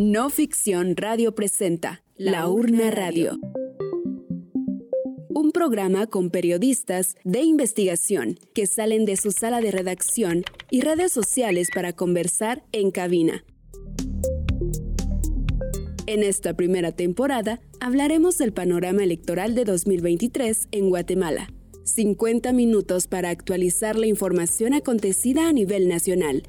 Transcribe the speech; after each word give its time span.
No 0.00 0.30
Ficción 0.30 0.94
Radio 0.96 1.34
presenta 1.34 2.04
La 2.16 2.46
Urna 2.46 2.92
Radio. 2.92 3.36
Un 5.30 5.50
programa 5.50 6.06
con 6.06 6.30
periodistas 6.30 7.16
de 7.24 7.42
investigación 7.42 8.38
que 8.54 8.68
salen 8.68 9.06
de 9.06 9.16
su 9.16 9.32
sala 9.32 9.60
de 9.60 9.72
redacción 9.72 10.44
y 10.70 10.82
redes 10.82 11.10
sociales 11.10 11.70
para 11.74 11.94
conversar 11.94 12.62
en 12.70 12.92
cabina. 12.92 13.44
En 16.06 16.22
esta 16.22 16.54
primera 16.54 16.92
temporada 16.92 17.58
hablaremos 17.80 18.38
del 18.38 18.52
panorama 18.52 19.02
electoral 19.02 19.56
de 19.56 19.64
2023 19.64 20.68
en 20.70 20.90
Guatemala. 20.90 21.48
50 21.82 22.52
minutos 22.52 23.08
para 23.08 23.30
actualizar 23.30 23.98
la 23.98 24.06
información 24.06 24.74
acontecida 24.74 25.48
a 25.48 25.52
nivel 25.52 25.88
nacional 25.88 26.44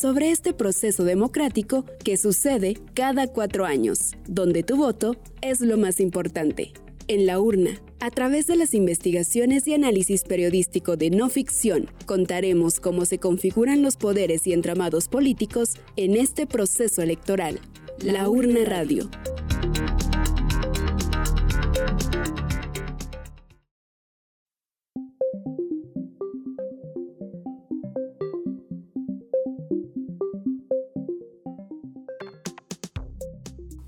sobre 0.00 0.30
este 0.30 0.54
proceso 0.54 1.04
democrático 1.04 1.84
que 2.02 2.16
sucede 2.16 2.78
cada 2.94 3.26
cuatro 3.26 3.66
años, 3.66 4.12
donde 4.26 4.62
tu 4.62 4.78
voto 4.78 5.14
es 5.42 5.60
lo 5.60 5.76
más 5.76 6.00
importante. 6.00 6.72
En 7.06 7.26
la 7.26 7.38
urna, 7.38 7.82
a 7.98 8.10
través 8.10 8.46
de 8.46 8.56
las 8.56 8.72
investigaciones 8.72 9.68
y 9.68 9.74
análisis 9.74 10.22
periodístico 10.22 10.96
de 10.96 11.10
no 11.10 11.28
ficción, 11.28 11.90
contaremos 12.06 12.80
cómo 12.80 13.04
se 13.04 13.18
configuran 13.18 13.82
los 13.82 13.96
poderes 13.96 14.46
y 14.46 14.54
entramados 14.54 15.06
políticos 15.06 15.74
en 15.96 16.16
este 16.16 16.46
proceso 16.46 17.02
electoral. 17.02 17.60
La 18.02 18.26
urna 18.30 18.60
radio. 18.64 19.10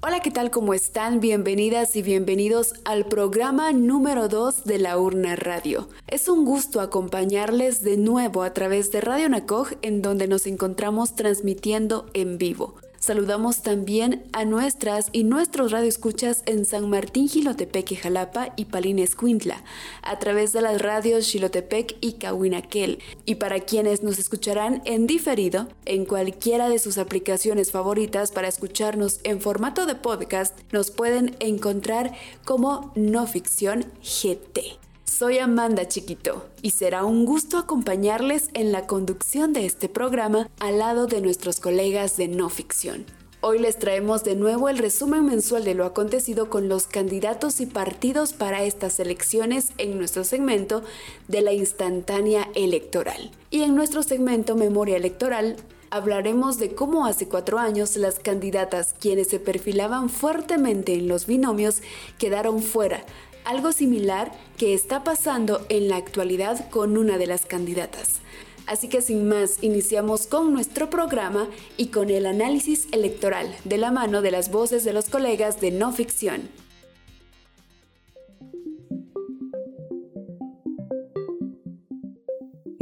Hola, 0.05 0.19
¿qué 0.19 0.33
tal? 0.33 0.51
¿Cómo 0.51 0.75
están? 0.75 1.21
Bienvenidas 1.21 1.95
y 1.95 2.03
bienvenidos 2.03 2.75
al 2.85 3.05
programa 3.05 3.71
número 3.71 4.27
2 4.27 4.65
de 4.65 4.81
la 4.81 4.99
Urna 4.99 5.37
Radio. 5.37 5.89
Es 6.09 6.29
un 6.29 6.45
gusto 6.45 6.81
acompañarles 6.81 7.85
de 7.85 7.97
nuevo 7.97 8.43
a 8.43 8.53
través 8.53 8.91
de 8.91 9.01
Radio 9.01 9.29
Nacoj 9.29 9.75
en 9.81 10.03
donde 10.03 10.27
nos 10.27 10.49
encontramos 10.49 11.15
transmitiendo 11.15 12.07
en 12.15 12.37
vivo. 12.37 12.82
Saludamos 13.03 13.63
también 13.63 14.23
a 14.33 14.45
nuestras 14.45 15.09
y 15.11 15.25
nuestros 15.25 15.73
radioescuchas 15.73 16.45
en 16.47 16.65
San 16.65 16.89
Martín, 16.89 17.29
Gilotepec 17.29 18.01
Jalapa 18.01 18.53
y 18.55 18.67
Palines 18.67 19.17
Cuintla, 19.17 19.65
a 20.03 20.21
través 20.21 20.53
de 20.53 20.63
las 20.63 20.81
radios 20.81 21.27
Xilotepec 21.27 21.97
y 22.01 22.13
Cahuinaquel. 22.13 23.01
Y 23.25 23.35
para 23.35 23.59
quienes 23.59 24.05
nos 24.05 24.21
escucharán 24.21 24.83
en 24.85 25.09
diferido, 25.09 25.67
en 25.85 26.05
cualquiera 26.05 26.69
de 26.69 26.79
sus 26.79 26.97
aplicaciones 26.97 27.73
favoritas 27.73 28.31
para 28.31 28.47
escucharnos 28.47 29.19
en 29.25 29.41
formato 29.41 29.85
de 29.85 29.97
podcast, 29.97 30.57
nos 30.71 30.93
pueden 30.93 31.35
encontrar 31.41 32.13
como 32.45 32.93
No 32.95 33.27
Ficción 33.27 33.85
GT. 34.01 34.79
Soy 35.13 35.39
Amanda 35.39 35.87
Chiquito 35.87 36.49
y 36.63 36.71
será 36.71 37.05
un 37.05 37.27
gusto 37.27 37.59
acompañarles 37.59 38.49
en 38.55 38.73
la 38.73 38.87
conducción 38.87 39.53
de 39.53 39.67
este 39.67 39.91
programa 39.91 40.49
al 40.59 40.79
lado 40.79 41.07
de 41.07 41.21
nuestros 41.21 41.61
colegas 41.61 42.17
de 42.17 42.29
no 42.29 42.49
ficción. 42.49 43.05
Hoy 43.43 43.59
les 43.59 43.79
traemos 43.79 44.25
de 44.25 44.37
nuevo 44.37 44.71
el 44.71 44.79
resumen 44.79 45.27
mensual 45.27 45.65
de 45.65 45.75
lo 45.75 45.85
acontecido 45.85 46.49
con 46.49 46.71
los 46.71 46.87
candidatos 46.87 47.61
y 47.61 47.67
partidos 47.67 48.33
para 48.33 48.65
estas 48.65 48.99
elecciones 49.01 49.73
en 49.77 49.99
nuestro 49.99 50.25
segmento 50.25 50.83
de 51.29 51.43
la 51.43 51.53
instantánea 51.53 52.49
electoral. 52.55 53.33
Y 53.51 53.65
en 53.65 53.75
nuestro 53.75 54.03
segmento 54.03 54.57
Memoria 54.57 54.97
Electoral 54.97 55.57
hablaremos 55.91 56.57
de 56.57 56.75
cómo 56.75 57.05
hace 57.05 57.29
cuatro 57.29 57.59
años 57.59 57.97
las 57.97 58.19
candidatas 58.19 58.95
quienes 58.99 59.29
se 59.29 59.39
perfilaban 59.39 60.09
fuertemente 60.09 60.95
en 60.95 61.07
los 61.07 61.27
binomios 61.27 61.83
quedaron 62.17 62.63
fuera 62.63 63.05
algo 63.45 63.73
similar 63.73 64.33
que 64.57 64.75
está 64.75 65.05
pasando 65.05 65.65
en 65.69 65.89
la 65.89 65.97
actualidad 65.97 66.69
con 66.71 66.97
una 66.97 67.19
de 67.19 67.27
las 67.27 67.47
candidatas. 67.47 68.21
Así 68.67 68.89
que 68.89 69.03
sin 69.03 69.29
más, 69.29 69.63
iniciamos 69.63 70.27
con 70.27 70.53
nuestro 70.53 70.89
programa 70.89 71.49
y 71.77 71.87
con 71.87 72.11
el 72.11 72.27
análisis 72.27 72.87
electoral 72.93 73.55
de 73.65 73.79
la 73.79 73.91
mano 73.91 74.23
de 74.23 74.31
las 74.31 74.51
voces 74.51 74.85
de 74.85 74.93
los 74.93 75.09
colegas 75.09 75.61
de 75.61 75.73
no 75.73 75.93
ficción. 75.93 76.49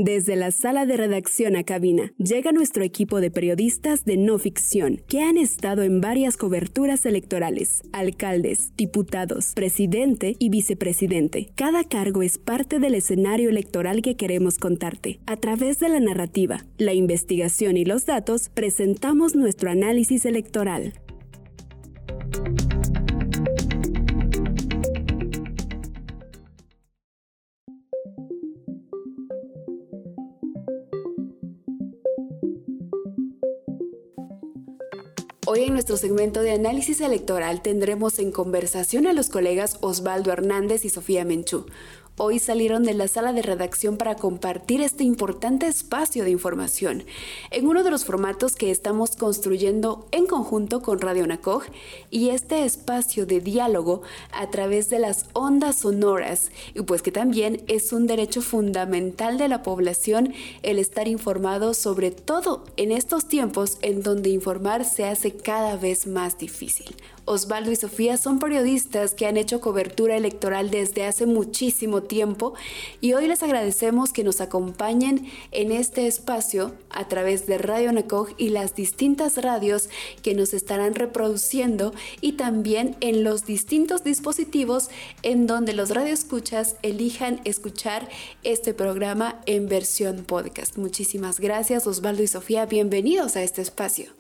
Desde 0.02 0.34
la 0.34 0.50
sala 0.50 0.86
de 0.86 0.96
redacción 0.96 1.56
a 1.56 1.64
cabina, 1.64 2.14
llega 2.16 2.52
nuestro 2.52 2.82
equipo 2.82 3.20
de 3.20 3.30
periodistas 3.30 4.06
de 4.06 4.16
no 4.16 4.38
ficción, 4.38 5.02
que 5.06 5.20
han 5.20 5.36
estado 5.36 5.82
en 5.82 6.00
varias 6.00 6.38
coberturas 6.38 7.04
electorales, 7.04 7.82
alcaldes, 7.92 8.74
diputados, 8.78 9.52
presidente 9.54 10.36
y 10.38 10.48
vicepresidente. 10.48 11.50
Cada 11.54 11.84
cargo 11.84 12.22
es 12.22 12.38
parte 12.38 12.78
del 12.78 12.94
escenario 12.94 13.50
electoral 13.50 14.00
que 14.00 14.16
queremos 14.16 14.56
contarte. 14.56 15.20
A 15.26 15.36
través 15.36 15.80
de 15.80 15.90
la 15.90 16.00
narrativa, 16.00 16.64
la 16.78 16.94
investigación 16.94 17.76
y 17.76 17.84
los 17.84 18.06
datos, 18.06 18.48
presentamos 18.48 19.36
nuestro 19.36 19.68
análisis 19.68 20.24
electoral. 20.24 20.94
Hoy 35.52 35.64
en 35.64 35.72
nuestro 35.72 35.96
segmento 35.96 36.42
de 36.42 36.52
análisis 36.52 37.00
electoral 37.00 37.60
tendremos 37.60 38.20
en 38.20 38.30
conversación 38.30 39.08
a 39.08 39.12
los 39.12 39.30
colegas 39.30 39.78
Osvaldo 39.80 40.30
Hernández 40.30 40.84
y 40.84 40.90
Sofía 40.90 41.24
Menchú, 41.24 41.66
hoy 42.22 42.38
salieron 42.38 42.82
de 42.82 42.92
la 42.92 43.08
sala 43.08 43.32
de 43.32 43.40
redacción 43.40 43.96
para 43.96 44.14
compartir 44.14 44.82
este 44.82 45.04
importante 45.04 45.66
espacio 45.66 46.22
de 46.22 46.30
información 46.30 47.04
en 47.50 47.66
uno 47.66 47.82
de 47.82 47.90
los 47.90 48.04
formatos 48.04 48.56
que 48.56 48.70
estamos 48.70 49.16
construyendo 49.16 50.06
en 50.12 50.26
conjunto 50.26 50.82
con 50.82 51.00
Radio 51.00 51.26
Nacoj 51.26 51.64
y 52.10 52.28
este 52.28 52.66
espacio 52.66 53.24
de 53.24 53.40
diálogo 53.40 54.02
a 54.32 54.50
través 54.50 54.90
de 54.90 54.98
las 54.98 55.30
ondas 55.32 55.76
sonoras 55.76 56.50
y 56.74 56.82
pues 56.82 57.00
que 57.00 57.10
también 57.10 57.62
es 57.68 57.90
un 57.90 58.06
derecho 58.06 58.42
fundamental 58.42 59.38
de 59.38 59.48
la 59.48 59.62
población 59.62 60.34
el 60.62 60.78
estar 60.78 61.08
informado 61.08 61.72
sobre 61.72 62.10
todo 62.10 62.66
en 62.76 62.92
estos 62.92 63.28
tiempos 63.28 63.78
en 63.80 64.02
donde 64.02 64.28
informar 64.28 64.84
se 64.84 65.06
hace 65.06 65.32
cada 65.32 65.78
vez 65.78 66.06
más 66.06 66.36
difícil. 66.36 66.94
Osvaldo 67.30 67.70
y 67.70 67.76
Sofía 67.76 68.16
son 68.16 68.40
periodistas 68.40 69.14
que 69.14 69.24
han 69.24 69.36
hecho 69.36 69.60
cobertura 69.60 70.16
electoral 70.16 70.68
desde 70.68 71.04
hace 71.06 71.26
muchísimo 71.26 72.02
tiempo 72.02 72.54
y 73.00 73.12
hoy 73.12 73.28
les 73.28 73.44
agradecemos 73.44 74.12
que 74.12 74.24
nos 74.24 74.40
acompañen 74.40 75.30
en 75.52 75.70
este 75.70 76.08
espacio 76.08 76.74
a 76.90 77.06
través 77.06 77.46
de 77.46 77.58
Radio 77.58 77.92
Nacoj 77.92 78.30
y 78.36 78.48
las 78.48 78.74
distintas 78.74 79.36
radios 79.36 79.90
que 80.22 80.34
nos 80.34 80.52
estarán 80.54 80.96
reproduciendo 80.96 81.94
y 82.20 82.32
también 82.32 82.96
en 83.00 83.22
los 83.22 83.46
distintos 83.46 84.02
dispositivos 84.02 84.90
en 85.22 85.46
donde 85.46 85.72
los 85.72 85.90
radioescuchas 85.90 86.78
elijan 86.82 87.40
escuchar 87.44 88.08
este 88.42 88.74
programa 88.74 89.40
en 89.46 89.68
versión 89.68 90.24
podcast. 90.24 90.76
Muchísimas 90.78 91.38
gracias 91.38 91.86
Osvaldo 91.86 92.24
y 92.24 92.26
Sofía, 92.26 92.66
bienvenidos 92.66 93.36
a 93.36 93.44
este 93.44 93.62
espacio. 93.62 94.19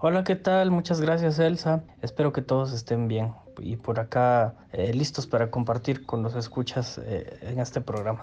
Hola, 0.00 0.22
¿qué 0.22 0.36
tal? 0.36 0.70
Muchas 0.70 1.00
gracias 1.00 1.40
Elsa. 1.40 1.82
Espero 2.02 2.32
que 2.32 2.40
todos 2.40 2.72
estén 2.72 3.08
bien 3.08 3.32
y 3.58 3.76
por 3.76 3.98
acá 3.98 4.54
eh, 4.72 4.94
listos 4.94 5.26
para 5.26 5.50
compartir 5.50 6.06
con 6.06 6.22
los 6.22 6.36
escuchas 6.36 7.00
eh, 7.04 7.36
en 7.42 7.58
este 7.58 7.80
programa. 7.80 8.20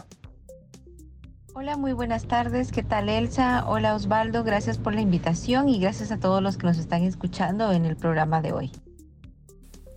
Hola, 1.53 1.75
muy 1.75 1.91
buenas 1.91 2.27
tardes. 2.27 2.71
¿Qué 2.71 2.81
tal 2.81 3.09
Elsa? 3.09 3.65
Hola 3.67 3.93
Osvaldo, 3.93 4.45
gracias 4.45 4.77
por 4.77 4.95
la 4.95 5.01
invitación 5.01 5.67
y 5.67 5.77
gracias 5.79 6.13
a 6.13 6.19
todos 6.19 6.41
los 6.41 6.57
que 6.57 6.65
nos 6.65 6.77
están 6.77 7.03
escuchando 7.03 7.69
en 7.73 7.83
el 7.83 7.97
programa 7.97 8.41
de 8.41 8.53
hoy. 8.53 8.71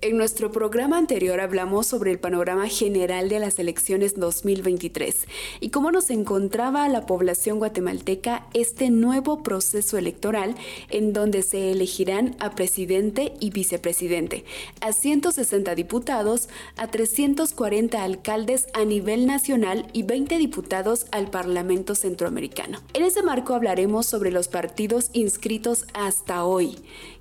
En 0.01 0.17
nuestro 0.17 0.53
programa 0.53 0.97
anterior 0.97 1.41
hablamos 1.41 1.89
sobre 1.89 2.13
el 2.13 2.21
panorama 2.21 2.69
general 2.69 3.29
de 3.29 3.41
las 3.41 3.59
elecciones 3.59 4.15
2023 4.15 5.27
y 5.59 5.71
cómo 5.71 5.91
nos 5.91 6.11
encontraba 6.11 6.89
la 6.89 7.05
población 7.05 7.59
guatemalteca 7.59 8.47
este 8.55 8.91
nuevo 8.91 9.43
proceso 9.43 9.99
electoral 9.99 10.55
en 10.91 11.13
donde 11.13 11.43
se 11.43 11.73
elegirán 11.73 12.37
a 12.39 12.51
presidente 12.51 13.33
y 13.41 13.51
vicepresidente, 13.51 14.45
a 14.81 14.93
160 14.93 15.75
diputados, 15.75 16.49
a 16.77 16.87
340 16.87 18.01
alcaldes 18.01 18.69
a 18.75 18.85
nivel 18.85 19.27
nacional 19.27 19.89
y 19.93 20.05
20 20.05 20.39
diputados 20.39 21.07
al 21.11 21.29
Parlamento 21.29 21.97
Centroamericano. 21.97 22.79
En 22.95 23.03
ese 23.03 23.25
marco 23.25 23.53
hablaremos 23.53 24.07
sobre 24.07 24.31
los 24.31 24.47
partidos 24.47 25.11
inscritos 25.13 25.87
hasta 25.93 26.45
hoy 26.45 26.77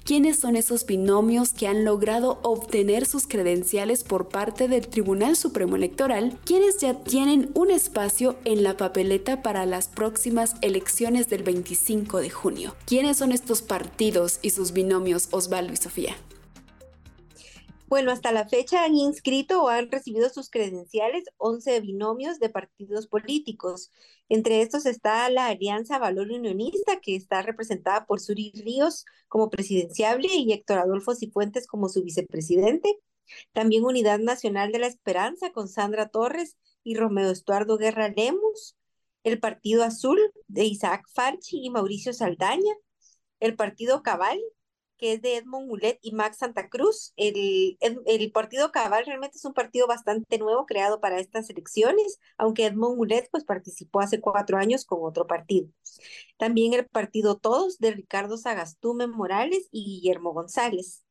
quiénes 0.07 0.39
son 0.39 0.55
esos 0.55 0.85
binomios 0.85 1.49
que 1.49 1.67
han 1.67 1.83
logrado 1.83 2.39
obtener 2.41 3.05
sus 3.05 3.27
credenciales 3.27 4.05
por 4.05 4.29
parte 4.29 4.69
del 4.69 4.87
Tribunal 4.87 5.35
Supremo 5.35 5.75
Electoral, 5.75 6.39
quienes 6.45 6.77
ya 6.77 6.93
tienen 6.93 7.51
un 7.55 7.71
espacio 7.71 8.37
en 8.45 8.63
la 8.63 8.77
papeleta 8.77 9.41
para 9.41 9.65
las 9.65 9.89
próximas 9.89 10.55
elecciones 10.61 11.27
del 11.27 11.43
25 11.43 12.21
de 12.21 12.29
junio. 12.29 12.73
¿Quiénes 12.85 13.17
son 13.17 13.33
estos 13.33 13.61
partidos 13.61 14.39
y 14.41 14.51
sus 14.51 14.71
binomios, 14.71 15.27
Osvaldo 15.31 15.73
y 15.73 15.75
Sofía? 15.75 16.15
Bueno, 17.87 18.11
hasta 18.11 18.33
la 18.33 18.47
fecha 18.49 18.83
han 18.83 18.95
inscrito 18.95 19.63
o 19.63 19.69
han 19.69 19.89
recibido 19.89 20.29
sus 20.29 20.49
credenciales 20.49 21.23
11 21.37 21.79
binomios 21.79 22.37
de 22.37 22.49
partidos 22.49 23.07
políticos. 23.07 23.91
Entre 24.27 24.61
estos 24.61 24.85
está 24.85 25.29
la 25.29 25.47
Alianza 25.47 25.97
Valor 25.97 26.29
Unionista, 26.31 26.99
que 26.99 27.15
está 27.15 27.41
representada 27.43 28.05
por 28.05 28.19
Suri 28.19 28.51
Ríos 28.55 29.05
como 29.29 29.49
presidenciable 29.49 30.27
y 30.33 30.51
Héctor 30.51 30.79
Adolfo 30.79 31.15
Cifuentes 31.15 31.65
como 31.65 31.87
su 31.87 32.03
vicepresidente. 32.03 32.99
También 33.53 33.85
Unidad 33.85 34.19
Nacional 34.19 34.73
de 34.73 34.79
la 34.79 34.87
Esperanza 34.87 35.51
con 35.53 35.69
Sandra 35.69 36.09
Torres 36.09 36.57
y 36.83 36.95
Romeo 36.95 37.31
Estuardo 37.31 37.77
Guerra 37.77 38.09
Lemus. 38.09 38.75
El 39.23 39.39
Partido 39.39 39.83
Azul 39.85 40.19
de 40.47 40.65
Isaac 40.65 41.05
Farchi 41.13 41.65
y 41.65 41.69
Mauricio 41.69 42.11
Saldaña. 42.11 42.73
El 43.39 43.55
Partido 43.55 44.03
Cabal 44.03 44.39
que 44.97 45.13
es 45.13 45.21
de 45.21 45.37
Edmond 45.37 45.67
Mulet 45.67 45.99
y 46.01 46.11
Max 46.11 46.37
Santa 46.37 46.69
Cruz. 46.69 47.13
El, 47.15 47.77
el, 47.79 48.31
partido 48.31 48.71
Cabal 48.71 49.05
realmente 49.05 49.37
es 49.37 49.45
un 49.45 49.53
partido 49.53 49.87
bastante 49.87 50.37
nuevo 50.37 50.65
creado 50.65 50.99
para 50.99 51.19
estas 51.19 51.49
elecciones, 51.49 52.19
aunque 52.37 52.65
Edmond 52.65 52.97
Mulet 52.97 53.29
pues 53.31 53.43
participó 53.43 54.01
hace 54.01 54.19
cuatro 54.19 54.57
años 54.57 54.85
con 54.85 54.99
otro 55.01 55.27
partido. 55.27 55.69
También 56.37 56.73
el 56.73 56.85
partido 56.85 57.37
Todos 57.37 57.79
de 57.79 57.91
Ricardo 57.91 58.37
Sagastume 58.37 59.07
Morales 59.07 59.67
y 59.71 59.85
Guillermo 59.85 60.33
González. 60.33 61.06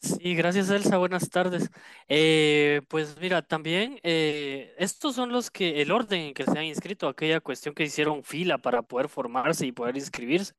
Sí, 0.00 0.36
gracias 0.36 0.70
Elsa, 0.70 0.96
buenas 0.96 1.28
tardes. 1.28 1.70
Eh, 2.08 2.82
pues 2.88 3.16
mira, 3.20 3.42
también 3.42 3.98
eh, 4.04 4.72
estos 4.78 5.16
son 5.16 5.32
los 5.32 5.50
que, 5.50 5.82
el 5.82 5.90
orden 5.90 6.20
en 6.20 6.34
que 6.34 6.44
se 6.44 6.56
han 6.56 6.64
inscrito, 6.66 7.08
aquella 7.08 7.40
cuestión 7.40 7.74
que 7.74 7.82
hicieron 7.82 8.22
fila 8.22 8.58
para 8.58 8.82
poder 8.82 9.08
formarse 9.08 9.66
y 9.66 9.72
poder 9.72 9.96
inscribirse. 9.96 10.54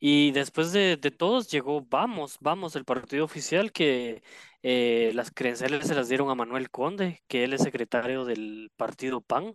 Y 0.00 0.32
después 0.32 0.72
de, 0.72 0.98
todos 1.18 1.50
llegó 1.50 1.82
Vamos, 1.88 2.38
Vamos, 2.40 2.76
el 2.76 2.84
partido 2.84 3.24
oficial 3.24 3.72
que 3.72 4.22
eh, 4.62 5.12
las 5.14 5.30
credenciales 5.30 5.86
se 5.86 5.94
las 5.94 6.08
dieron 6.08 6.30
a 6.30 6.34
Manuel 6.34 6.70
Conde, 6.70 7.22
que 7.28 7.44
él 7.44 7.54
es 7.54 7.62
secretario 7.62 8.24
del 8.26 8.70
partido 8.76 9.20
PAN, 9.22 9.54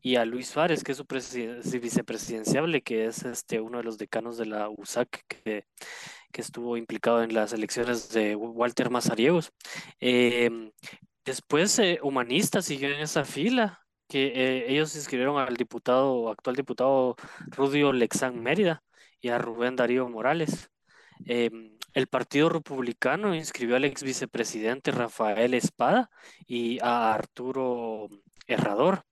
y 0.00 0.16
a 0.16 0.24
Luis 0.24 0.48
Suárez, 0.48 0.84
que 0.84 0.92
es 0.92 0.98
su 0.98 1.06
vicepresidenciable, 1.80 2.82
que 2.82 3.06
es 3.06 3.24
este, 3.24 3.60
uno 3.60 3.78
de 3.78 3.84
los 3.84 3.98
decanos 3.98 4.36
de 4.38 4.46
la 4.46 4.68
USAC, 4.68 5.24
que 5.28 5.64
que 6.32 6.40
estuvo 6.40 6.76
implicado 6.76 7.22
en 7.22 7.34
las 7.34 7.52
elecciones 7.52 8.10
de 8.10 8.36
Walter 8.36 8.90
Mazariegos. 8.90 9.52
Em, 10.00 10.72
después, 11.24 11.78
eh, 11.78 12.00
Humanista 12.02 12.62
siguió 12.62 12.88
en 12.90 13.00
esa 13.00 13.24
fila, 13.24 13.80
que 14.08 14.28
eh, 14.34 14.72
ellos 14.72 14.96
inscribieron 14.96 15.38
al 15.38 15.56
diputado, 15.56 16.30
actual 16.30 16.56
diputado 16.56 17.16
Rudio 17.48 17.92
Lexán 17.92 18.42
Mérida 18.42 18.82
y 19.20 19.28
a 19.28 19.38
Rubén 19.38 19.76
Darío 19.76 20.08
Morales. 20.08 20.70
Em, 21.26 21.76
el 21.94 22.06
Partido 22.06 22.48
Republicano 22.48 23.34
inscribió 23.34 23.76
al 23.76 23.84
ex 23.84 24.02
vicepresidente 24.02 24.92
Rafael 24.92 25.54
Espada 25.54 26.10
y 26.46 26.78
a 26.80 27.12
Arturo 27.14 28.08
Herrador. 28.46 29.04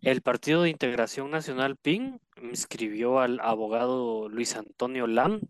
El 0.00 0.22
Partido 0.22 0.62
de 0.62 0.70
Integración 0.70 1.30
Nacional 1.30 1.76
PIN 1.76 2.20
inscribió 2.42 3.20
al 3.20 3.40
abogado 3.40 4.28
Luis 4.28 4.56
Antonio 4.56 5.06
Lam 5.06 5.40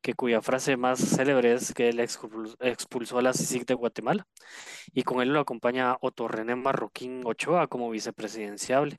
que 0.00 0.14
cuya 0.14 0.42
frase 0.42 0.76
más 0.76 1.00
célebre 1.00 1.52
es 1.54 1.72
que 1.72 1.88
él 1.88 2.00
expulsó 2.00 3.18
a 3.18 3.22
la 3.22 3.32
CICIG 3.32 3.66
de 3.66 3.74
Guatemala 3.74 4.26
y 4.92 5.02
con 5.02 5.20
él 5.22 5.32
lo 5.32 5.40
acompaña 5.40 5.96
Otto 6.00 6.28
René 6.28 6.56
Marroquín 6.56 7.22
Ochoa 7.24 7.68
como 7.68 7.90
vicepresidenciable. 7.90 8.98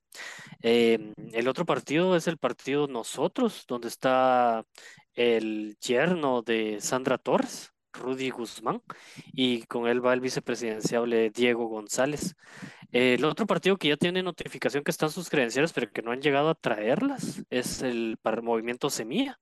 Em, 0.62 1.14
el 1.34 1.48
otro 1.48 1.66
partido 1.66 2.16
es 2.16 2.28
el 2.28 2.38
partido 2.38 2.88
Nosotros, 2.88 3.66
donde 3.68 3.88
está 3.88 4.66
el 5.14 5.78
yerno 5.82 6.42
de 6.42 6.80
Sandra 6.82 7.18
Torres, 7.18 7.72
Rudy 7.94 8.30
Guzmán, 8.30 8.82
y 9.34 9.64
con 9.64 9.88
él 9.88 10.06
va 10.06 10.14
el 10.14 10.22
vicepresidenciable 10.22 11.30
Diego 11.30 11.68
González. 11.68 12.36
El 12.92 13.24
otro 13.24 13.46
partido 13.48 13.78
que 13.78 13.88
ya 13.88 13.98
tiene 13.98 14.22
notificación 14.22 14.84
que 14.84 14.92
están 14.92 15.12
sus 15.12 15.30
credenciales, 15.30 15.72
pero 15.72 15.92
que 15.92 16.02
no 16.02 16.12
han 16.12 16.22
llegado 16.22 16.50
a 16.50 16.56
traerlas, 16.56 17.44
es 17.50 17.82
el 17.82 18.18
Movimiento 18.42 18.90
Semilla. 18.90 19.40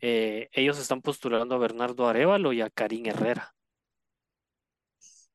Eh, 0.00 0.48
ellos 0.52 0.78
están 0.78 1.00
postulando 1.00 1.54
a 1.54 1.58
Bernardo 1.58 2.08
Arevalo 2.08 2.52
y 2.52 2.60
a 2.62 2.70
Karim 2.70 3.06
Herrera. 3.06 3.54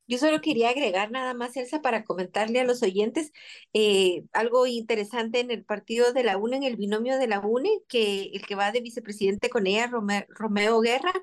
Yo 0.07 0.19
solo 0.19 0.39
quería 0.39 0.69
agregar 0.69 1.09
nada 1.11 1.33
más, 1.33 1.57
Elsa, 1.57 1.81
para 1.81 2.03
comentarle 2.03 2.59
a 2.59 2.63
los 2.63 2.83
oyentes 2.83 3.31
eh, 3.73 4.23
algo 4.33 4.67
interesante 4.67 5.39
en 5.39 5.49
el 5.49 5.65
partido 5.65 6.13
de 6.13 6.23
la 6.23 6.37
UNE, 6.37 6.57
en 6.57 6.63
el 6.63 6.75
binomio 6.75 7.17
de 7.17 7.27
la 7.27 7.39
UNE, 7.39 7.81
que 7.87 8.29
el 8.33 8.45
que 8.45 8.53
va 8.55 8.71
de 8.71 8.81
vicepresidente 8.81 9.49
con 9.49 9.65
ella, 9.65 9.89
Romeo 10.29 10.79
Guerra, 10.81 11.13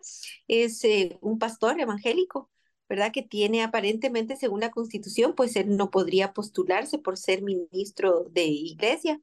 es 0.48 0.82
eh, 0.84 1.16
un 1.20 1.38
pastor 1.38 1.78
evangélico, 1.80 2.50
¿verdad? 2.88 3.12
Que 3.12 3.22
tiene 3.22 3.62
aparentemente, 3.62 4.36
según 4.36 4.60
la 4.60 4.70
constitución, 4.70 5.34
pues 5.34 5.56
él 5.56 5.76
no 5.76 5.90
podría 5.90 6.32
postularse 6.32 6.98
por 6.98 7.16
ser 7.16 7.42
ministro 7.42 8.24
de 8.30 8.44
iglesia. 8.44 9.20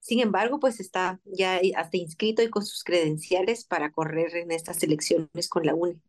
Sin 0.00 0.20
embargo, 0.20 0.60
pues 0.60 0.80
está 0.80 1.20
ya 1.24 1.60
hasta 1.76 1.96
inscrito 1.96 2.42
y 2.42 2.50
con 2.50 2.64
sus 2.64 2.84
credenciales 2.84 3.64
para 3.64 3.92
correr 3.92 4.36
en 4.36 4.50
estas 4.50 4.82
elecciones 4.82 5.48
con 5.48 5.66
la 5.66 5.74
UNE. 5.74 6.00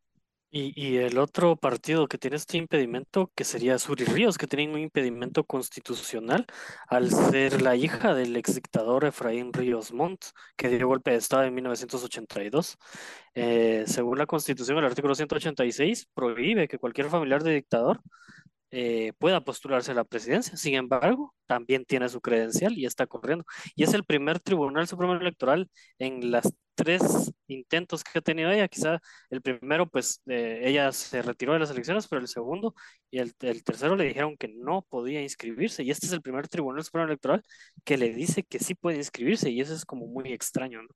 Y, 0.53 0.97
el 0.97 1.17
otro 1.17 1.55
partido 1.55 2.07
que 2.07 2.17
tiene 2.17 2.35
este 2.35 2.57
impedimento, 2.57 3.31
que 3.35 3.45
sería 3.45 3.79
Suri 3.79 4.03
Ríos, 4.03 4.37
que 4.37 4.47
tiene 4.47 4.69
un 4.73 4.79
impedimento 4.79 5.45
constitucional 5.45 6.45
al 6.89 7.09
ser 7.09 7.61
la 7.61 7.77
hija 7.77 8.13
del 8.13 8.35
ex 8.35 8.55
dictador 8.55 9.05
Efraín 9.05 9.53
Ríos 9.53 9.93
Montt, 9.93 10.25
que 10.57 10.67
dio 10.67 10.87
golpe 10.87 11.11
de 11.11 11.17
Estado 11.17 11.43
en 11.45 11.53
1982. 11.53 12.77
Eh, 13.33 13.85
según 13.87 14.17
la 14.17 14.25
Constitución, 14.25 14.77
el 14.79 14.85
artículo 14.85 15.15
186 15.15 16.07
prohíbe 16.13 16.67
que 16.67 16.77
cualquier 16.77 17.09
familiar 17.09 17.43
de 17.43 17.53
dictador 17.53 18.01
eh, 18.71 19.13
pueda 19.19 19.43
postularse 19.45 19.91
a 19.91 19.95
la 19.95 20.03
presidencia. 20.03 20.57
Sin 20.57 20.75
embargo, 20.75 21.33
también 21.45 21.85
tiene 21.85 22.09
su 22.09 22.19
credencial 22.21 22.77
y 22.77 22.85
está 22.85 23.07
corriendo. 23.07 23.45
Y 23.75 23.83
es 23.83 23.93
el 23.93 24.03
primer 24.05 24.39
Tribunal 24.41 24.87
Supremo 24.87 25.13
Electoral 25.13 25.69
en 25.97 26.31
las 26.31 26.53
tres 26.83 27.31
intentos 27.47 28.03
que 28.03 28.19
ha 28.19 28.21
tenido 28.21 28.49
ella. 28.51 28.67
Quizá 28.67 28.99
el 29.29 29.41
primero, 29.41 29.87
pues 29.87 30.21
eh, 30.27 30.61
ella 30.63 30.91
se 30.91 31.21
retiró 31.21 31.53
de 31.53 31.59
las 31.59 31.71
elecciones, 31.71 32.07
pero 32.07 32.21
el 32.21 32.27
segundo 32.27 32.73
y 33.11 33.19
el, 33.19 33.35
tercero 33.35 33.95
le 33.95 34.05
dijeron 34.05 34.37
que 34.37 34.47
no 34.47 34.81
podía 34.83 35.21
inscribirse. 35.21 35.83
Y 35.83 35.91
este 35.91 36.07
es 36.07 36.13
el 36.13 36.21
primer 36.21 36.47
Tribunal 36.47 36.83
Supremo 36.83 37.07
Electoral 37.07 37.43
que 37.83 37.97
le 37.97 38.13
dice 38.13 38.43
que 38.43 38.59
sí 38.59 38.73
puede 38.75 38.97
inscribirse 38.97 39.49
y 39.49 39.61
eso 39.61 39.73
es 39.73 39.85
como 39.85 40.07
muy 40.07 40.31
extraño, 40.33 40.81
¿no? 40.81 40.89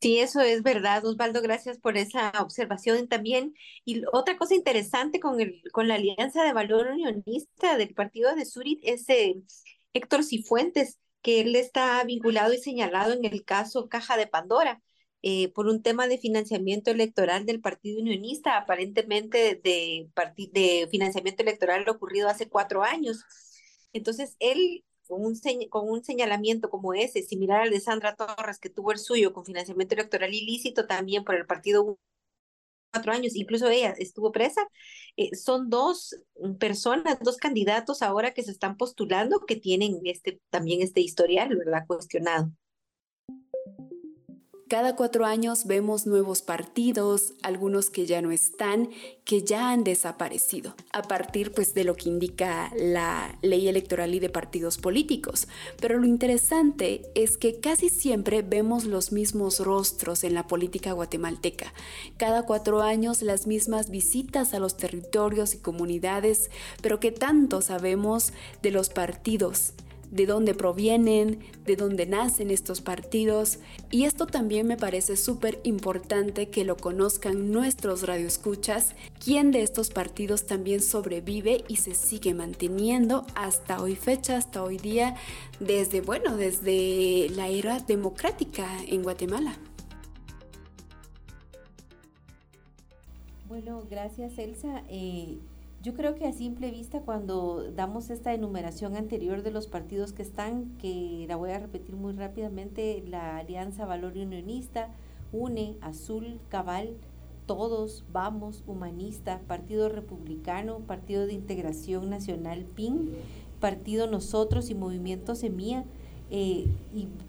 Sí, 0.00 0.18
eso 0.18 0.40
es 0.40 0.62
verdad, 0.62 1.04
Osvaldo, 1.06 1.40
gracias 1.40 1.78
por 1.78 1.96
esa 1.96 2.30
observación 2.40 3.08
también. 3.08 3.54
Y 3.84 4.02
otra 4.12 4.36
cosa 4.36 4.54
interesante 4.54 5.20
con, 5.20 5.40
el, 5.40 5.62
con 5.72 5.88
la 5.88 5.94
Alianza 5.94 6.44
de 6.44 6.52
Valor 6.52 6.88
Unionista 6.88 7.76
del 7.76 7.94
Partido 7.94 8.34
de 8.34 8.44
Surit 8.44 8.80
es 8.82 9.08
eh, 9.08 9.36
Héctor 9.94 10.22
Cifuentes, 10.22 10.98
que 11.26 11.40
él 11.40 11.56
está 11.56 12.04
vinculado 12.04 12.52
y 12.52 12.58
señalado 12.58 13.12
en 13.12 13.24
el 13.24 13.44
caso 13.44 13.88
Caja 13.88 14.16
de 14.16 14.28
Pandora. 14.28 14.80
Eh, 15.22 15.52
por 15.54 15.66
un 15.66 15.82
tema 15.82 16.06
de 16.06 16.18
financiamiento 16.18 16.92
electoral 16.92 17.46
del 17.46 17.60
Partido 17.60 18.00
Unionista, 18.00 18.56
aparentemente 18.56 19.60
de, 19.60 20.08
de 20.52 20.88
financiamiento 20.88 21.42
electoral 21.42 21.88
ocurrido 21.88 22.28
hace 22.28 22.48
cuatro 22.48 22.84
años. 22.84 23.24
Entonces, 23.92 24.36
él 24.38 24.84
con 25.08 25.20
un, 25.24 25.34
con 25.68 25.88
un 25.90 26.04
señalamiento 26.04 26.70
como 26.70 26.94
ese, 26.94 27.22
similar 27.22 27.62
al 27.62 27.70
de 27.70 27.80
Sandra 27.80 28.14
Torres, 28.14 28.60
que 28.60 28.70
tuvo 28.70 28.92
el 28.92 28.98
suyo 28.98 29.32
con 29.32 29.44
financiamiento 29.44 29.96
electoral 29.96 30.32
ilícito 30.32 30.86
también 30.86 31.24
por 31.24 31.34
el 31.34 31.46
partido 31.46 31.98
cuatro 32.96 33.12
años, 33.12 33.36
incluso 33.36 33.68
ella 33.68 33.94
estuvo 33.98 34.32
presa, 34.32 34.62
eh, 35.16 35.34
son 35.34 35.68
dos 35.68 36.16
personas, 36.58 37.18
dos 37.20 37.36
candidatos 37.36 38.02
ahora 38.02 38.32
que 38.32 38.42
se 38.42 38.50
están 38.50 38.76
postulando 38.76 39.40
que 39.46 39.56
tienen 39.56 40.00
este, 40.04 40.40
también 40.50 40.80
este 40.82 41.00
historial, 41.00 41.54
¿verdad? 41.56 41.84
Cuestionado. 41.86 42.50
Cada 44.68 44.96
cuatro 44.96 45.24
años 45.24 45.66
vemos 45.66 46.08
nuevos 46.08 46.42
partidos, 46.42 47.34
algunos 47.44 47.88
que 47.88 48.04
ya 48.04 48.20
no 48.20 48.32
están, 48.32 48.90
que 49.24 49.42
ya 49.42 49.70
han 49.70 49.84
desaparecido, 49.84 50.74
a 50.92 51.02
partir 51.02 51.52
pues 51.52 51.72
de 51.72 51.84
lo 51.84 51.94
que 51.94 52.08
indica 52.08 52.72
la 52.76 53.38
ley 53.42 53.68
electoral 53.68 54.12
y 54.16 54.18
de 54.18 54.28
partidos 54.28 54.78
políticos. 54.78 55.46
Pero 55.80 56.00
lo 56.00 56.06
interesante 56.06 57.02
es 57.14 57.38
que 57.38 57.60
casi 57.60 57.90
siempre 57.90 58.42
vemos 58.42 58.86
los 58.86 59.12
mismos 59.12 59.60
rostros 59.60 60.24
en 60.24 60.34
la 60.34 60.48
política 60.48 60.90
guatemalteca. 60.90 61.72
Cada 62.16 62.42
cuatro 62.42 62.82
años 62.82 63.22
las 63.22 63.46
mismas 63.46 63.88
visitas 63.88 64.52
a 64.52 64.58
los 64.58 64.76
territorios 64.76 65.54
y 65.54 65.58
comunidades, 65.58 66.50
pero 66.82 66.98
que 66.98 67.12
tanto 67.12 67.62
sabemos 67.62 68.32
de 68.62 68.72
los 68.72 68.88
partidos 68.88 69.74
de 70.16 70.26
dónde 70.26 70.54
provienen, 70.54 71.40
de 71.64 71.76
dónde 71.76 72.06
nacen 72.06 72.50
estos 72.50 72.80
partidos. 72.80 73.58
Y 73.90 74.04
esto 74.04 74.26
también 74.26 74.66
me 74.66 74.76
parece 74.76 75.16
súper 75.16 75.60
importante 75.62 76.48
que 76.48 76.64
lo 76.64 76.76
conozcan 76.76 77.52
nuestros 77.52 78.02
radioescuchas, 78.02 78.94
quién 79.22 79.50
de 79.50 79.62
estos 79.62 79.90
partidos 79.90 80.46
también 80.46 80.80
sobrevive 80.80 81.64
y 81.68 81.76
se 81.76 81.94
sigue 81.94 82.34
manteniendo 82.34 83.26
hasta 83.34 83.80
hoy 83.80 83.94
fecha, 83.94 84.36
hasta 84.38 84.62
hoy 84.62 84.78
día, 84.78 85.16
desde, 85.60 86.00
bueno, 86.00 86.36
desde 86.36 87.28
la 87.30 87.48
era 87.48 87.80
democrática 87.80 88.66
en 88.88 89.02
Guatemala. 89.02 89.58
Bueno, 93.48 93.84
gracias 93.88 94.38
Elsa. 94.38 94.82
Eh, 94.88 95.38
yo 95.86 95.94
creo 95.94 96.16
que 96.16 96.26
a 96.26 96.32
simple 96.32 96.72
vista 96.72 97.02
cuando 97.02 97.70
damos 97.70 98.10
esta 98.10 98.34
enumeración 98.34 98.96
anterior 98.96 99.44
de 99.44 99.52
los 99.52 99.68
partidos 99.68 100.12
que 100.12 100.22
están, 100.22 100.76
que 100.78 101.26
la 101.28 101.36
voy 101.36 101.52
a 101.52 101.60
repetir 101.60 101.94
muy 101.94 102.12
rápidamente, 102.12 103.04
la 103.06 103.36
Alianza 103.36 103.86
Valor 103.86 104.14
Unionista, 104.16 104.88
UNE, 105.30 105.76
Azul, 105.80 106.40
Cabal, 106.48 106.96
Todos, 107.46 108.02
Vamos, 108.12 108.64
Humanista, 108.66 109.40
Partido 109.46 109.88
Republicano, 109.88 110.80
Partido 110.80 111.24
de 111.24 111.34
Integración 111.34 112.10
Nacional, 112.10 112.64
PIN, 112.64 113.12
Partido 113.60 114.08
Nosotros 114.08 114.70
y 114.70 114.74
Movimiento 114.74 115.36
Semilla, 115.36 115.84
eh, 116.32 116.66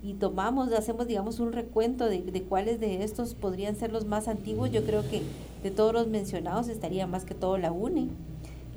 y, 0.04 0.14
tomamos, 0.16 0.74
hacemos, 0.74 1.06
digamos, 1.06 1.40
un 1.40 1.54
recuento 1.54 2.06
de, 2.06 2.24
de, 2.24 2.42
cuáles 2.42 2.80
de 2.80 3.04
estos 3.04 3.36
podrían 3.36 3.76
ser 3.76 3.92
los 3.92 4.08
más 4.08 4.28
antiguos, 4.28 4.72
yo 4.72 4.84
creo 4.84 5.08
que 5.08 5.22
de 5.62 5.70
todos 5.70 5.94
los 5.94 6.08
mencionados 6.08 6.70
estaría 6.70 7.06
más 7.06 7.24
que 7.24 7.36
todo 7.36 7.60
la 7.60 7.72
UNE 7.72 8.08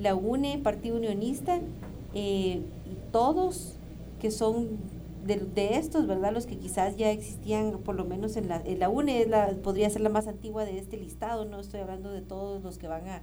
la 0.00 0.14
UNE, 0.14 0.58
Partido 0.58 0.96
Unionista, 0.96 1.60
eh, 2.14 2.62
todos 3.12 3.76
que 4.18 4.30
son 4.30 4.78
de, 5.24 5.76
estos, 5.76 6.06
¿verdad? 6.06 6.32
Los 6.32 6.46
que 6.46 6.56
quizás 6.56 6.96
ya 6.96 7.10
existían, 7.10 7.78
por 7.84 7.94
lo 7.94 8.04
menos 8.04 8.36
en 8.36 8.48
la, 8.48 8.62
la 8.64 8.88
UNE, 8.88 9.26
la, 9.26 9.54
podría 9.62 9.88
ser 9.90 10.00
la 10.00 10.08
más 10.08 10.26
antigua 10.26 10.64
de 10.64 10.78
este 10.78 10.96
listado, 10.96 11.44
no 11.44 11.60
estoy 11.60 11.80
hablando 11.80 12.10
de 12.10 12.22
todos 12.22 12.62
los 12.62 12.78
que 12.78 12.88
van 12.88 13.06
a, 13.06 13.22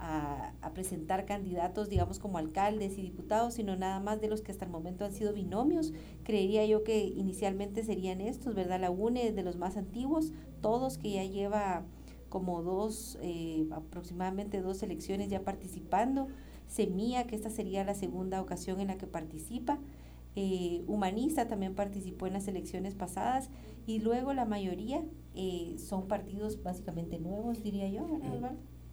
a, 0.00 0.70
presentar 0.74 1.24
candidatos, 1.24 1.88
digamos, 1.88 2.18
como 2.18 2.38
alcaldes 2.38 2.98
y 2.98 3.02
diputados, 3.02 3.54
sino 3.54 3.76
nada 3.76 4.00
más 4.00 4.20
de 4.20 4.28
los 4.28 4.42
que 4.42 4.52
hasta 4.52 4.64
el 4.64 4.70
momento 4.70 5.04
han 5.04 5.12
sido 5.12 5.32
binomios. 5.32 5.92
Creería 6.24 6.64
yo 6.66 6.84
que 6.84 7.04
inicialmente 7.04 7.82
serían 7.82 8.20
estos, 8.20 8.54
¿verdad? 8.54 8.80
La 8.80 8.90
UNE 8.90 9.32
de 9.32 9.42
los 9.42 9.56
más 9.56 9.76
antiguos, 9.76 10.32
todos 10.60 10.98
que 10.98 11.12
ya 11.12 11.24
lleva 11.24 11.84
como 12.28 12.62
dos, 12.62 13.18
eh, 13.22 13.66
aproximadamente 13.70 14.60
dos 14.60 14.82
elecciones 14.82 15.30
ya 15.30 15.42
participando. 15.42 16.28
Semilla, 16.66 17.26
que 17.26 17.34
esta 17.34 17.50
sería 17.50 17.84
la 17.84 17.94
segunda 17.94 18.40
ocasión 18.42 18.80
en 18.80 18.88
la 18.88 18.98
que 18.98 19.06
participa. 19.06 19.78
Eh, 20.36 20.84
Humanista 20.86 21.48
también 21.48 21.74
participó 21.74 22.26
en 22.26 22.34
las 22.34 22.46
elecciones 22.46 22.94
pasadas 22.94 23.50
y 23.86 23.98
luego 24.00 24.34
la 24.34 24.44
mayoría 24.44 25.02
eh, 25.34 25.74
son 25.78 26.06
partidos 26.06 26.62
básicamente 26.62 27.18
nuevos, 27.18 27.62
diría 27.62 27.88
yo, 27.88 28.06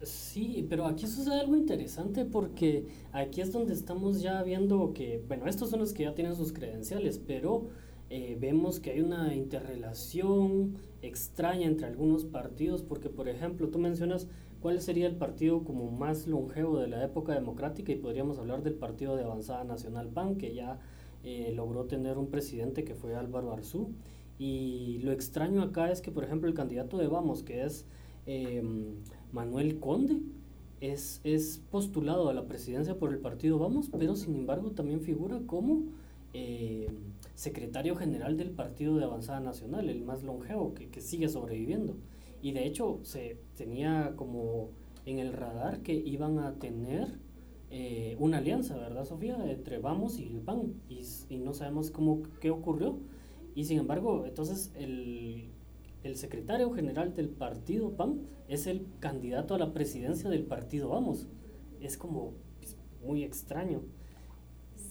Sí, 0.02 0.66
pero 0.68 0.86
aquí 0.86 1.06
sucede 1.06 1.40
algo 1.40 1.56
interesante 1.56 2.24
porque 2.24 2.86
aquí 3.12 3.40
es 3.40 3.52
donde 3.52 3.72
estamos 3.72 4.20
ya 4.20 4.42
viendo 4.42 4.92
que, 4.92 5.22
bueno, 5.26 5.46
estos 5.46 5.70
son 5.70 5.80
los 5.80 5.92
que 5.92 6.02
ya 6.02 6.14
tienen 6.14 6.34
sus 6.34 6.52
credenciales, 6.52 7.18
pero 7.18 7.68
eh, 8.08 8.36
vemos 8.40 8.78
que 8.78 8.92
hay 8.92 9.00
una 9.00 9.34
interrelación 9.34 10.76
extraña 11.02 11.66
entre 11.66 11.86
algunos 11.86 12.24
partidos, 12.24 12.82
porque 12.82 13.08
por 13.08 13.28
ejemplo 13.28 13.68
tú 13.68 13.78
mencionas 13.78 14.28
cuál 14.60 14.80
sería 14.80 15.06
el 15.06 15.16
partido 15.16 15.64
como 15.64 15.90
más 15.90 16.26
longevo 16.26 16.78
de 16.78 16.88
la 16.88 17.04
época 17.04 17.34
democrática 17.34 17.92
y 17.92 17.96
podríamos 17.96 18.38
hablar 18.38 18.62
del 18.62 18.74
Partido 18.74 19.16
de 19.16 19.24
Avanzada 19.24 19.64
Nacional 19.64 20.08
PAN, 20.08 20.36
que 20.36 20.54
ya 20.54 20.78
eh, 21.24 21.52
logró 21.54 21.84
tener 21.86 22.18
un 22.18 22.28
presidente 22.28 22.84
que 22.84 22.94
fue 22.94 23.14
Álvaro 23.14 23.52
Arzú. 23.52 23.90
Y 24.38 24.98
lo 25.02 25.12
extraño 25.12 25.62
acá 25.62 25.90
es 25.90 26.00
que, 26.00 26.10
por 26.10 26.24
ejemplo, 26.24 26.48
el 26.48 26.54
candidato 26.54 26.98
de 26.98 27.06
Vamos, 27.06 27.42
que 27.42 27.64
es 27.64 27.86
em, 28.26 28.96
Manuel 29.32 29.80
Conde, 29.80 30.20
es, 30.80 31.20
es 31.24 31.62
postulado 31.70 32.28
a 32.28 32.34
la 32.34 32.46
presidencia 32.46 32.98
por 32.98 33.12
el 33.12 33.18
partido 33.18 33.58
Vamos, 33.58 33.88
pero 33.90 34.14
sin 34.14 34.34
embargo 34.36 34.72
también 34.72 35.00
figura 35.00 35.40
como... 35.46 35.84
Eh, 36.34 36.88
secretario 37.36 37.94
general 37.94 38.36
del 38.36 38.50
Partido 38.50 38.96
de 38.96 39.04
Avanzada 39.04 39.38
Nacional, 39.38 39.88
el 39.88 40.02
más 40.02 40.24
longevo, 40.24 40.74
que, 40.74 40.88
que 40.88 41.00
sigue 41.00 41.28
sobreviviendo. 41.28 41.96
Y 42.42 42.52
de 42.52 42.66
hecho 42.66 42.98
se 43.02 43.38
tenía 43.56 44.14
como 44.16 44.70
en 45.04 45.20
el 45.20 45.32
radar 45.32 45.82
que 45.82 45.94
iban 45.94 46.40
a 46.40 46.58
tener 46.58 47.18
eh, 47.70 48.16
una 48.18 48.38
alianza, 48.38 48.76
¿verdad, 48.76 49.04
Sofía? 49.04 49.38
Entre 49.50 49.78
Vamos 49.78 50.18
y 50.18 50.26
el 50.26 50.40
PAN. 50.40 50.74
Y, 50.88 51.02
y, 51.28 51.38
no 51.38 51.52
sabemos 51.54 51.90
cómo, 51.90 52.22
qué 52.40 52.50
ocurrió. 52.50 52.98
Y 53.54 53.64
sin 53.64 53.78
embargo, 53.78 54.24
entonces 54.26 54.72
el, 54.74 55.50
el 56.02 56.16
secretario 56.16 56.70
general 56.72 57.14
del 57.14 57.28
partido 57.28 57.96
PAN 57.96 58.20
es 58.48 58.66
el 58.66 58.86
candidato 59.00 59.54
a 59.54 59.58
la 59.58 59.72
presidencia 59.72 60.30
del 60.30 60.44
partido 60.44 60.88
Vamos. 60.88 61.26
Es 61.80 61.96
como 61.96 62.34
pues, 62.58 62.76
muy 63.04 63.24
extraño. 63.24 63.82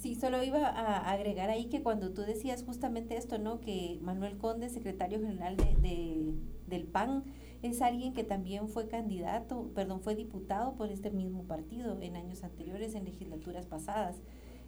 Sí, 0.06 0.14
solo 0.14 0.44
iba 0.44 0.68
a 0.68 1.12
agregar 1.12 1.50
ahí 1.50 1.66
que 1.66 1.82
cuando 1.82 2.14
tú 2.14 2.22
decías 2.22 2.64
justamente 2.64 3.18
esto, 3.18 3.40
¿no? 3.40 3.60
Que 3.60 3.98
Manuel 4.04 4.38
Conde, 4.38 4.70
secretario 4.70 5.20
general 5.20 5.58
de, 5.58 6.36
del 6.68 6.84
PAN, 6.84 7.24
es 7.64 7.82
alguien 7.82 8.14
que 8.14 8.24
también 8.24 8.68
fue 8.68 8.88
candidato, 8.88 9.72
perdón, 9.74 10.02
fue 10.02 10.14
diputado 10.14 10.76
por 10.76 10.92
este 10.92 11.10
mismo 11.10 11.46
partido 11.46 12.00
en 12.00 12.18
años 12.18 12.44
anteriores, 12.44 12.94
en 12.94 13.06
legislaturas 13.06 13.66
pasadas. 13.66 14.22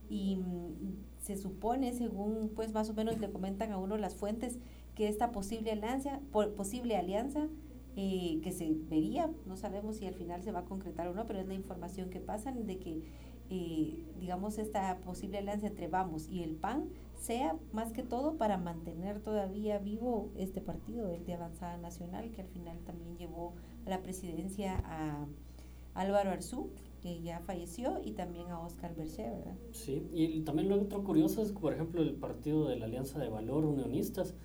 Y 0.09 0.37
mm, 0.37 1.03
se 1.19 1.37
supone, 1.37 1.93
según 1.93 2.51
pues 2.55 2.73
más 2.73 2.89
o 2.89 2.95
menos 2.95 3.19
le 3.19 3.29
comentan 3.29 3.71
a 3.71 3.77
uno 3.77 3.95
las 3.97 4.15
fuentes, 4.15 4.57
que 4.95 5.07
esta 5.07 5.31
posible 5.31 5.71
alianza, 5.71 6.19
posible 6.31 6.97
alianza 6.97 7.47
eh, 7.95 8.39
que 8.43 8.51
se 8.51 8.71
vería, 8.89 9.29
no 9.45 9.55
sabemos 9.55 9.97
si 9.97 10.07
al 10.07 10.13
final 10.13 10.41
se 10.41 10.51
va 10.51 10.59
a 10.61 10.65
concretar 10.65 11.07
o 11.07 11.13
no, 11.13 11.27
pero 11.27 11.39
es 11.39 11.47
la 11.47 11.53
información 11.53 12.09
que 12.09 12.19
pasan 12.19 12.65
de 12.65 12.79
que 12.79 13.03
eh, 13.49 14.03
digamos, 14.19 14.57
esta 14.57 14.97
posible 14.99 15.37
alianza 15.37 15.67
entre 15.67 15.87
Vamos 15.87 16.27
y 16.29 16.43
el 16.43 16.55
PAN 16.55 16.89
sea 17.19 17.57
más 17.73 17.91
que 17.91 18.03
todo 18.03 18.37
para 18.37 18.57
mantener 18.57 19.19
todavía 19.19 19.79
vivo 19.79 20.29
este 20.35 20.61
partido, 20.61 21.09
el 21.09 21.25
de 21.25 21.33
Avanzada 21.33 21.77
Nacional, 21.77 22.31
que 22.31 22.41
al 22.41 22.47
final 22.47 22.79
también 22.85 23.17
llevó 23.17 23.53
a 23.85 23.89
la 23.89 24.01
presidencia 24.01 24.83
a 24.85 25.27
Álvaro 25.93 26.29
Arzú, 26.29 26.69
que 27.01 27.21
ya 27.21 27.39
falleció, 27.39 28.01
y 28.03 28.11
también 28.11 28.47
a 28.49 28.59
Oscar 28.59 28.95
Berché, 28.95 29.29
¿verdad? 29.29 29.55
Sí, 29.71 30.07
y 30.13 30.41
también 30.41 30.69
lo 30.69 30.79
otro 30.81 31.03
curioso 31.03 31.41
es, 31.41 31.51
por 31.51 31.73
ejemplo, 31.73 32.01
el 32.01 32.13
partido 32.15 32.67
de 32.67 32.75
la 32.75 32.85
Alianza 32.85 33.19
de 33.19 33.29
Valor 33.29 33.65
Unionistas, 33.65 34.35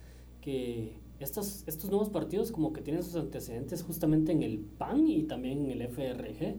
que 0.40 0.96
estos, 1.20 1.64
estos 1.66 1.90
nuevos 1.90 2.08
partidos 2.08 2.52
como 2.52 2.72
que 2.72 2.82
tienen 2.82 3.02
sus 3.02 3.16
antecedentes 3.16 3.82
justamente 3.82 4.32
en 4.32 4.42
el 4.42 4.58
PAN 4.58 5.06
y 5.06 5.24
también 5.24 5.64
en 5.64 5.70
el 5.70 5.88
FRG, 5.88 6.56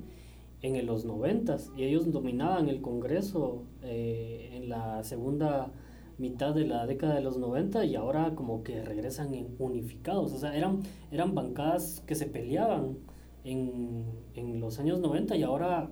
en 0.64 0.86
los 0.86 1.04
noventas 1.04 1.72
y 1.76 1.84
ellos 1.84 2.12
dominaban 2.12 2.70
el 2.70 2.82
Congreso 2.82 3.66
eh, 3.82 4.50
en 4.54 4.70
la 4.70 5.04
segunda 5.04 5.72
mitad 6.18 6.56
de 6.56 6.66
la 6.66 6.88
década 6.88 7.16
de 7.16 7.22
los 7.22 7.38
90 7.38 7.84
y 7.86 7.96
ahora 7.96 8.34
como 8.34 8.64
que 8.64 8.82
regresan 8.82 9.32
unificados. 9.60 10.32
O 10.32 10.38
sea, 10.38 10.56
eran, 10.56 10.80
eran 11.12 11.36
bancadas 11.36 12.02
que 12.08 12.16
se 12.16 12.28
peleaban 12.28 12.98
en, 13.44 14.06
en 14.36 14.62
los 14.62 14.80
años 14.80 15.00
90 15.00 15.36
y 15.36 15.44
ahora 15.44 15.92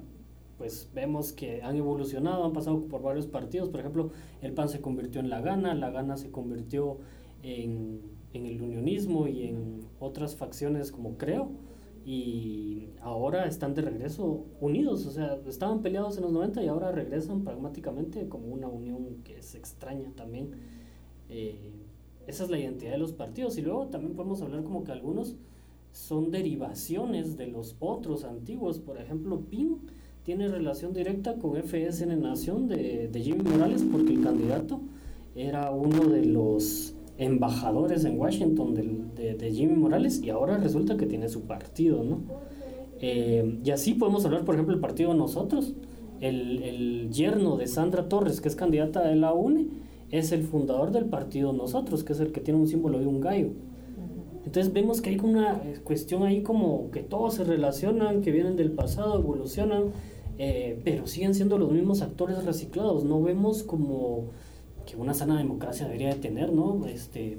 pues 0.57 0.89
vemos 0.93 1.33
que 1.33 1.61
han 1.63 1.75
evolucionado, 1.75 2.45
han 2.45 2.53
pasado 2.53 2.85
por 2.87 3.01
varios 3.01 3.27
partidos. 3.27 3.67
Por 3.67 3.81
ejemplo, 3.81 4.11
el 4.41 4.53
PAN 4.53 4.69
se 4.69 4.79
convirtió 4.79 5.19
en 5.19 5.29
la 5.29 5.41
Gana, 5.41 5.73
la 5.73 5.89
Gana 5.89 6.15
se 6.15 6.31
convirtió 6.31 6.99
en, 7.43 7.99
en 8.31 8.45
el 8.45 8.61
unionismo 8.61 9.27
y 9.27 9.47
en 9.47 9.81
otras 9.99 10.35
facciones 10.37 10.91
como 10.91 11.17
Creo 11.17 11.51
y 12.05 12.89
ahora 13.01 13.45
están 13.45 13.75
de 13.75 13.83
regreso 13.83 14.45
unidos, 14.59 15.05
o 15.05 15.11
sea, 15.11 15.39
estaban 15.47 15.81
peleados 15.81 16.17
en 16.17 16.23
los 16.23 16.31
90 16.31 16.63
y 16.63 16.67
ahora 16.67 16.91
regresan 16.91 17.43
pragmáticamente 17.43 18.27
como 18.27 18.47
una 18.47 18.67
unión 18.67 19.21
que 19.23 19.37
es 19.37 19.53
extraña 19.55 20.11
también. 20.15 20.51
Eh, 21.29 21.71
esa 22.27 22.43
es 22.43 22.49
la 22.49 22.59
identidad 22.59 22.91
de 22.91 22.97
los 22.97 23.13
partidos 23.13 23.57
y 23.57 23.61
luego 23.61 23.87
también 23.87 24.15
podemos 24.15 24.41
hablar 24.41 24.63
como 24.63 24.83
que 24.83 24.91
algunos 24.91 25.35
son 25.91 26.31
derivaciones 26.31 27.37
de 27.37 27.47
los 27.47 27.75
otros 27.79 28.23
antiguos, 28.23 28.79
por 28.79 28.97
ejemplo, 28.97 29.41
PIN 29.41 29.79
tiene 30.23 30.47
relación 30.47 30.93
directa 30.93 31.35
con 31.35 31.55
FSN 31.61 32.19
Nación 32.21 32.67
de, 32.67 33.09
de 33.09 33.21
Jimmy 33.21 33.43
Morales 33.43 33.83
porque 33.91 34.13
el 34.13 34.21
candidato 34.21 34.79
era 35.35 35.71
uno 35.71 36.09
de 36.09 36.25
los 36.25 36.93
embajadores 37.21 38.03
en 38.03 38.19
Washington 38.19 38.73
de, 38.73 39.35
de, 39.35 39.51
Jimmy 39.51 39.75
Morales 39.75 40.21
y 40.23 40.31
ahora 40.31 40.57
resulta 40.57 40.97
que 40.97 41.05
tiene 41.05 41.29
su 41.29 41.43
partido, 41.43 42.03
¿no? 42.03 42.21
Eh, 42.99 43.59
y 43.63 43.69
así 43.69 43.93
podemos 43.93 44.25
hablar, 44.25 44.43
por 44.43 44.55
ejemplo, 44.55 44.73
el 44.73 44.81
partido 44.81 45.13
Nosotros, 45.13 45.73
el, 46.19 46.63
el, 46.63 47.09
yerno 47.11 47.57
de 47.57 47.67
Sandra 47.67 48.09
Torres, 48.09 48.41
que 48.41 48.47
es 48.47 48.55
candidata 48.55 49.07
de 49.07 49.15
la 49.15 49.33
UNE, 49.33 49.67
es 50.09 50.31
el 50.31 50.41
fundador 50.43 50.91
del 50.91 51.05
partido 51.05 51.53
Nosotros, 51.53 52.03
que 52.03 52.13
es 52.13 52.19
el 52.19 52.31
que 52.31 52.41
tiene 52.41 52.59
un 52.59 52.67
símbolo 52.67 52.97
de 52.99 53.05
un 53.05 53.21
gallo. 53.21 53.49
Entonces 54.43 54.73
vemos 54.73 55.01
que 55.01 55.11
hay 55.11 55.19
una 55.19 55.61
cuestión 55.83 56.23
ahí 56.23 56.41
como 56.41 56.89
que 56.89 57.01
todos 57.01 57.35
se 57.35 57.43
relacionan, 57.43 58.21
que 58.21 58.31
vienen 58.31 58.55
del 58.55 58.71
pasado, 58.71 59.19
evolucionan, 59.19 59.91
eh, 60.39 60.81
pero 60.83 61.05
siguen 61.05 61.35
siendo 61.35 61.59
los 61.59 61.71
mismos 61.71 62.01
actores 62.01 62.43
reciclados. 62.45 63.03
No 63.03 63.21
vemos 63.21 63.61
como 63.61 64.29
que 64.91 64.97
una 64.97 65.13
sana 65.13 65.37
democracia 65.37 65.85
debería 65.85 66.09
de 66.09 66.15
tener, 66.15 66.51
¿no? 66.51 66.85
Este, 66.85 67.37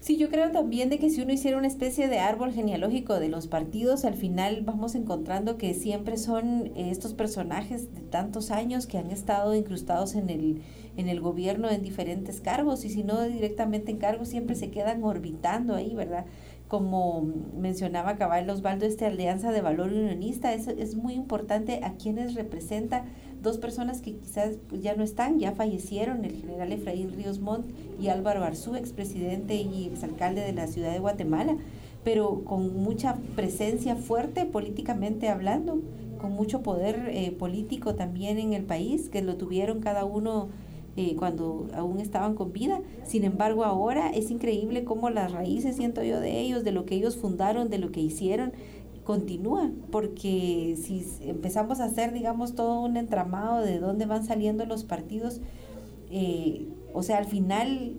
Sí, 0.00 0.18
yo 0.18 0.28
creo 0.28 0.50
también 0.50 0.90
de 0.90 0.98
que 0.98 1.08
si 1.08 1.22
uno 1.22 1.32
hiciera 1.32 1.56
una 1.56 1.66
especie 1.66 2.08
de 2.08 2.18
árbol 2.18 2.52
genealógico 2.52 3.18
de 3.18 3.30
los 3.30 3.46
partidos, 3.46 4.04
al 4.04 4.12
final 4.12 4.60
vamos 4.62 4.94
encontrando 4.94 5.56
que 5.56 5.72
siempre 5.72 6.18
son 6.18 6.72
estos 6.76 7.14
personajes 7.14 7.94
de 7.94 8.02
tantos 8.02 8.50
años 8.50 8.86
que 8.86 8.98
han 8.98 9.10
estado 9.10 9.54
incrustados 9.54 10.14
en 10.14 10.28
el, 10.28 10.60
en 10.98 11.08
el 11.08 11.22
gobierno 11.22 11.70
en 11.70 11.82
diferentes 11.82 12.42
cargos 12.42 12.84
y 12.84 12.90
si 12.90 13.02
no 13.02 13.22
directamente 13.22 13.92
en 13.92 13.96
cargos 13.96 14.28
siempre 14.28 14.56
se 14.56 14.70
quedan 14.70 15.02
orbitando 15.02 15.74
ahí, 15.74 15.94
¿verdad? 15.94 16.26
Como 16.68 17.22
mencionaba 17.56 18.16
Cabal 18.16 18.50
Osvaldo, 18.50 18.84
esta 18.84 19.06
alianza 19.06 19.52
de 19.52 19.62
valor 19.62 19.90
unionista 19.90 20.52
es, 20.52 20.68
es 20.68 20.96
muy 20.96 21.14
importante 21.14 21.80
a 21.82 21.94
quienes 21.94 22.34
representa 22.34 23.06
dos 23.44 23.58
personas 23.58 24.00
que 24.00 24.16
quizás 24.16 24.56
pues, 24.68 24.82
ya 24.82 24.96
no 24.96 25.04
están, 25.04 25.38
ya 25.38 25.52
fallecieron, 25.52 26.24
el 26.24 26.32
general 26.32 26.72
Efraín 26.72 27.12
Ríos 27.12 27.38
Montt 27.38 27.66
y 28.00 28.08
Álvaro 28.08 28.42
Arzú, 28.42 28.74
expresidente 28.74 29.54
y 29.54 29.84
exalcalde 29.84 30.40
de 30.40 30.52
la 30.52 30.66
ciudad 30.66 30.92
de 30.92 30.98
Guatemala, 30.98 31.56
pero 32.02 32.42
con 32.44 32.82
mucha 32.82 33.16
presencia 33.36 33.94
fuerte 33.94 34.46
políticamente 34.46 35.28
hablando, 35.28 35.80
con 36.20 36.32
mucho 36.32 36.62
poder 36.62 37.08
eh, 37.10 37.30
político 37.30 37.94
también 37.94 38.38
en 38.38 38.52
el 38.54 38.64
país, 38.64 39.08
que 39.10 39.22
lo 39.22 39.36
tuvieron 39.36 39.80
cada 39.80 40.04
uno 40.04 40.48
eh, 40.96 41.16
cuando 41.16 41.68
aún 41.74 41.98
estaban 41.98 42.34
con 42.34 42.52
vida. 42.52 42.80
Sin 43.04 43.24
embargo, 43.24 43.64
ahora 43.64 44.10
es 44.10 44.30
increíble 44.30 44.84
cómo 44.84 45.10
las 45.10 45.32
raíces, 45.32 45.76
siento 45.76 46.02
yo, 46.04 46.20
de 46.20 46.40
ellos, 46.40 46.62
de 46.62 46.72
lo 46.72 46.86
que 46.86 46.94
ellos 46.94 47.16
fundaron, 47.16 47.68
de 47.68 47.78
lo 47.78 47.90
que 47.90 48.00
hicieron, 48.00 48.52
continúa, 49.04 49.70
porque 49.90 50.76
si 50.82 51.06
empezamos 51.20 51.80
a 51.80 51.84
hacer, 51.84 52.12
digamos, 52.12 52.54
todo 52.54 52.80
un 52.80 52.96
entramado 52.96 53.62
de 53.62 53.78
dónde 53.78 54.06
van 54.06 54.24
saliendo 54.24 54.64
los 54.64 54.84
partidos, 54.84 55.40
eh, 56.10 56.66
o 56.92 57.02
sea, 57.02 57.18
al 57.18 57.26
final 57.26 57.96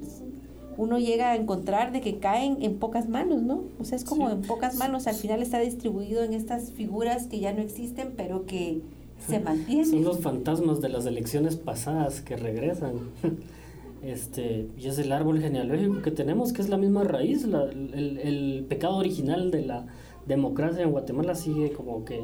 uno 0.77 0.99
llega 0.99 1.31
a 1.31 1.35
encontrar 1.35 1.91
de 1.91 2.01
que 2.01 2.17
caen 2.17 2.57
en 2.61 2.79
pocas 2.79 3.07
manos, 3.07 3.41
¿no? 3.41 3.63
O 3.79 3.85
sea, 3.85 3.97
es 3.97 4.03
como 4.03 4.29
en 4.29 4.41
pocas 4.41 4.75
manos, 4.75 5.07
al 5.07 5.15
final 5.15 5.41
está 5.41 5.59
distribuido 5.59 6.23
en 6.23 6.33
estas 6.33 6.71
figuras 6.71 7.27
que 7.27 7.39
ya 7.39 7.53
no 7.53 7.61
existen, 7.61 8.13
pero 8.17 8.45
que 8.45 8.81
se 9.25 9.39
mantienen. 9.39 9.85
Son 9.85 10.03
los 10.03 10.19
fantasmas 10.19 10.81
de 10.81 10.89
las 10.89 11.05
elecciones 11.05 11.55
pasadas 11.55 12.21
que 12.21 12.35
regresan. 12.35 12.93
Este, 14.03 14.67
y 14.77 14.87
es 14.87 14.99
el 14.99 15.11
árbol 15.11 15.41
genealógico 15.41 16.03
que 16.03 16.11
tenemos, 16.11 16.53
que 16.53 16.61
es 16.61 16.69
la 16.69 16.77
misma 16.77 17.03
raíz, 17.05 17.43
la, 17.47 17.63
el, 17.63 18.19
el 18.21 18.65
pecado 18.69 18.97
original 18.97 19.49
de 19.49 19.65
la, 19.65 19.87
democracia 20.27 20.83
en 20.83 20.91
Guatemala 20.91 21.35
sigue 21.35 21.71
como 21.71 22.05
que 22.05 22.23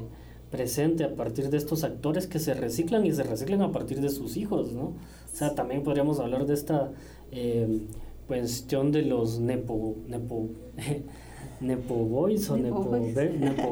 presente 0.52 1.06
a 1.06 1.16
partir 1.16 1.50
de 1.50 1.58
estos 1.58 1.84
actores 1.84 2.28
que 2.28 2.38
se 2.38 2.54
reciclan 2.54 3.06
y 3.06 3.14
se 3.14 3.24
reciclan 3.24 3.62
a 3.62 3.72
partir 3.72 4.02
de 4.02 4.10
sus 4.10 4.36
hijos, 4.38 4.74
¿no? 4.74 4.84
O 4.84 5.34
sea, 5.34 5.56
también 5.56 5.82
podríamos 5.82 6.20
hablar 6.20 6.46
de 6.46 6.54
esta 6.54 6.92
eh, 7.32 7.88
cuestión 8.28 8.92
de 8.92 9.04
los 9.04 9.40
nepo, 9.40 9.96
nepo, 10.08 10.50
nepo 11.62 11.96
boys 11.96 12.50
o 12.50 12.58
nepo, 12.58 12.84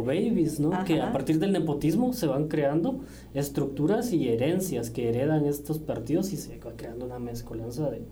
babies, 0.03 0.59
¿no? 0.59 0.83
Que 0.85 1.01
a 1.01 1.11
partir 1.11 1.39
del 1.39 1.51
nepotismo 1.51 2.13
se 2.13 2.27
van 2.27 2.47
creando 2.47 3.01
estructuras 3.33 4.13
y 4.13 4.29
herencias 4.29 4.89
que 4.89 5.09
heredan 5.09 5.45
estos 5.45 5.79
partidos 5.79 6.31
y 6.31 6.37
se 6.37 6.57
va 6.59 6.71
creando 6.77 7.05
una 7.05 7.19
mezcolanza 7.19 7.89
de, 7.89 8.03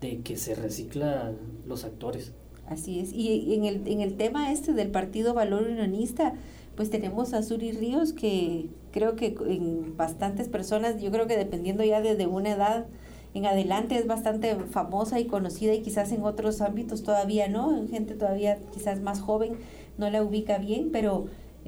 de 0.00 0.20
que 0.20 0.36
se 0.36 0.54
recicla 0.54 1.32
los 1.66 1.84
actores. 1.84 2.32
Así 2.70 3.00
es. 3.00 3.12
Y 3.12 3.54
en 3.54 3.64
el, 3.64 3.86
en 3.86 4.00
el 4.00 4.16
tema 4.16 4.52
este 4.52 4.72
del 4.72 4.90
Partido 4.90 5.34
Valor 5.34 5.62
Unionista, 5.62 6.34
pues 6.78 6.90
tenemos 6.90 7.34
a 7.34 7.42
Suri 7.42 7.72
Ríos 7.72 8.12
que 8.12 8.68
creo 8.92 9.16
que 9.16 9.34
en 9.46 9.96
bastantes 9.96 10.48
personas, 10.48 11.02
yo 11.02 11.10
creo 11.10 11.26
que 11.26 11.36
dependiendo 11.36 11.82
ya 11.82 12.00
de, 12.00 12.26
una 12.28 12.50
edad 12.50 12.86
en 13.34 13.46
adelante 13.46 13.96
es 13.96 14.06
bastante 14.06 14.54
famosa 14.54 15.18
y 15.18 15.24
conocida 15.24 15.74
y 15.74 15.82
quizás 15.82 16.12
en 16.12 16.22
otros 16.22 16.60
ámbitos 16.60 17.02
todavía 17.02 17.48
no, 17.48 17.76
en 17.76 17.88
gente 17.88 18.14
todavía 18.14 18.58
quizás 18.72 19.00
más 19.00 19.20
joven 19.20 19.56
no 19.98 20.08
la 20.08 20.22
ubica 20.22 20.58
bien, 20.58 20.90
pero 20.92 21.26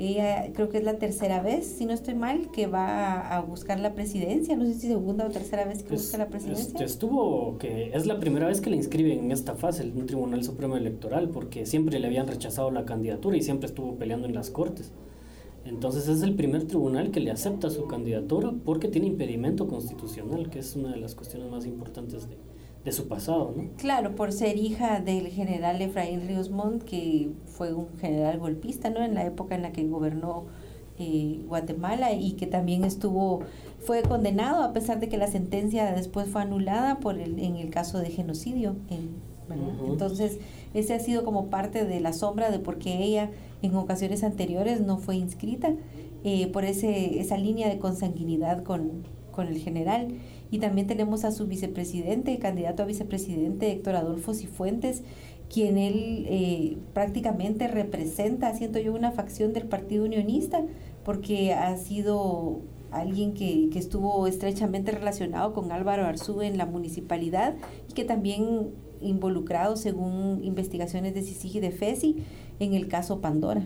ella 0.09 0.52
creo 0.52 0.69
que 0.69 0.78
es 0.78 0.85
la 0.85 0.99
tercera 0.99 1.42
vez, 1.42 1.66
si 1.66 1.85
no 1.85 1.92
estoy 1.92 2.14
mal, 2.14 2.50
que 2.50 2.66
va 2.66 3.21
a, 3.21 3.40
buscar 3.40 3.80
la 3.80 3.95
presidencia. 3.95 4.57
No 4.57 4.64
sé 4.64 4.75
si 4.75 4.88
segunda 4.88 5.26
o 5.26 5.30
tercera 5.30 5.64
vez 5.64 5.83
que 5.83 5.95
busca 5.95 6.19
la 6.19 6.28
presidencia. 6.28 6.85
estuvo 6.85 7.59
que 7.59 7.90
es 7.92 8.07
la 8.07 8.19
primera 8.21 8.47
vez 8.47 8.61
que 8.61 8.71
le 8.71 8.76
inscriben 8.76 9.19
en 9.19 9.33
esta 9.33 9.54
fase 9.54 9.83
el 9.83 9.92
Tribunal 10.07 10.45
Supremo 10.45 10.76
Electoral, 10.76 11.28
porque 11.28 11.66
siempre 11.66 11.99
le 11.99 12.07
habían 12.07 12.26
rechazado 12.26 12.71
la 12.71 12.85
candidatura 12.85 13.37
y 13.37 13.42
siempre 13.42 13.66
estuvo 13.66 13.96
peleando 13.96 14.27
en 14.27 14.35
las 14.35 14.51
cortes. 14.51 14.92
Entonces 15.64 16.09
es 16.09 16.22
el 16.22 16.35
primer 16.35 16.66
tribunal 16.66 17.11
que 17.11 17.20
le 17.20 17.31
acepta 17.31 17.68
su 17.68 17.87
candidatura 17.87 18.53
porque 18.64 18.88
tiene 18.88 19.09
impedimento 19.09 19.68
constitucional, 19.68 20.48
que 20.48 20.61
es 20.61 20.74
una 20.74 20.92
de 20.92 20.96
las 20.96 21.14
cuestiones 21.14 21.51
más 21.51 21.66
importantes 21.66 22.29
de, 22.29 22.37
de 22.85 22.93
su 22.93 23.09
pasado, 23.09 23.53
¿no? 23.57 23.64
Claro, 23.77 24.14
por 24.14 24.33
ser 24.33 24.57
hija 24.57 25.01
del 25.01 25.29
general 25.29 25.83
Efraín 25.83 26.27
Ríos 26.27 26.51
Montt, 26.51 26.83
que 26.85 27.31
fue 27.45 27.75
un 27.75 27.88
general 27.99 28.38
golpista, 28.38 28.88
¿no? 28.90 29.03
En 29.03 29.14
la 29.14 29.25
época 29.25 29.55
en 29.55 29.62
la 29.62 29.73
que 29.73 29.87
gobernó 29.87 30.47
eh, 30.99 31.43
Guatemala 31.47 32.12
y 32.12 32.33
que 32.33 32.47
también 32.47 32.85
estuvo, 32.85 33.40
fue 33.79 34.03
condenado 34.03 34.62
a 34.62 34.73
pesar 34.73 35.01
de 35.01 35.09
que 35.09 35.19
la 35.19 35.27
sentencia 35.27 35.93
después 35.93 36.29
fue 36.29 36.43
anulada 36.43 37.01
por 37.01 37.19
el, 37.19 37.38
en 37.38 37.57
el 37.57 37.71
caso 37.71 37.99
de 37.99 38.11
genocidio. 38.11 38.77
Entonces, 39.87 40.38
ese 40.75 40.95
ha 40.95 41.01
sido 41.01 41.25
como 41.25 41.47
parte 41.47 41.85
de 41.85 42.01
la 42.01 42.12
sombra 42.12 42.51
de 42.51 42.61
por 42.61 42.79
qué 42.79 43.03
ella 43.03 43.31
en 43.62 43.75
ocasiones 43.75 44.23
anteriores 44.23 44.81
no 44.81 44.99
fue 44.99 45.16
inscrita 45.16 45.75
eh, 46.23 46.47
por 46.49 46.64
ese, 46.64 47.19
esa 47.19 47.37
línea 47.37 47.69
de 47.69 47.79
consanguinidad 47.79 48.62
con, 48.62 49.03
con 49.33 49.49
el 49.49 49.59
general. 49.59 50.09
Y 50.50 50.58
también 50.58 50.86
tenemos 50.86 51.24
a 51.24 51.30
su 51.30 51.46
vicepresidente, 51.46 52.38
candidato 52.38 52.82
a 52.82 52.86
vicepresidente, 52.86 53.70
Héctor 53.70 53.96
Adolfo 53.96 54.34
Cifuentes, 54.34 55.02
quien 55.52 55.78
él 55.78 56.26
eh, 56.28 56.76
prácticamente 56.94 57.68
representa, 57.68 58.54
siento 58.54 58.78
yo, 58.78 58.94
una 58.94 59.12
facción 59.12 59.52
del 59.52 59.66
Partido 59.66 60.04
Unionista, 60.04 60.64
porque 61.04 61.52
ha 61.54 61.76
sido 61.76 62.60
alguien 62.90 63.34
que, 63.34 63.68
que, 63.70 63.78
estuvo 63.78 64.26
estrechamente 64.26 64.90
relacionado 64.90 65.52
con 65.52 65.70
Álvaro 65.70 66.04
Arzú 66.04 66.42
en 66.42 66.58
la 66.58 66.66
municipalidad 66.66 67.54
y 67.88 67.92
que 67.94 68.04
también 68.04 68.70
involucrado, 69.00 69.76
según 69.76 70.40
investigaciones 70.42 71.14
de 71.14 71.22
CICIG 71.22 71.56
y 71.56 71.60
de 71.60 71.70
FESI, 71.70 72.16
en 72.58 72.74
el 72.74 72.88
caso 72.88 73.20
Pandora, 73.20 73.62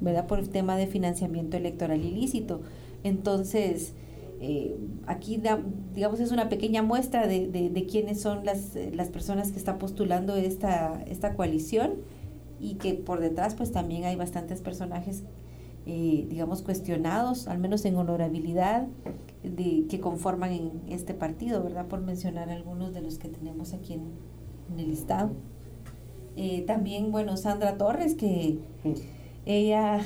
¿verdad? 0.00 0.26
Por 0.26 0.38
el 0.38 0.48
tema 0.48 0.76
de 0.76 0.86
financiamiento 0.86 1.56
electoral 1.56 2.04
ilícito. 2.04 2.60
Entonces, 3.02 3.94
eh, 4.38 4.76
aquí, 5.06 5.40
digamos, 5.94 6.20
es 6.20 6.30
una 6.30 6.48
pequeña 6.48 6.82
muestra 6.82 7.26
de, 7.26 7.48
de, 7.48 7.86
quiénes 7.86 8.20
son 8.20 8.44
las, 8.44 8.76
las, 8.92 9.08
personas 9.08 9.50
que 9.50 9.58
están 9.58 9.78
postulando 9.78 10.36
esta, 10.36 11.02
esta 11.06 11.34
coalición 11.34 11.94
y 12.60 12.74
que 12.74 12.94
por 12.94 13.20
detrás 13.20 13.54
pues 13.54 13.72
también 13.72 14.04
hay 14.04 14.16
bastantes 14.16 14.60
personajes, 14.60 15.22
eh, 15.86 16.26
digamos, 16.28 16.60
cuestionados, 16.60 17.48
al 17.48 17.58
menos 17.58 17.84
en 17.86 17.96
honorabilidad, 17.96 18.86
de, 19.42 19.86
que 19.88 20.00
conforman 20.00 20.52
en 20.52 20.70
este 20.88 21.14
partido, 21.14 21.62
¿verdad? 21.62 21.86
Por 21.86 22.02
mencionar 22.02 22.50
algunos 22.50 22.92
de 22.92 23.00
los 23.00 23.18
que 23.18 23.28
tenemos 23.28 23.72
aquí 23.72 23.94
en, 23.94 24.02
el 24.78 24.88
listado. 24.88 25.30
Eh, 26.36 26.62
también, 26.66 27.10
bueno, 27.10 27.36
Sandra 27.36 27.78
Torres, 27.78 28.14
que... 28.14 28.58
Ella 29.48 30.04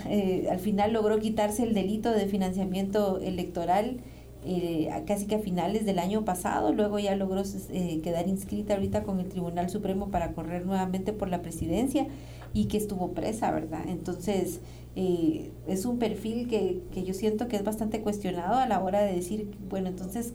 al 0.50 0.58
final 0.58 0.92
logró 0.92 1.18
quitarse 1.18 1.62
el 1.62 1.72
delito 1.72 2.12
de 2.12 2.26
financiamiento 2.26 3.18
electoral 3.20 4.02
eh, 4.44 4.88
casi 5.07 5.26
que 5.26 5.35
a 5.35 5.38
finales 5.38 5.85
del 5.85 5.98
año 5.98 6.24
pasado, 6.24 6.72
luego 6.72 6.98
ya 6.98 7.14
logró 7.14 7.42
eh, 7.70 8.00
quedar 8.03 8.26
inscrita 8.26 8.74
ahorita 8.74 9.03
con 9.03 9.20
el 9.20 9.29
Tribunal 9.29 9.68
Supremo 9.68 10.11
para 10.11 10.33
correr 10.33 10.64
nuevamente 10.64 11.12
por 11.12 11.29
la 11.29 11.42
presidencia 11.42 12.07
y 12.55 12.64
que 12.64 12.79
estuvo 12.79 13.12
presa, 13.12 13.50
¿verdad? 13.50 13.83
Entonces, 13.87 14.61
eh, 14.96 15.50
es 15.68 15.85
un 15.85 15.98
perfil 15.98 16.48
que, 16.48 16.81
que 16.92 17.05
yo 17.05 17.12
siento 17.12 17.48
que 17.48 17.57
es 17.57 17.64
bastante 17.64 18.00
cuestionado 18.00 18.55
a 18.55 18.66
la 18.66 18.81
hora 18.81 19.03
de 19.03 19.14
decir, 19.14 19.50
bueno, 19.68 19.88
entonces, 19.88 20.33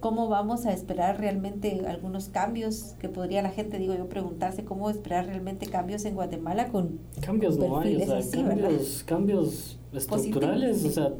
¿cómo 0.00 0.28
vamos 0.28 0.66
a 0.66 0.74
esperar 0.74 1.18
realmente 1.18 1.82
algunos 1.88 2.28
cambios 2.28 2.94
que 3.00 3.08
podría 3.08 3.40
la 3.40 3.50
gente, 3.50 3.78
digo 3.78 3.94
yo, 3.94 4.06
preguntarse 4.06 4.64
cómo 4.64 4.90
esperar 4.90 5.26
realmente 5.26 5.66
cambios 5.66 6.04
en 6.04 6.14
Guatemala 6.14 6.68
con... 6.68 7.00
Cambios 7.22 7.56
no 7.56 7.80
hay, 7.80 7.96
o 7.96 8.20
sea, 8.20 8.44
cambios, 8.44 9.02
cambios 9.06 9.78
estructurales, 9.94 10.84
o 10.84 10.90
sea 10.90 11.12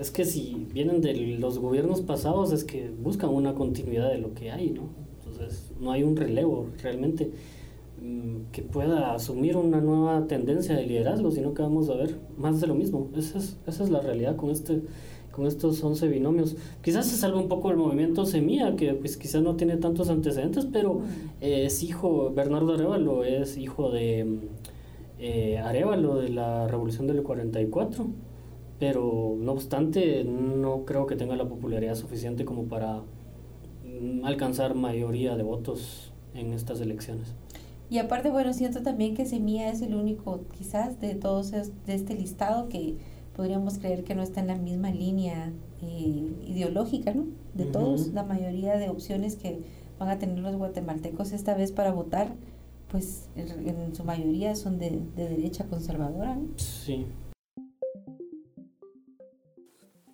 es 0.00 0.10
que 0.10 0.24
si 0.24 0.66
vienen 0.72 1.00
de 1.00 1.14
los 1.38 1.58
gobiernos 1.58 2.02
pasados 2.02 2.52
es 2.52 2.64
que 2.64 2.90
buscan 2.90 3.30
una 3.30 3.54
continuidad 3.54 4.10
de 4.10 4.18
lo 4.18 4.34
que 4.34 4.50
hay, 4.50 4.70
¿no? 4.70 4.82
Entonces 5.18 5.70
no 5.80 5.92
hay 5.92 6.02
un 6.02 6.16
relevo 6.16 6.68
realmente 6.82 7.30
mm, 8.00 8.50
que 8.52 8.62
pueda 8.62 9.14
asumir 9.14 9.56
una 9.56 9.80
nueva 9.80 10.26
tendencia 10.26 10.76
de 10.76 10.86
liderazgo, 10.86 11.30
sino 11.30 11.52
que 11.52 11.62
vamos 11.62 11.88
a 11.90 11.96
ver 11.96 12.16
más 12.36 12.60
de 12.60 12.68
lo 12.68 12.74
mismo. 12.74 13.08
Esa 13.16 13.38
es, 13.38 13.56
esa 13.66 13.84
es 13.84 13.90
la 13.90 14.00
realidad 14.00 14.36
con 14.36 14.50
este 14.50 14.82
con 15.32 15.46
estos 15.46 15.84
11 15.84 16.08
binomios. 16.08 16.56
Quizás 16.82 17.06
se 17.06 17.16
salve 17.16 17.38
un 17.38 17.46
poco 17.46 17.70
el 17.70 17.76
movimiento 17.76 18.26
Semilla, 18.26 18.74
que 18.74 18.92
pues 18.94 19.16
quizás 19.16 19.40
no 19.40 19.54
tiene 19.54 19.76
tantos 19.76 20.10
antecedentes, 20.10 20.66
pero 20.72 21.02
es 21.40 21.84
hijo, 21.84 22.32
Bernardo 22.34 22.74
Arevalo 22.74 23.22
es 23.22 23.56
hijo 23.56 23.90
de 23.92 24.40
eh, 25.20 25.58
Arevalo 25.58 26.16
de 26.16 26.30
la 26.30 26.66
Revolución 26.66 27.06
del 27.06 27.22
44 27.22 28.08
pero 28.78 29.36
no 29.38 29.52
obstante 29.52 30.24
no 30.24 30.84
creo 30.84 31.06
que 31.06 31.16
tenga 31.16 31.36
la 31.36 31.48
popularidad 31.48 31.94
suficiente 31.94 32.44
como 32.44 32.64
para 32.64 33.02
mm, 33.84 34.24
alcanzar 34.24 34.74
mayoría 34.74 35.36
de 35.36 35.42
votos 35.42 36.12
en 36.34 36.52
estas 36.52 36.80
elecciones. 36.80 37.34
Y 37.90 37.98
aparte, 37.98 38.30
bueno, 38.30 38.52
siento 38.52 38.82
también 38.82 39.14
que 39.14 39.24
Semilla 39.24 39.70
es 39.70 39.80
el 39.80 39.94
único, 39.94 40.40
quizás, 40.56 41.00
de 41.00 41.14
todos 41.14 41.50
de 41.50 41.64
este 41.86 42.14
listado 42.14 42.68
que 42.68 42.96
podríamos 43.34 43.78
creer 43.78 44.04
que 44.04 44.14
no 44.14 44.22
está 44.22 44.40
en 44.40 44.48
la 44.48 44.56
misma 44.56 44.90
línea 44.90 45.52
eh, 45.80 46.26
ideológica, 46.46 47.14
¿no? 47.14 47.26
De 47.54 47.64
todos, 47.64 48.08
la 48.08 48.24
mayoría 48.24 48.76
de 48.76 48.88
opciones 48.88 49.36
que 49.36 49.60
van 49.98 50.10
a 50.10 50.18
tener 50.18 50.38
los 50.38 50.54
guatemaltecos 50.56 51.32
esta 51.32 51.54
vez 51.54 51.72
para 51.72 51.90
votar, 51.92 52.34
pues 52.90 53.28
en, 53.36 53.94
su 53.94 54.04
mayoría 54.04 54.54
son 54.54 54.78
de, 54.78 55.00
de 55.16 55.28
derecha 55.28 55.64
conservadora, 55.64 56.36
¿no? 56.36 56.48
Sí. 56.56 57.06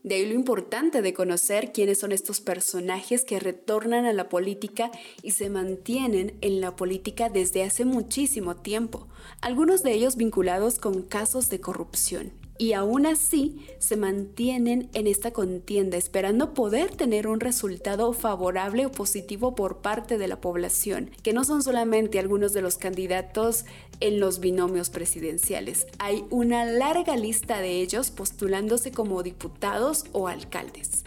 De 0.04 0.16
ahí 0.16 0.26
lo 0.26 0.34
importante 0.34 1.00
de 1.00 1.14
conocer 1.14 1.72
quiénes 1.72 1.98
son 1.98 2.12
estos 2.12 2.42
personajes 2.42 3.24
que 3.24 3.40
retornan 3.40 4.04
a 4.04 4.12
la 4.12 4.28
política 4.28 4.90
y 5.22 5.30
se 5.30 5.48
mantienen 5.48 6.36
en 6.42 6.60
la 6.60 6.76
política 6.76 7.30
desde 7.30 7.62
hace 7.62 7.86
muchísimo 7.86 8.54
tiempo, 8.54 9.08
algunos 9.40 9.82
de 9.82 9.94
ellos 9.94 10.16
vinculados 10.16 10.78
con 10.78 11.04
casos 11.04 11.48
de 11.48 11.60
corrupción 11.60 12.43
y 12.56 12.72
aún 12.72 13.06
así 13.06 13.66
se 13.78 13.96
mantienen 13.96 14.88
en 14.94 15.06
esta 15.06 15.32
contienda 15.32 15.96
esperando 15.96 16.54
poder 16.54 16.90
tener 16.90 17.26
un 17.26 17.40
resultado 17.40 18.12
favorable 18.12 18.86
o 18.86 18.92
positivo 18.92 19.54
por 19.54 19.78
parte 19.78 20.18
de 20.18 20.28
la 20.28 20.40
población, 20.40 21.10
que 21.22 21.32
no 21.32 21.44
son 21.44 21.62
solamente 21.62 22.18
algunos 22.18 22.52
de 22.52 22.62
los 22.62 22.76
candidatos 22.76 23.64
en 24.00 24.20
los 24.20 24.40
binomios 24.40 24.90
presidenciales, 24.90 25.86
hay 25.98 26.24
una 26.30 26.64
larga 26.64 27.16
lista 27.16 27.60
de 27.60 27.80
ellos 27.80 28.10
postulándose 28.10 28.92
como 28.92 29.22
diputados 29.22 30.04
o 30.12 30.28
alcaldes. 30.28 31.04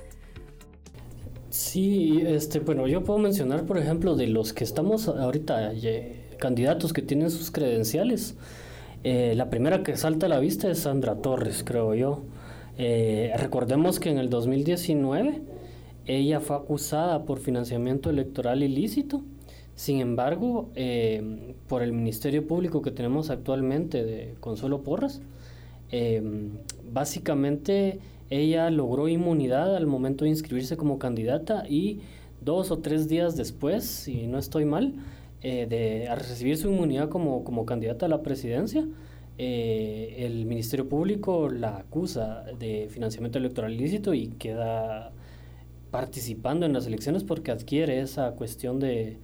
Sí, 1.50 2.22
este, 2.26 2.60
bueno, 2.60 2.88
yo 2.88 3.04
puedo 3.04 3.20
mencionar, 3.20 3.66
por 3.66 3.78
ejemplo, 3.78 4.16
de 4.16 4.28
los 4.28 4.54
que 4.54 4.64
estamos 4.64 5.08
ahorita, 5.08 5.74
candidatos 6.38 6.94
que 6.94 7.02
tienen 7.02 7.32
sus 7.32 7.52
credenciales. 7.52 8.36
Eh, 9.04 9.34
la 9.36 9.50
primera 9.50 9.84
que 9.84 9.96
salta 9.96 10.26
a 10.26 10.30
la 10.30 10.40
vista 10.40 10.70
es 10.70 10.80
Sandra 10.80 11.16
Torres, 11.16 11.64
creo 11.64 11.94
yo. 11.94 12.24
Eh, 12.78 13.32
recordemos 13.38 14.00
que 14.00 14.10
en 14.10 14.18
el 14.18 14.30
2019 14.30 15.42
ella 16.06 16.40
fue 16.40 16.56
acusada 16.56 17.26
por 17.26 17.40
financiamiento 17.40 18.10
electoral 18.10 18.64
ilícito. 18.64 19.22
Sin 19.76 20.00
embargo, 20.00 20.70
eh, 20.76 21.54
por 21.68 21.84
el 21.84 21.94
Ministerio 21.94 22.48
Público 22.48 22.82
que 22.82 22.92
tenemos 22.92 23.30
actualmente 23.30 24.04
de 24.04 24.36
Consuelo 24.40 24.82
Porras, 24.84 25.22
básicamente 26.92 28.00
ella 28.30 28.70
logró 28.72 29.08
inmunidad 29.08 29.76
al 29.76 29.88
momento 29.88 30.26
de 30.26 30.32
inscribirse 30.32 30.76
como 30.76 31.00
candidata 31.00 31.64
y 31.70 32.02
dos 32.42 32.72
o 32.72 32.80
tres 32.80 33.08
días 33.08 33.38
después, 33.38 33.86
si 33.86 34.28
no 34.28 34.38
estoy 34.38 34.66
mal, 34.66 34.94
eh, 35.42 35.68
de 35.68 36.14
recibir 36.16 36.58
su 36.58 36.70
inmunidad 36.70 37.10
como, 37.10 37.44
como 37.44 37.66
candidata 37.66 38.08
a 38.08 38.10
la 38.10 38.22
presidencia, 38.24 38.88
eh, 39.38 40.16
el 40.20 40.46
Ministerio 40.46 40.90
Público 40.90 41.50
la 41.50 41.78
acusa 41.78 42.44
de 42.58 42.88
financiamiento 42.90 43.38
electoral 43.38 43.74
ilícito 43.74 44.16
y 44.16 44.30
queda 44.30 45.12
participando 45.92 46.66
en 46.66 46.74
las 46.74 46.88
elecciones 46.88 47.24
porque 47.24 47.52
adquiere 47.52 48.02
esa 48.02 48.32
cuestión 48.32 48.80
de, 48.80 49.18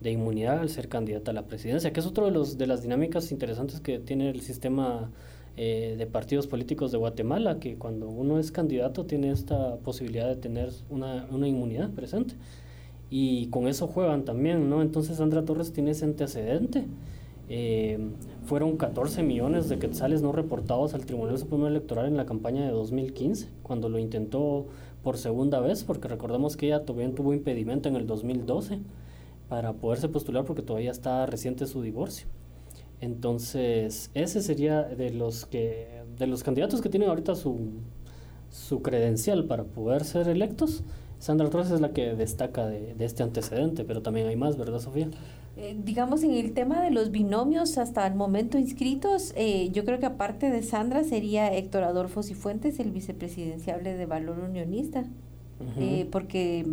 de 0.00 0.10
inmunidad 0.10 0.60
al 0.60 0.70
ser 0.70 0.88
candidata 0.88 1.32
a 1.32 1.34
la 1.34 1.46
presidencia, 1.46 1.92
que 1.92 2.00
es 2.00 2.06
otro 2.06 2.26
de, 2.26 2.30
los, 2.30 2.56
de 2.56 2.66
las 2.66 2.82
dinámicas 2.82 3.30
interesantes 3.30 3.80
que 3.80 3.98
tiene 3.98 4.30
el 4.30 4.40
sistema 4.40 5.10
eh, 5.56 5.96
de 5.98 6.06
partidos 6.06 6.46
políticos 6.46 6.92
de 6.92 6.98
Guatemala, 6.98 7.58
que 7.58 7.76
cuando 7.76 8.08
uno 8.08 8.38
es 8.38 8.52
candidato 8.52 9.06
tiene 9.06 9.30
esta 9.30 9.76
posibilidad 9.78 10.28
de 10.28 10.36
tener 10.36 10.70
una, 10.88 11.26
una 11.30 11.48
inmunidad 11.48 11.90
presente 11.90 12.36
y 13.10 13.46
con 13.46 13.68
eso 13.68 13.86
juegan 13.86 14.24
también, 14.24 14.68
¿no? 14.68 14.82
Entonces 14.82 15.16
Sandra 15.16 15.44
Torres 15.44 15.72
tiene 15.72 15.92
ese 15.92 16.04
antecedente. 16.04 16.86
Eh, 17.50 17.98
fueron 18.44 18.76
14 18.76 19.22
millones 19.22 19.68
de 19.68 19.78
quetzales 19.78 20.20
no 20.20 20.32
reportados 20.32 20.92
al 20.92 21.06
Tribunal 21.06 21.38
Supremo 21.38 21.66
Electoral 21.66 22.06
en 22.06 22.16
la 22.16 22.26
campaña 22.26 22.64
de 22.64 22.72
2015, 22.72 23.48
cuando 23.62 23.88
lo 23.88 23.98
intentó 23.98 24.66
por 25.02 25.16
segunda 25.16 25.60
vez, 25.60 25.84
porque 25.84 26.08
recordemos 26.08 26.56
que 26.56 26.66
ella 26.66 26.84
también 26.84 27.14
tuvo 27.14 27.32
impedimento 27.32 27.88
en 27.88 27.96
el 27.96 28.06
2012 28.06 28.80
para 29.48 29.72
poderse 29.72 30.08
postular 30.08 30.44
porque 30.44 30.62
todavía 30.62 30.90
está 30.90 31.24
reciente 31.24 31.66
su 31.66 31.80
divorcio. 31.80 32.26
Entonces, 33.00 34.10
ese 34.14 34.42
sería 34.42 34.82
de 34.82 35.10
los 35.10 35.46
que 35.46 36.02
de 36.18 36.26
los 36.26 36.42
candidatos 36.42 36.80
que 36.82 36.88
tienen 36.88 37.08
ahorita 37.08 37.34
su, 37.36 37.58
su 38.50 38.82
credencial 38.82 39.44
para 39.44 39.64
poder 39.64 40.04
ser 40.04 40.28
electos, 40.28 40.82
Sandra 41.18 41.50
Torres 41.50 41.70
es 41.70 41.80
la 41.80 41.90
que 41.90 42.14
destaca 42.14 42.66
de, 42.66 42.94
este 43.00 43.22
antecedente, 43.22 43.84
pero 43.84 44.02
también 44.02 44.28
hay 44.28 44.36
más, 44.36 44.56
¿verdad, 44.56 44.78
Sofía? 44.78 45.08
Eh, 45.56 45.76
digamos, 45.84 46.22
en 46.22 46.32
el 46.32 46.52
tema 46.52 46.80
de 46.82 46.92
los 46.92 47.10
binomios 47.10 47.78
hasta 47.78 48.06
el 48.06 48.14
momento 48.14 48.58
inscritos, 48.58 49.32
eh, 49.36 49.70
yo 49.72 49.84
creo 49.84 49.98
que 49.98 50.06
aparte 50.06 50.50
de 50.50 50.62
Sandra 50.62 51.02
sería 51.02 51.52
Héctor 51.52 51.82
Adolfo 51.82 52.22
Cifuentes, 52.22 52.78
el 52.78 52.92
vicepresidenciable 52.92 53.94
de 53.94 54.06
Valor 54.06 54.38
Unionista, 54.38 55.04
eh, 55.76 56.06
porque, 56.12 56.64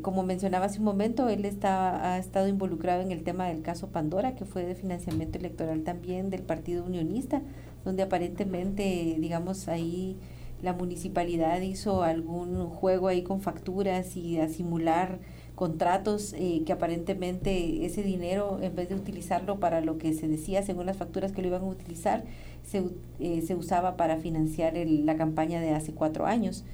como 0.00 0.22
mencionaba 0.22 0.64
hace 0.64 0.78
un 0.78 0.86
momento, 0.86 1.28
él 1.28 1.44
está, 1.44 2.14
ha 2.14 2.18
estado 2.18 2.48
involucrado 2.48 3.02
en 3.02 3.12
el 3.12 3.22
tema 3.22 3.48
del 3.48 3.60
caso 3.60 3.88
Pandora, 3.88 4.34
que 4.34 4.46
fue 4.46 4.64
de 4.64 4.74
financiamiento 4.74 5.36
electoral 5.36 5.82
también 5.82 6.30
del 6.30 6.40
Partido 6.40 6.82
Unionista, 6.82 7.42
donde 7.84 8.02
aparentemente, 8.02 9.16
digamos, 9.18 9.68
ahí 9.68 10.16
la 10.62 10.72
municipalidad 10.72 11.60
hizo 11.60 12.02
algún 12.02 12.66
juego 12.66 13.08
ahí 13.08 13.22
con 13.22 13.40
facturas 13.40 14.16
y 14.16 14.38
a 14.38 14.48
simular 14.48 15.18
contratos 15.54 16.32
eh, 16.38 16.62
que 16.64 16.72
aparentemente 16.72 17.84
ese 17.84 18.02
dinero, 18.02 18.58
en 18.62 18.74
vez 18.74 18.88
de 18.88 18.94
utilizarlo 18.94 19.60
para 19.60 19.80
lo 19.82 19.98
que 19.98 20.14
se 20.14 20.26
decía 20.26 20.62
según 20.62 20.86
las 20.86 20.96
facturas 20.96 21.32
que 21.32 21.42
lo 21.42 21.48
iban 21.48 21.62
a 21.62 21.66
utilizar, 21.66 22.24
se, 22.62 22.84
eh, 23.18 23.42
se 23.42 23.54
usaba 23.54 23.96
para 23.96 24.16
financiar 24.16 24.74
la 24.76 25.16
campaña 25.16 25.60
de 25.60 25.70
hace 25.70 25.92
cuatro 25.92 26.26
años, 26.26 26.64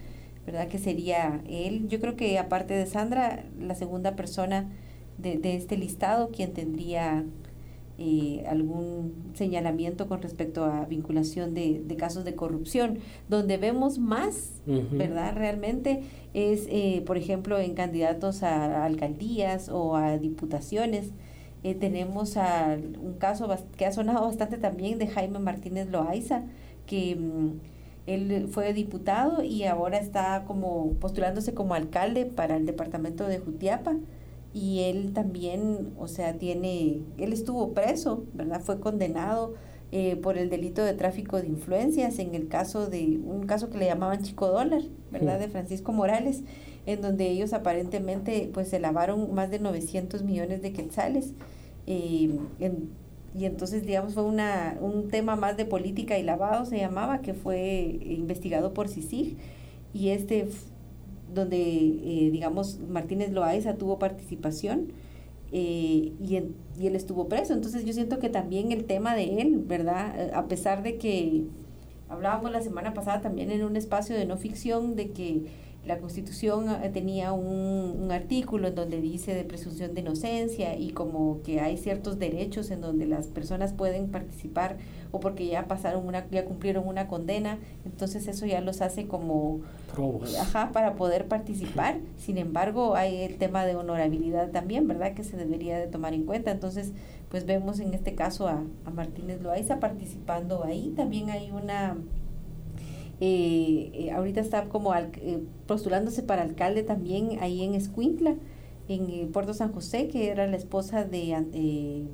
¿verdad? 0.46 0.68
Que 0.68 0.78
sería 0.78 1.40
él. 1.48 1.88
Yo 1.88 2.00
creo 2.00 2.16
que 2.16 2.38
aparte 2.38 2.74
de 2.74 2.86
Sandra, 2.86 3.44
la 3.58 3.74
segunda 3.74 4.14
persona 4.14 4.70
de, 5.18 5.36
de 5.36 5.56
este 5.56 5.76
listado, 5.76 6.30
quien 6.30 6.52
tendría 6.52 7.24
eh, 7.98 8.44
algún 8.46 9.32
señalamiento 9.32 10.06
con 10.06 10.20
respecto 10.20 10.66
a 10.66 10.84
vinculación 10.84 11.54
de, 11.54 11.82
casos 11.98 12.26
de 12.26 12.34
corrupción. 12.34 12.98
Donde 13.30 13.56
vemos 13.56 13.98
más, 13.98 14.60
¿verdad? 14.66 15.34
Realmente 15.34 16.02
es, 16.34 16.66
eh, 16.68 17.02
por 17.06 17.16
ejemplo, 17.16 17.58
en 17.58 17.74
candidatos 17.74 18.42
a, 18.42 18.84
alcaldías 18.84 19.70
o 19.70 19.96
a 19.96 20.18
diputaciones. 20.18 21.12
Eh, 21.62 21.74
tenemos 21.74 22.36
a, 22.36 22.76
un 23.00 23.14
caso 23.14 23.48
que 23.78 23.86
ha 23.86 23.92
sonado 23.92 24.26
bastante 24.26 24.58
también 24.58 24.98
de 24.98 25.06
Jaime 25.06 25.38
Martínez 25.38 25.88
Loaiza, 25.88 26.42
que 26.84 27.16
mm, 27.16 27.60
él 28.06 28.48
fue 28.50 28.74
diputado 28.74 29.42
y 29.42 29.64
ahora 29.64 29.98
está 29.98 30.44
como 30.46 30.92
postulándose 31.00 31.54
como 31.54 31.72
alcalde 31.72 32.26
para 32.26 32.56
el 32.56 32.66
departamento 32.66 33.26
de 33.26 33.38
Jutiapa 33.38 33.96
y 34.56 34.84
él 34.84 35.12
también, 35.12 35.92
o 35.98 36.08
sea, 36.08 36.38
tiene, 36.38 37.02
él 37.18 37.34
estuvo 37.34 37.74
preso, 37.74 38.24
¿verdad? 38.32 38.62
Fue 38.62 38.80
condenado 38.80 39.52
eh, 39.92 40.16
por 40.16 40.38
el 40.38 40.48
delito 40.48 40.82
de 40.82 40.94
tráfico 40.94 41.38
de 41.38 41.46
influencias 41.46 42.18
en 42.18 42.34
el 42.34 42.48
caso 42.48 42.86
de, 42.86 43.20
un 43.22 43.44
caso 43.46 43.68
que 43.68 43.76
le 43.76 43.84
llamaban 43.84 44.22
Chico 44.22 44.48
Dólar, 44.48 44.80
¿verdad? 45.12 45.38
De 45.38 45.48
Francisco 45.48 45.92
Morales, 45.92 46.42
en 46.86 47.02
donde 47.02 47.28
ellos 47.28 47.52
aparentemente 47.52 48.48
pues 48.54 48.68
se 48.68 48.80
lavaron 48.80 49.34
más 49.34 49.50
de 49.50 49.58
900 49.58 50.22
millones 50.22 50.62
de 50.62 50.72
quetzales. 50.72 51.34
Eh, 51.86 52.38
y 53.34 53.44
entonces, 53.44 53.84
digamos, 53.84 54.14
fue 54.14 54.22
una, 54.22 54.78
un 54.80 55.08
tema 55.08 55.36
más 55.36 55.58
de 55.58 55.66
política 55.66 56.16
y 56.16 56.22
lavado, 56.22 56.64
se 56.64 56.78
llamaba, 56.78 57.20
que 57.20 57.34
fue 57.34 57.98
investigado 58.06 58.72
por 58.72 58.88
CICIG. 58.88 59.36
Y 59.92 60.08
este 60.08 60.48
donde, 61.32 61.58
eh, 61.58 62.30
digamos, 62.30 62.80
Martínez 62.88 63.32
Loaiza 63.32 63.76
tuvo 63.76 63.98
participación 63.98 64.92
eh, 65.52 66.12
y, 66.20 66.42
y, 66.78 66.86
él 66.86 66.96
estuvo 66.96 67.28
preso. 67.28 67.54
Entonces 67.54 67.84
yo 67.84 67.92
siento 67.92 68.18
que 68.18 68.28
también 68.28 68.72
el 68.72 68.84
tema 68.84 69.14
de 69.14 69.40
él, 69.40 69.62
¿verdad? 69.66 70.34
A 70.34 70.46
pesar 70.46 70.82
de 70.82 70.98
que 70.98 71.44
hablábamos 72.08 72.50
la 72.52 72.62
semana 72.62 72.94
pasada 72.94 73.20
también 73.20 73.50
en 73.50 73.64
un 73.64 73.76
espacio 73.76 74.16
de 74.16 74.26
no 74.26 74.36
ficción 74.36 74.96
de 74.96 75.10
que 75.10 75.44
la 75.86 75.98
Constitución 75.98 76.68
eh, 76.68 76.90
tenía 76.92 77.32
un, 77.32 78.10
artículo 78.10 78.68
en 78.68 78.74
donde 78.74 79.00
dice 79.00 79.34
de 79.34 79.44
presunción 79.44 79.94
de 79.94 80.00
inocencia 80.00 80.76
y 80.76 80.90
como 80.90 81.42
que 81.42 81.60
hay 81.60 81.76
ciertos 81.76 82.18
derechos 82.18 82.70
en 82.70 82.80
donde 82.80 83.06
las 83.06 83.26
personas 83.26 83.72
pueden 83.72 84.08
participar 84.10 84.78
o 85.16 85.20
porque 85.20 85.46
ya 85.46 85.66
pasaron 85.66 86.06
una 86.06 86.26
ya 86.30 86.44
cumplieron 86.44 86.86
una 86.86 87.08
condena, 87.08 87.58
entonces 87.84 88.28
eso 88.28 88.46
ya 88.46 88.60
los 88.60 88.80
hace 88.82 89.06
como 89.06 89.60
ajá, 90.40 90.70
para 90.72 90.94
poder 90.94 91.26
participar. 91.26 91.98
Sin 92.18 92.38
embargo, 92.38 92.94
hay 92.94 93.22
el 93.22 93.36
tema 93.36 93.64
de 93.64 93.76
honorabilidad 93.76 94.50
también, 94.50 94.86
¿verdad? 94.86 95.14
Que 95.14 95.24
se 95.24 95.36
debería 95.36 95.78
de 95.78 95.86
tomar 95.86 96.14
en 96.14 96.24
cuenta. 96.24 96.50
Entonces, 96.50 96.92
pues 97.30 97.46
vemos 97.46 97.80
en 97.80 97.94
este 97.94 98.14
caso 98.14 98.48
a, 98.48 98.62
a 98.84 98.90
Martínez 98.90 99.40
Loaiza 99.42 99.80
participando 99.80 100.64
ahí. 100.64 100.92
También 100.96 101.30
hay 101.30 101.50
una 101.50 101.96
eh, 103.20 103.90
eh, 103.94 104.10
ahorita 104.10 104.40
está 104.40 104.68
como 104.68 104.94
eh, 104.94 105.42
postulándose 105.66 106.22
para 106.22 106.42
alcalde 106.42 106.82
también 106.82 107.38
ahí 107.40 107.62
en 107.62 107.74
Escuintla, 107.74 108.34
en 108.88 109.10
el 109.10 109.28
Puerto 109.28 109.54
San 109.54 109.72
José, 109.72 110.08
que 110.08 110.28
era 110.28 110.46
la 110.46 110.56
esposa 110.56 111.04
de 111.04 111.32
eh, 111.54 112.04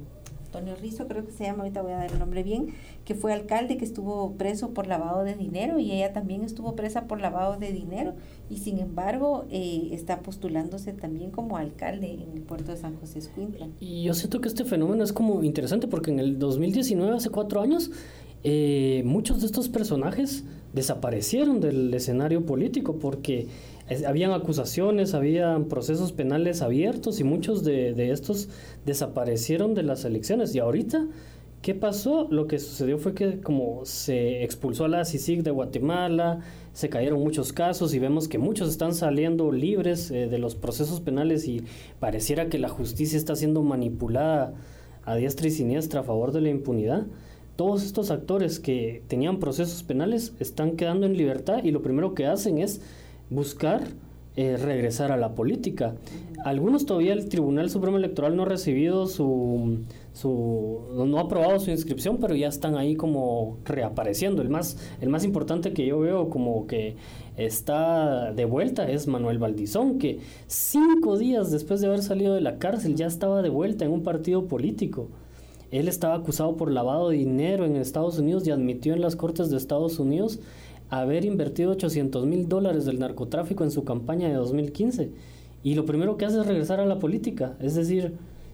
Antonio 0.52 0.76
Rizo, 0.76 1.08
creo 1.08 1.24
que 1.24 1.32
se 1.32 1.44
llama, 1.44 1.60
ahorita 1.62 1.80
voy 1.80 1.92
a 1.92 1.96
dar 1.96 2.12
el 2.12 2.18
nombre 2.18 2.42
bien, 2.42 2.74
que 3.06 3.14
fue 3.14 3.32
alcalde, 3.32 3.78
que 3.78 3.86
estuvo 3.86 4.32
preso 4.32 4.74
por 4.74 4.86
lavado 4.86 5.24
de 5.24 5.34
dinero 5.34 5.78
y 5.78 5.92
ella 5.92 6.12
también 6.12 6.42
estuvo 6.42 6.76
presa 6.76 7.06
por 7.06 7.22
lavado 7.22 7.56
de 7.56 7.72
dinero 7.72 8.12
y 8.50 8.58
sin 8.58 8.78
embargo 8.78 9.46
eh, 9.50 9.88
está 9.92 10.20
postulándose 10.20 10.92
también 10.92 11.30
como 11.30 11.56
alcalde 11.56 12.12
en 12.12 12.36
el 12.36 12.42
puerto 12.42 12.70
de 12.70 12.76
San 12.76 12.96
José 12.96 13.20
Escuintla. 13.20 13.68
Y 13.80 14.02
yo 14.02 14.12
siento 14.12 14.42
que 14.42 14.48
este 14.48 14.66
fenómeno 14.66 15.02
es 15.02 15.14
como 15.14 15.42
interesante 15.42 15.88
porque 15.88 16.10
en 16.10 16.18
el 16.18 16.38
2019, 16.38 17.16
hace 17.16 17.30
cuatro 17.30 17.62
años, 17.62 17.90
eh, 18.44 19.02
muchos 19.06 19.40
de 19.40 19.46
estos 19.46 19.70
personajes 19.70 20.44
desaparecieron 20.74 21.60
del 21.60 21.94
escenario 21.94 22.44
político 22.44 22.96
porque 22.98 23.46
habían 24.06 24.32
acusaciones, 24.32 25.14
habían 25.14 25.66
procesos 25.66 26.12
penales 26.12 26.62
abiertos 26.62 27.20
y 27.20 27.24
muchos 27.24 27.64
de, 27.64 28.10
estos 28.10 28.48
desaparecieron 28.86 29.74
de 29.74 29.82
las 29.82 30.04
elecciones. 30.04 30.54
Y 30.54 30.60
ahorita, 30.60 31.06
¿qué 31.62 31.74
pasó? 31.74 32.28
Lo 32.30 32.46
que 32.46 32.58
sucedió 32.58 32.98
fue 32.98 33.14
que 33.14 33.40
como 33.40 33.84
se 33.84 34.44
expulsó 34.44 34.84
a 34.86 34.88
la 34.88 35.04
CICIG 35.04 35.42
de 35.42 35.50
Guatemala, 35.50 36.40
se 36.72 36.88
cayeron 36.88 37.20
muchos 37.20 37.52
casos 37.52 37.92
y 37.94 37.98
vemos 37.98 38.28
que 38.28 38.38
muchos 38.38 38.70
están 38.70 38.94
saliendo 38.94 39.52
libres 39.52 40.10
eh, 40.10 40.26
de 40.28 40.38
los 40.38 40.54
procesos 40.54 41.00
penales 41.00 41.46
y 41.46 41.64
pareciera 42.00 42.48
que 42.48 42.58
la 42.58 42.68
justicia 42.68 43.18
está 43.18 43.36
siendo 43.36 43.62
manipulada 43.62 44.54
a 45.04 45.16
diestra 45.16 45.48
y 45.48 45.50
siniestra 45.50 46.00
a 46.00 46.04
favor 46.04 46.32
de 46.32 46.40
la 46.40 46.48
impunidad 46.48 47.06
todos 47.56 47.84
estos 47.84 48.10
actores 48.10 48.58
que 48.58 49.02
tenían 49.08 49.38
procesos 49.38 49.82
penales 49.82 50.32
están 50.40 50.76
quedando 50.76 51.06
en 51.06 51.16
libertad 51.16 51.62
y 51.62 51.70
lo 51.70 51.82
primero 51.82 52.14
que 52.14 52.26
hacen 52.26 52.58
es 52.58 52.80
buscar 53.34 53.82
eh, 54.34 54.56
regresar 54.56 55.12
a 55.12 55.18
la 55.18 55.34
política. 55.34 55.94
Algunos 56.44 56.86
todavía 56.86 57.12
el 57.12 57.28
Tribunal 57.28 57.68
Supremo 57.68 57.98
Electoral 57.98 58.34
no 58.34 58.44
ha 58.44 58.46
recibido 58.46 59.06
su, 59.06 59.80
su, 60.14 60.80
no 61.06 61.18
ha 61.18 61.20
aprobado 61.20 61.60
su 61.60 61.70
inscripción, 61.70 62.16
pero 62.18 62.34
ya 62.34 62.48
están 62.48 62.76
ahí 62.76 62.96
como 62.96 63.58
reapareciendo. 63.66 64.40
El 64.40 64.48
más, 64.48 64.78
el 65.02 65.10
más 65.10 65.24
importante 65.24 65.74
que 65.74 65.84
yo 65.84 66.00
veo 66.00 66.30
como 66.30 66.66
que 66.66 66.96
está 67.36 68.32
de 68.32 68.46
vuelta 68.46 68.90
es 68.90 69.06
Manuel 69.06 69.38
Valdizón, 69.38 69.98
que 69.98 70.20
cinco 70.46 71.18
días 71.18 71.50
después 71.50 71.82
de 71.82 71.88
haber 71.88 72.02
salido 72.02 72.34
de 72.34 72.40
la 72.40 72.58
cárcel 72.58 72.94
ya 72.94 73.06
estaba 73.06 73.42
de 73.42 73.50
vuelta 73.50 73.84
en 73.84 73.92
un 73.92 74.02
partido 74.02 74.46
político. 74.48 75.08
Él 75.70 75.88
estaba 75.88 76.14
acusado 76.14 76.56
por 76.56 76.70
lavado 76.70 77.10
de 77.10 77.18
dinero 77.18 77.64
en 77.64 77.76
Estados 77.76 78.18
Unidos 78.18 78.46
y 78.46 78.50
admitió 78.50 78.94
en 78.94 79.00
las 79.00 79.16
cortes 79.16 79.50
de 79.50 79.56
Estados 79.56 79.98
Unidos 79.98 80.38
haber 81.00 81.24
invertido 81.24 81.72
800 81.72 82.26
mil 82.26 82.48
dólares 82.48 82.84
del 82.84 82.98
narcotráfico 82.98 83.64
en 83.64 83.70
su 83.70 83.82
campaña 83.82 84.28
de 84.28 84.34
2015. 84.34 85.10
Y 85.64 85.74
lo 85.74 85.86
primero 85.86 86.18
que 86.18 86.26
hace 86.26 86.38
es 86.40 86.46
regresar 86.46 86.80
a 86.80 86.86
la 86.86 86.98
política. 86.98 87.56
Es 87.60 87.74
decir, 87.74 88.12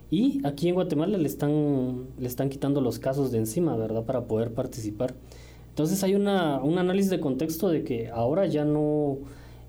y 0.09 0.41
aquí 0.47 0.69
en 0.69 0.75
Guatemala 0.75 1.19
le 1.19 1.27
están, 1.27 2.05
le 2.19 2.29
están 2.29 2.49
quitando 2.49 2.81
los 2.81 3.01
casos 3.01 3.33
de 3.33 3.39
encima, 3.39 3.77
¿verdad? 3.77 4.05
Para 4.05 4.27
poder 4.27 4.55
participar. 4.55 5.15
Entonces 5.71 6.05
hay 6.05 6.15
una, 6.15 6.63
un 6.63 6.79
análisis 6.79 7.11
de 7.11 7.19
contexto 7.19 7.71
de 7.71 7.83
que 7.83 8.09
ahora 8.09 8.47
ya 8.47 8.65
no, 8.65 9.19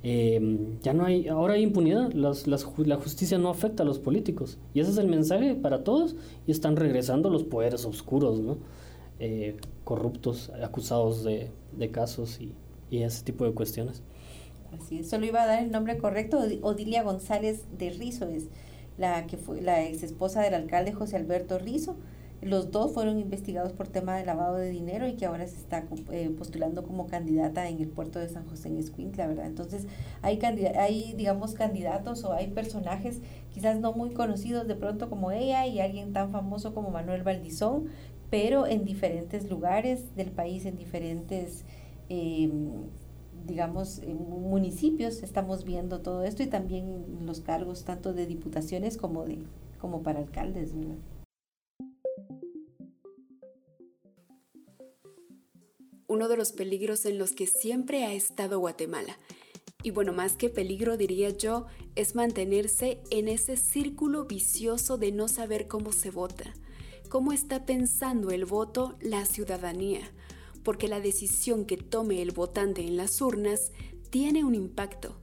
eh, 0.03 0.59
ya 0.83 0.93
no 0.93 1.05
hay, 1.05 1.27
ahora 1.27 1.55
hay 1.55 1.63
impunidad, 1.63 2.11
las, 2.13 2.45
las, 2.45 2.67
la 2.77 2.97
justicia 2.97 3.39
no 3.39 3.49
afecta 3.49 3.81
a 3.81 3.85
los 3.85 3.97
políticos. 3.97 4.59
Y 4.75 4.81
ese 4.81 4.91
es 4.91 4.97
el 4.97 5.07
mensaje 5.07 5.55
para 5.55 5.83
todos 5.83 6.15
y 6.45 6.51
están 6.51 6.75
regresando 6.75 7.31
los 7.31 7.43
poderes 7.43 7.83
oscuros, 7.85 8.39
¿no? 8.39 8.57
Eh, 9.19 9.57
corruptos 9.83 10.49
acusados 10.63 11.25
de, 11.25 11.51
de 11.75 11.91
casos 11.91 12.39
y, 12.39 12.53
ese 12.91 13.23
tipo 13.23 13.45
de 13.45 13.51
cuestiones. 13.51 14.01
Así 14.71 14.99
es, 14.99 15.09
solo 15.09 15.25
iba 15.25 15.43
a 15.43 15.45
dar 15.45 15.61
el 15.61 15.71
nombre 15.71 15.97
correcto, 15.97 16.39
Odilia 16.61 17.03
González 17.03 17.65
de 17.77 17.89
Rizo 17.89 18.27
es 18.27 18.47
la 18.97 19.27
que 19.27 19.37
fue 19.37 19.61
la 19.61 19.83
ex 19.85 20.03
esposa 20.03 20.41
del 20.41 20.53
alcalde 20.53 20.93
José 20.93 21.17
Alberto 21.17 21.59
Rizo. 21.59 21.97
Los 22.41 22.71
dos 22.71 22.93
fueron 22.93 23.19
investigados 23.19 23.73
por 23.73 23.89
tema 23.89 24.15
de 24.15 24.25
lavado 24.25 24.55
de 24.55 24.69
dinero 24.69 25.05
y 25.07 25.15
que 25.15 25.25
ahora 25.25 25.45
se 25.45 25.57
está 25.57 25.85
eh, 26.11 26.29
postulando 26.37 26.83
como 26.83 27.07
candidata 27.07 27.67
en 27.67 27.81
el 27.81 27.89
puerto 27.89 28.19
de 28.19 28.29
San 28.29 28.47
José 28.47 28.69
en 28.69 28.77
Escuintla, 28.77 29.27
¿verdad? 29.27 29.45
Entonces, 29.45 29.87
hay, 30.21 30.39
hay, 30.77 31.13
digamos, 31.17 31.53
candidatos 31.53 32.23
o 32.23 32.31
hay 32.31 32.47
personajes 32.47 33.19
quizás 33.53 33.79
no 33.81 33.91
muy 33.91 34.11
conocidos 34.11 34.67
de 34.67 34.75
pronto 34.75 35.09
como 35.09 35.31
ella 35.31 35.67
y 35.67 35.81
alguien 35.81 36.13
tan 36.13 36.31
famoso 36.31 36.73
como 36.73 36.91
Manuel 36.91 37.23
Valdizón, 37.23 37.87
pero 38.29 38.67
en 38.67 38.85
diferentes 38.85 39.49
lugares 39.49 40.15
del 40.15 40.31
país, 40.31 40.65
en 40.65 40.77
diferentes, 40.77 41.65
em, 42.09 42.89
digamos, 43.45 44.01
municipios 44.05 45.23
estamos 45.23 45.63
viendo 45.63 46.01
todo 46.01 46.23
esto 46.23 46.43
y 46.43 46.47
también 46.47 47.25
los 47.25 47.41
cargos 47.41 47.85
tanto 47.85 48.13
de 48.13 48.25
diputaciones 48.25 48.97
como, 48.97 49.25
de, 49.25 49.39
como 49.79 50.03
para 50.03 50.19
alcaldes. 50.19 50.71
Uno 56.07 56.27
de 56.27 56.37
los 56.37 56.51
peligros 56.51 57.05
en 57.05 57.17
los 57.17 57.31
que 57.31 57.47
siempre 57.47 58.05
ha 58.05 58.13
estado 58.13 58.59
Guatemala 58.59 59.15
y 59.81 59.91
bueno, 59.91 60.11
más 60.11 60.35
que 60.35 60.49
peligro 60.49 60.97
diría 60.97 61.29
yo, 61.29 61.65
es 61.95 62.13
mantenerse 62.13 63.01
en 63.11 63.29
ese 63.29 63.55
círculo 63.55 64.25
vicioso 64.25 64.97
de 64.97 65.13
no 65.13 65.29
saber 65.29 65.67
cómo 65.67 65.93
se 65.93 66.11
vota, 66.11 66.53
cómo 67.09 67.33
está 67.33 67.65
pensando 67.65 68.29
el 68.29 68.45
voto 68.45 68.95
la 69.01 69.25
ciudadanía, 69.25 70.11
porque 70.63 70.87
la 70.87 71.01
decisión 71.01 71.65
que 71.65 71.75
tome 71.75 72.21
el 72.21 72.31
votante 72.31 72.85
en 72.85 72.95
las 72.95 73.19
urnas 73.19 73.71
tiene 74.11 74.43
un 74.43 74.55
impacto, 74.55 75.17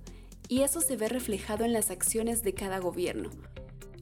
y 0.48 0.62
eso 0.62 0.80
se 0.80 0.96
ve 0.96 1.08
reflejado 1.08 1.64
en 1.64 1.72
las 1.72 1.90
acciones 1.90 2.42
de 2.42 2.54
cada 2.54 2.78
gobierno. 2.80 3.30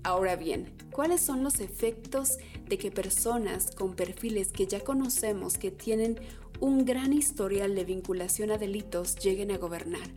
Ahora 0.03 0.37
bien, 0.37 0.73
¿cuáles 0.91 1.21
son 1.21 1.43
los 1.43 1.61
efectos 1.61 2.39
de 2.69 2.79
que 2.79 2.91
personas 2.91 3.71
con 3.71 3.95
perfiles 3.95 4.51
que 4.53 4.67
ya 4.67 4.81
conocemos 4.81 5.57
que 5.57 5.71
tienen 5.71 6.19
un 6.61 6.85
gran 6.85 7.13
historial 7.13 7.75
de 7.75 7.85
vinculación 7.85 8.51
a 8.51 8.59
delitos 8.59 9.17
lleguen 9.17 9.51
a 9.51 9.59
gobernar? 9.59 10.09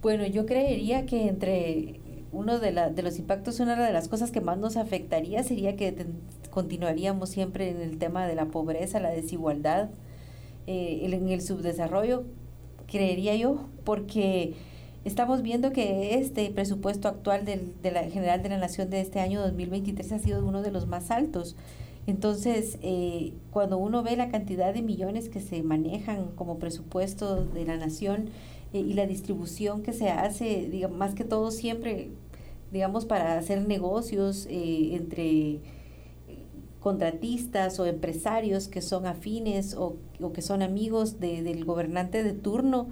Bueno, 0.00 0.26
yo 0.26 0.46
creería 0.46 1.06
que 1.06 1.26
entre 1.28 2.00
uno 2.32 2.58
de, 2.58 2.72
la, 2.72 2.90
de 2.90 3.02
los 3.02 3.18
impactos, 3.18 3.60
una 3.60 3.74
de 3.74 3.92
las 3.92 4.08
cosas 4.08 4.30
que 4.30 4.40
más 4.40 4.58
nos 4.58 4.76
afectaría 4.76 5.42
sería 5.42 5.76
que 5.76 6.06
continuaríamos 6.50 7.30
siempre 7.30 7.70
en 7.70 7.80
el 7.80 7.98
tema 7.98 8.26
de 8.26 8.34
la 8.34 8.46
pobreza, 8.46 9.00
la 9.00 9.10
desigualdad, 9.10 9.90
eh, 10.66 11.00
en 11.02 11.28
el 11.28 11.40
subdesarrollo, 11.40 12.24
creería 12.86 13.34
yo, 13.36 13.68
porque 13.84 14.54
estamos 15.04 15.42
viendo 15.42 15.72
que 15.72 16.14
este 16.14 16.50
presupuesto 16.50 17.08
actual 17.08 17.44
del, 17.44 17.72
de 17.82 17.90
la 17.90 18.02
General 18.04 18.42
de 18.42 18.50
la 18.50 18.58
Nación 18.58 18.90
de 18.90 19.00
este 19.00 19.20
año 19.20 19.40
2023 19.40 20.12
ha 20.12 20.18
sido 20.18 20.44
uno 20.44 20.62
de 20.62 20.70
los 20.70 20.86
más 20.86 21.10
altos. 21.10 21.56
Entonces, 22.06 22.78
eh, 22.82 23.34
cuando 23.50 23.76
uno 23.76 24.02
ve 24.02 24.16
la 24.16 24.30
cantidad 24.30 24.72
de 24.72 24.80
millones 24.80 25.28
que 25.28 25.40
se 25.40 25.62
manejan 25.62 26.28
como 26.36 26.58
presupuesto 26.58 27.44
de 27.44 27.66
la 27.66 27.76
nación, 27.76 28.30
eh, 28.72 28.80
y 28.80 28.92
la 28.92 29.06
distribución 29.06 29.82
que 29.82 29.92
se 29.92 30.10
hace, 30.10 30.68
digamos, 30.70 30.98
más 30.98 31.14
que 31.14 31.24
todo 31.24 31.50
siempre, 31.50 32.10
digamos, 32.70 33.06
para 33.06 33.38
hacer 33.38 33.66
negocios 33.66 34.46
eh, 34.50 34.90
entre 34.92 35.60
contratistas 36.80 37.80
o 37.80 37.86
empresarios 37.86 38.68
que 38.68 38.82
son 38.82 39.06
afines 39.06 39.74
o, 39.74 39.96
que 40.32 40.42
son 40.42 40.62
amigos 40.62 41.18
del 41.18 41.64
gobernante 41.64 42.22
de 42.22 42.34
turno. 42.34 42.88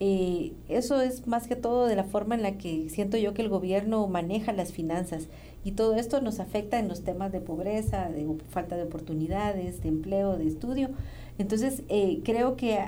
Eh, 0.00 0.52
eso 0.68 1.00
es 1.00 1.26
más 1.28 1.46
que 1.46 1.54
todo 1.54 1.86
de 1.86 1.94
la 1.94 2.02
forma 2.02 2.34
en 2.34 2.42
la 2.42 2.58
que 2.58 2.88
siento 2.90 3.16
yo 3.16 3.32
que 3.32 3.42
el 3.42 3.48
gobierno 3.48 4.06
maneja 4.08 4.52
las 4.52 4.72
finanzas 4.72 5.28
y 5.64 5.72
todo 5.72 5.94
esto 5.94 6.20
nos 6.20 6.40
afecta 6.40 6.80
en 6.80 6.88
los 6.88 7.04
temas 7.04 7.30
de 7.30 7.40
pobreza, 7.40 8.10
de 8.10 8.26
falta 8.50 8.76
de 8.76 8.82
oportunidades, 8.82 9.80
de 9.82 9.88
empleo, 9.88 10.36
de 10.36 10.48
estudio. 10.48 10.90
Entonces, 11.38 11.82
creo 12.24 12.56
que 12.56 12.78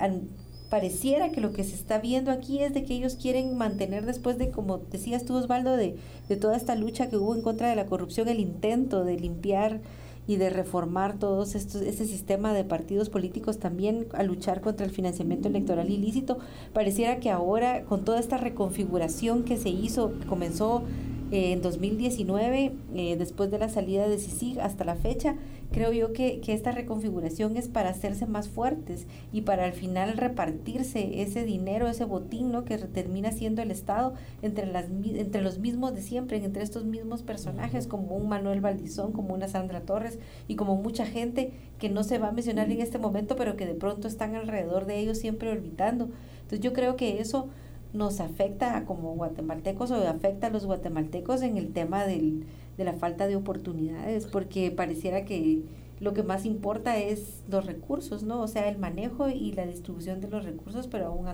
pareciera 0.71 1.31
que 1.31 1.41
lo 1.41 1.53
que 1.53 1.65
se 1.65 1.75
está 1.75 1.99
viendo 1.99 2.31
aquí 2.31 2.61
es 2.61 2.75
de 2.75 2.85
que 2.85 2.95
ellos 2.95 3.17
quieren 3.17 3.57
mantener 3.57 4.07
después 4.07 4.39
de, 4.39 4.51
como 4.51 4.79
decías 4.79 5.25
tú 5.25 5.35
Osvaldo, 5.37 5.77
de, 5.77 5.97
de 6.29 6.37
toda 6.37 6.57
esta 6.57 6.75
lucha 6.75 7.09
que 7.09 7.17
hubo 7.17 7.35
en 7.35 7.43
contra 7.43 7.69
de 7.69 7.77
la 7.77 7.87
corrupción, 7.87 8.29
el 8.29 8.41
intento 8.41 9.05
de 9.05 9.19
limpiar 9.19 9.81
y 10.29 10.37
de 10.37 10.51
reformar 10.51 11.19
todo 11.19 11.45
ese 11.45 12.07
sistema 12.07 12.53
de 12.53 12.65
partidos 12.65 13.11
políticos 13.11 13.59
también 13.59 14.07
a 14.13 14.23
luchar 14.25 14.61
contra 14.61 14.85
el 14.85 14.93
financiamiento 14.93 15.49
electoral 15.49 15.91
ilícito. 15.91 16.39
Pareciera 16.73 17.21
que 17.21 17.31
ahora 17.31 17.85
con 17.85 18.05
toda 18.05 18.19
esta 18.19 18.37
reconfiguración 18.37 19.45
que 19.45 19.57
se 19.57 19.69
hizo, 19.69 20.19
que 20.19 20.27
comenzó 20.27 20.83
eh, 21.31 21.53
en 21.53 21.63
2019, 21.63 22.73
eh, 22.95 23.17
después 23.17 23.51
de 23.51 23.59
la 23.59 23.69
salida 23.69 24.09
de 24.09 24.19
CICIG 24.19 24.61
hasta 24.61 24.85
la 24.85 24.97
fecha, 24.97 25.37
creo 25.73 25.93
yo 25.93 26.13
que, 26.13 26.41
que, 26.41 26.53
esta 26.53 26.73
reconfiguración 26.73 27.57
es 27.57 27.69
para 27.69 27.91
hacerse 27.91 28.27
más 28.27 28.49
fuertes 28.49 29.07
y 29.33 29.43
para 29.43 29.65
al 29.65 29.73
final 29.73 30.17
repartirse 30.17 31.23
ese 31.23 31.45
dinero, 31.45 31.89
ese 31.89 32.05
botín 32.05 32.53
¿no? 32.53 32.65
que 32.65 32.79
termina 32.79 33.33
siendo 33.33 33.63
el 33.63 33.71
Estado 33.71 34.15
entre, 34.43 34.67
las, 34.67 34.87
entre 35.05 35.43
los 35.43 35.59
mismos 35.59 35.95
de 35.95 36.03
siempre, 36.03 36.43
entre 36.43 36.63
estos 36.63 36.85
mismos 36.85 37.23
personajes 37.23 37.87
como 37.87 38.17
un 38.17 38.29
Manuel 38.29 38.61
Valdizón, 38.61 39.13
como 39.13 39.35
una 39.35 39.49
Sandra 39.49 39.81
Torres 39.81 40.19
y 40.49 40.57
como 40.57 40.77
mucha 40.77 41.07
gente 41.07 41.53
que 41.79 41.91
no 41.91 42.05
se 42.05 42.19
va 42.19 42.29
a 42.29 42.33
mencionar 42.33 42.71
en 42.71 42.81
este 42.81 42.99
momento, 42.99 43.37
pero 43.37 43.57
que 43.57 43.67
de 43.67 43.75
pronto 43.75 44.09
están 44.09 44.35
alrededor 44.35 44.87
de 44.87 44.99
ellos 44.99 45.19
siempre 45.19 45.51
orbitando. 45.51 46.09
Entonces 46.37 46.61
yo 46.61 46.73
creo 46.73 46.97
que 46.97 47.21
eso 47.21 47.49
nos 47.93 48.21
afecta 48.21 48.85
como 48.85 49.15
guatemaltecos 49.15 49.91
o 49.91 50.09
afecta 50.09 50.49
a 50.49 50.51
los 50.51 50.67
guatemaltecos 50.67 51.43
en 51.43 51.57
el 51.57 51.73
tema 51.73 52.05
del, 52.05 52.45
de 52.77 52.85
la 52.85 52.93
falta 52.95 53.27
de 53.27 53.37
oportunidades, 53.37 54.27
porque 54.27 54.71
pareciera 54.71 55.25
que 55.25 55.63
lo 56.01 56.13
que 56.13 56.23
más 56.23 56.45
importa 56.45 56.99
es 56.99 57.43
los 57.51 57.67
recursos, 57.67 58.23
¿no? 58.23 58.43
O 58.43 58.49
sea, 58.49 58.69
el 58.69 58.79
manejo 58.79 59.29
y 59.29 59.53
la 59.53 59.67
distribución 59.67 60.21
de 60.21 60.29
los 60.29 60.45
recursos, 60.45 60.89
pero 60.89 61.07
aún 61.07 61.27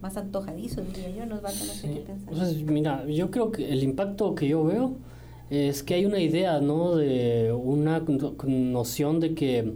más 0.00 0.16
antojadizos, 0.16 0.86
diría 0.92 1.10
yo, 1.10 1.26
nos 1.26 1.44
va 1.44 1.50
a 1.50 1.52
tener 1.52 1.94
que 1.94 2.00
pensar. 2.00 2.54
mira, 2.64 3.06
yo 3.06 3.30
creo 3.30 3.52
que 3.52 3.70
el 3.70 3.82
impacto 3.82 4.34
que 4.34 4.48
yo 4.48 4.64
veo 4.64 4.96
es 5.50 5.82
que 5.82 5.94
hay 5.94 6.06
una 6.06 6.18
idea, 6.18 6.60
¿no? 6.60 6.96
De 6.96 7.52
una 7.52 8.02
noción 8.46 9.20
de 9.20 9.34
que 9.34 9.74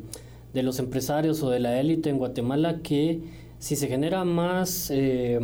de 0.54 0.62
los 0.62 0.78
empresarios 0.78 1.42
o 1.42 1.50
de 1.50 1.60
la 1.60 1.78
élite 1.78 2.08
en 2.08 2.16
Guatemala 2.16 2.80
que 2.82 3.20
si 3.58 3.76
se 3.76 3.88
genera 3.88 4.24
más 4.24 4.90
eh, 4.90 5.38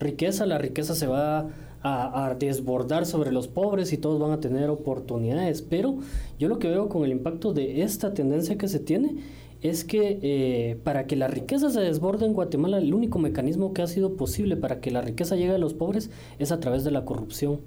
riqueza, 0.00 0.46
la 0.46 0.58
riqueza 0.58 0.94
se 0.94 1.06
va 1.06 1.48
a, 1.82 2.34
desbordar 2.38 3.06
sobre 3.06 3.32
los 3.32 3.48
pobres 3.48 3.92
y 3.92 3.98
todos 3.98 4.20
van 4.20 4.32
a 4.32 4.40
tener 4.40 4.70
oportunidades. 4.70 5.62
Pero 5.62 5.98
yo 6.38 6.48
lo 6.48 6.58
que 6.58 6.68
veo 6.68 6.88
con 6.88 7.04
el 7.04 7.12
impacto 7.12 7.52
de 7.52 7.82
esta 7.82 8.14
tendencia 8.14 8.58
que 8.58 8.68
se 8.68 8.80
tiene 8.80 9.16
es 9.62 9.84
que 9.84 10.18
eh, 10.22 10.78
para 10.84 11.06
que 11.06 11.16
la 11.16 11.28
riqueza 11.28 11.70
se 11.70 11.80
desborde 11.80 12.26
en 12.26 12.34
Guatemala, 12.34 12.78
el 12.78 12.94
único 12.94 13.18
mecanismo 13.18 13.72
que 13.72 13.82
ha 13.82 13.86
sido 13.86 14.16
posible 14.16 14.56
para 14.56 14.80
que 14.80 14.90
la 14.90 15.00
riqueza 15.00 15.36
llegue 15.36 15.54
a 15.54 15.58
los 15.58 15.74
pobres 15.74 16.10
es 16.38 16.52
a 16.52 16.60
través 16.60 16.84
de 16.84 16.90
la 16.90 17.04
corrupción. 17.04 17.60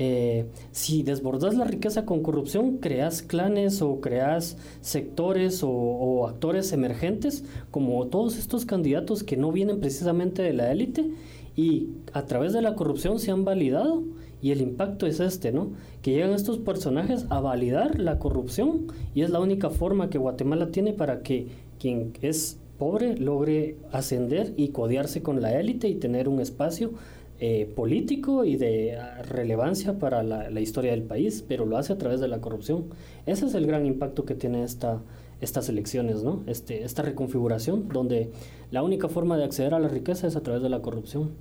Eh, 0.00 0.46
si 0.70 1.02
desbordas 1.02 1.56
la 1.56 1.64
riqueza 1.64 2.06
con 2.06 2.22
corrupción, 2.22 2.76
creas 2.76 3.20
clanes 3.20 3.82
o 3.82 4.00
creas 4.00 4.56
sectores 4.80 5.62
o, 5.64 6.28
actores 6.28 6.72
emergentes, 6.72 7.44
como 7.72 8.06
todos 8.06 8.38
estos 8.38 8.64
candidatos 8.64 9.24
que 9.24 9.36
no 9.36 9.50
vienen 9.50 9.80
precisamente 9.80 10.42
de 10.42 10.52
la 10.52 10.70
élite 10.70 11.10
y 11.58 11.88
a 12.12 12.24
través 12.24 12.52
de 12.52 12.62
la 12.62 12.76
corrupción 12.76 13.18
se 13.18 13.32
han 13.32 13.44
validado. 13.44 14.04
Y 14.40 14.52
el 14.52 14.60
impacto 14.60 15.08
es 15.08 15.18
este, 15.18 15.50
¿no? 15.50 15.72
Que 16.02 16.12
llegan 16.12 16.30
estos 16.30 16.58
personajes 16.58 17.26
a 17.30 17.40
validar 17.40 17.98
la 17.98 18.20
corrupción 18.20 18.86
y 19.12 19.22
es 19.22 19.30
la 19.30 19.40
única 19.40 19.68
forma 19.68 20.08
que 20.08 20.18
Guatemala 20.18 20.70
tiene 20.70 20.92
para 20.92 21.24
que 21.24 21.48
quien 21.80 22.12
es 22.22 22.60
pobre 22.78 23.16
logre 23.16 23.74
ascender 23.90 24.54
y 24.56 24.68
codearse 24.68 25.20
con 25.20 25.42
la 25.42 25.58
élite 25.58 25.88
y 25.88 25.96
tener 25.96 26.28
un 26.28 26.38
espacio 26.38 26.92
eh, 27.40 27.68
político 27.74 28.44
y 28.44 28.54
de 28.54 28.96
ah, 28.96 29.22
relevancia 29.22 29.98
para 29.98 30.22
la, 30.22 30.60
historia 30.60 30.92
del 30.92 31.02
país, 31.02 31.44
pero 31.48 31.66
lo 31.66 31.76
hace 31.76 31.92
a 31.92 31.98
través 31.98 32.20
de 32.20 32.28
la 32.28 32.40
corrupción. 32.40 32.84
Ese 33.26 33.46
es 33.46 33.54
el 33.54 33.66
gran 33.66 33.84
impacto 33.84 34.24
que 34.24 34.36
tiene 34.36 34.62
esta, 34.62 35.00
estas 35.40 35.68
elecciones, 35.68 36.22
¿no? 36.22 36.42
Este, 36.46 36.84
esta 36.84 37.02
reconfiguración, 37.02 37.88
donde 37.88 38.30
la 38.70 38.82
única 38.82 39.08
forma 39.08 39.36
de 39.36 39.44
acceder 39.44 39.74
a 39.74 39.78
la 39.78 39.88
riqueza 39.88 40.26
es 40.26 40.36
a 40.36 40.42
través 40.42 40.62
de 40.62 40.68
la 40.68 40.82
corrupción. 40.82 41.36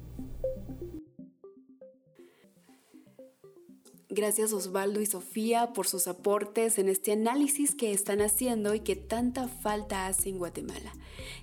Gracias 4.10 4.52
Osvaldo 4.52 5.00
y 5.00 5.06
Sofía 5.06 5.74
por 5.74 5.86
sus 5.86 6.08
aportes 6.08 6.80
en 6.80 6.90
este 6.90 7.12
análisis 7.12 7.76
que 7.76 7.92
están 7.92 8.22
haciendo 8.22 8.74
y 8.74 8.80
que 8.80 8.96
tanta 8.96 9.48
falta 9.48 10.08
hace 10.08 10.30
en 10.30 10.40
Guatemala. 10.40 10.92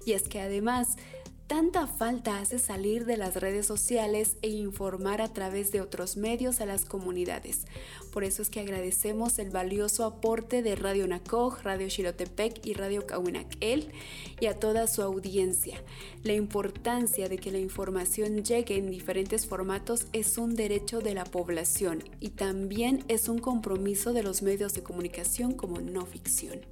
Y 0.05 0.13
es 0.13 0.29
que 0.29 0.41
además 0.41 0.97
Tanta 1.47 1.87
falta 1.87 2.41
hace 2.41 2.59
salir 2.59 3.05
de 3.05 3.19
las 3.19 3.37
redes 3.37 3.67
sociales 3.67 4.39
e 4.41 4.49
informar 4.49 5.21
a 5.21 5.29
través 5.29 5.71
de 5.73 5.83
otros 5.83 6.17
medios 6.17 6.63
a 6.63 6.67
las 6.67 6.87
comunidades. 6.87 7.67
Por 8.15 8.25
eso 8.25 8.41
es 8.41 8.49
que 8.49 8.61
agradecemos 8.61 9.39
el 9.39 9.51
valioso 9.51 10.07
aporte 10.07 10.63
de 10.63 10.75
Radio 10.75 11.07
Nacoj, 11.07 11.63
Radio 11.63 11.91
Xilotepec 11.91 12.65
y 12.65 12.73
Radio 12.73 13.07
Cahuinaquel 13.07 13.93
y 14.41 14.47
a 14.47 14.59
toda 14.59 14.87
su 14.87 15.03
audiencia. 15.03 15.83
La 16.23 16.33
importancia 16.33 17.29
de 17.29 17.37
que 17.37 17.53
la 17.53 17.59
información 17.59 18.43
llegue 18.43 18.79
en 18.79 18.91
diferentes 18.91 19.47
formatos 19.47 20.07
es 20.15 20.39
un 20.39 20.55
derecho 20.55 21.01
de 21.01 21.13
la 21.13 21.25
población 21.25 22.05
y 22.21 22.31
también 22.31 23.05
es 23.09 23.29
un 23.29 23.39
compromiso 23.39 24.15
de 24.15 24.23
los 24.23 24.41
medios 24.41 24.73
de 24.73 24.83
comunicación 24.83 25.53
como 25.53 25.83
no 25.83 26.07
ficción. 26.07 26.63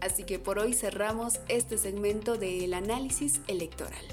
Así 0.00 0.24
que 0.24 0.38
por 0.38 0.58
hoy 0.58 0.74
cerramos 0.74 1.40
este 1.48 1.78
segmento 1.78 2.36
del 2.36 2.74
análisis 2.74 3.40
electoral. 3.48 4.04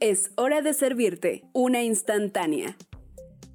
Es 0.00 0.32
hora 0.36 0.60
de 0.60 0.74
servirte 0.74 1.44
una 1.54 1.82
instantánea. 1.82 2.76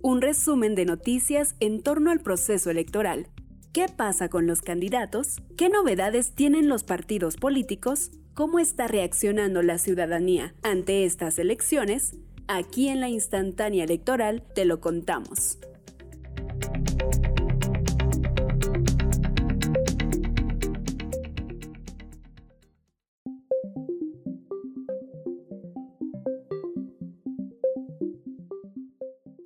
Un 0.01 0.19
resumen 0.19 0.73
de 0.73 0.85
noticias 0.85 1.55
en 1.59 1.83
torno 1.83 2.09
al 2.09 2.21
proceso 2.21 2.71
electoral 2.71 3.27
¿Qué 3.71 3.85
pasa 3.87 4.29
con 4.29 4.47
los 4.47 4.63
candidatos? 4.63 5.35
¿Qué 5.55 5.69
novedades 5.69 6.33
tienen 6.33 6.67
los 6.69 6.83
partidos 6.83 7.35
políticos? 7.35 8.09
¿Cómo 8.33 8.57
está 8.57 8.87
reaccionando 8.87 9.61
la 9.61 9.77
ciudadanía 9.77 10.55
ante 10.63 11.05
estas 11.05 11.37
elecciones? 11.37 12.17
Aquí 12.47 12.87
en 12.87 12.99
la 12.99 13.09
instantánea 13.09 13.83
electoral 13.83 14.43
te 14.55 14.65
lo 14.65 14.81
contamos. 14.81 15.59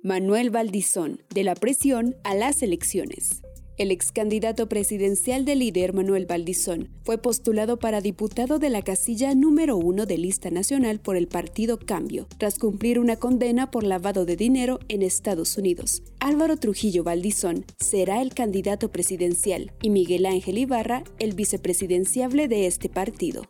Manuel 0.02 0.48
Valdizón, 0.48 1.22
de 1.28 1.44
la 1.44 1.54
presión 1.54 2.16
a 2.24 2.34
las 2.34 2.62
elecciones. 2.62 3.43
El 3.76 3.90
ex 3.90 4.12
candidato 4.12 4.68
presidencial 4.68 5.44
del 5.44 5.58
líder 5.58 5.94
Manuel 5.94 6.26
Valdizón 6.26 6.90
fue 7.02 7.18
postulado 7.18 7.76
para 7.76 8.00
diputado 8.00 8.60
de 8.60 8.70
la 8.70 8.82
casilla 8.82 9.34
número 9.34 9.76
uno 9.76 10.06
de 10.06 10.16
lista 10.16 10.48
nacional 10.50 11.00
por 11.00 11.16
el 11.16 11.26
partido 11.26 11.80
Cambio, 11.80 12.28
tras 12.38 12.60
cumplir 12.60 13.00
una 13.00 13.16
condena 13.16 13.72
por 13.72 13.82
lavado 13.82 14.26
de 14.26 14.36
dinero 14.36 14.78
en 14.86 15.02
Estados 15.02 15.58
Unidos. 15.58 16.04
Álvaro 16.20 16.56
Trujillo 16.56 17.02
Valdizón 17.02 17.64
será 17.80 18.22
el 18.22 18.32
candidato 18.32 18.92
presidencial 18.92 19.72
y 19.82 19.90
Miguel 19.90 20.26
Ángel 20.26 20.58
Ibarra 20.58 21.02
el 21.18 21.34
vicepresidenciable 21.34 22.46
de 22.46 22.68
este 22.68 22.88
partido. 22.88 23.42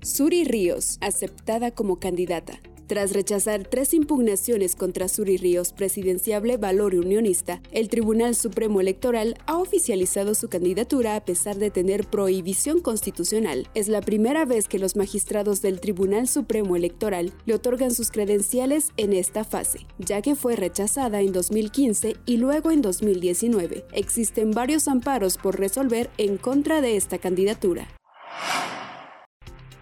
Suri 0.00 0.44
Ríos, 0.44 0.98
aceptada 1.00 1.72
como 1.72 1.98
candidata. 1.98 2.60
Tras 2.88 3.12
rechazar 3.12 3.64
tres 3.64 3.92
impugnaciones 3.92 4.74
contra 4.74 5.08
Suri 5.08 5.36
Ríos, 5.36 5.74
presidenciable 5.74 6.56
valor 6.56 6.94
unionista, 6.94 7.60
el 7.70 7.90
Tribunal 7.90 8.34
Supremo 8.34 8.80
Electoral 8.80 9.36
ha 9.44 9.58
oficializado 9.58 10.34
su 10.34 10.48
candidatura 10.48 11.14
a 11.14 11.22
pesar 11.22 11.56
de 11.56 11.70
tener 11.70 12.06
prohibición 12.06 12.80
constitucional. 12.80 13.68
Es 13.74 13.88
la 13.88 14.00
primera 14.00 14.46
vez 14.46 14.68
que 14.68 14.78
los 14.78 14.96
magistrados 14.96 15.60
del 15.60 15.80
Tribunal 15.80 16.28
Supremo 16.28 16.76
Electoral 16.76 17.34
le 17.44 17.56
otorgan 17.56 17.90
sus 17.90 18.10
credenciales 18.10 18.88
en 18.96 19.12
esta 19.12 19.44
fase, 19.44 19.80
ya 19.98 20.22
que 20.22 20.34
fue 20.34 20.56
rechazada 20.56 21.20
en 21.20 21.32
2015 21.32 22.16
y 22.24 22.38
luego 22.38 22.70
en 22.70 22.80
2019. 22.80 23.84
Existen 23.92 24.52
varios 24.52 24.88
amparos 24.88 25.36
por 25.36 25.60
resolver 25.60 26.08
en 26.16 26.38
contra 26.38 26.80
de 26.80 26.96
esta 26.96 27.18
candidatura. 27.18 27.86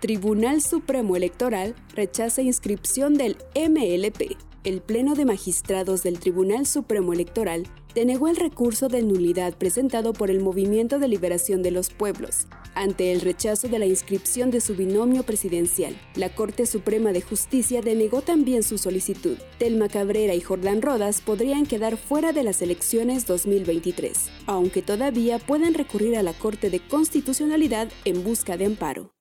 Tribunal 0.01 0.61
Supremo 0.61 1.17
Electoral 1.17 1.75
rechaza 1.95 2.43
inscripción 2.43 3.15
del 3.15 3.39
MLP. 3.55 4.37
El 4.63 4.83
Pleno 4.83 5.15
de 5.15 5.25
Magistrados 5.25 6.03
del 6.03 6.19
Tribunal 6.19 6.67
Supremo 6.67 7.15
Electoral 7.15 7.63
denegó 7.95 8.29
el 8.29 8.37
recurso 8.37 8.89
de 8.89 9.03
nulidad 9.03 9.55
presentado 9.55 10.13
por 10.13 10.31
el 10.31 10.41
Movimiento 10.41 10.99
de 10.99 11.09
Liberación 11.09 11.63
de 11.63 11.71
los 11.71 11.89
Pueblos 11.89 12.47
ante 12.75 13.11
el 13.11 13.23
rechazo 13.23 13.69
de 13.69 13.79
la 13.79 13.87
inscripción 13.87 14.51
de 14.51 14.61
su 14.61 14.77
binomio 14.77 15.23
presidencial. 15.23 15.99
La 16.15 16.29
Corte 16.29 16.67
Suprema 16.67 17.13
de 17.13 17.23
Justicia 17.23 17.81
denegó 17.81 18.21
también 18.21 18.63
su 18.63 18.77
solicitud. 18.77 19.39
Telma 19.59 19.89
Cabrera 19.89 20.35
y 20.35 20.43
Jordán 20.43 20.83
Rodas 20.83 21.23
podrían 21.23 21.65
quedar 21.65 21.97
fuera 21.97 22.35
de 22.35 22.43
las 22.43 22.61
elecciones 22.61 23.27
2023, 23.27 24.29
aunque 24.45 24.83
todavía 24.83 25.39
pueden 25.39 25.73
recurrir 25.73 26.19
a 26.19 26.23
la 26.23 26.35
Corte 26.35 26.69
de 26.69 26.87
Constitucionalidad 26.87 27.89
en 28.05 28.23
busca 28.23 28.59
de 28.59 28.67
amparo. 28.67 29.16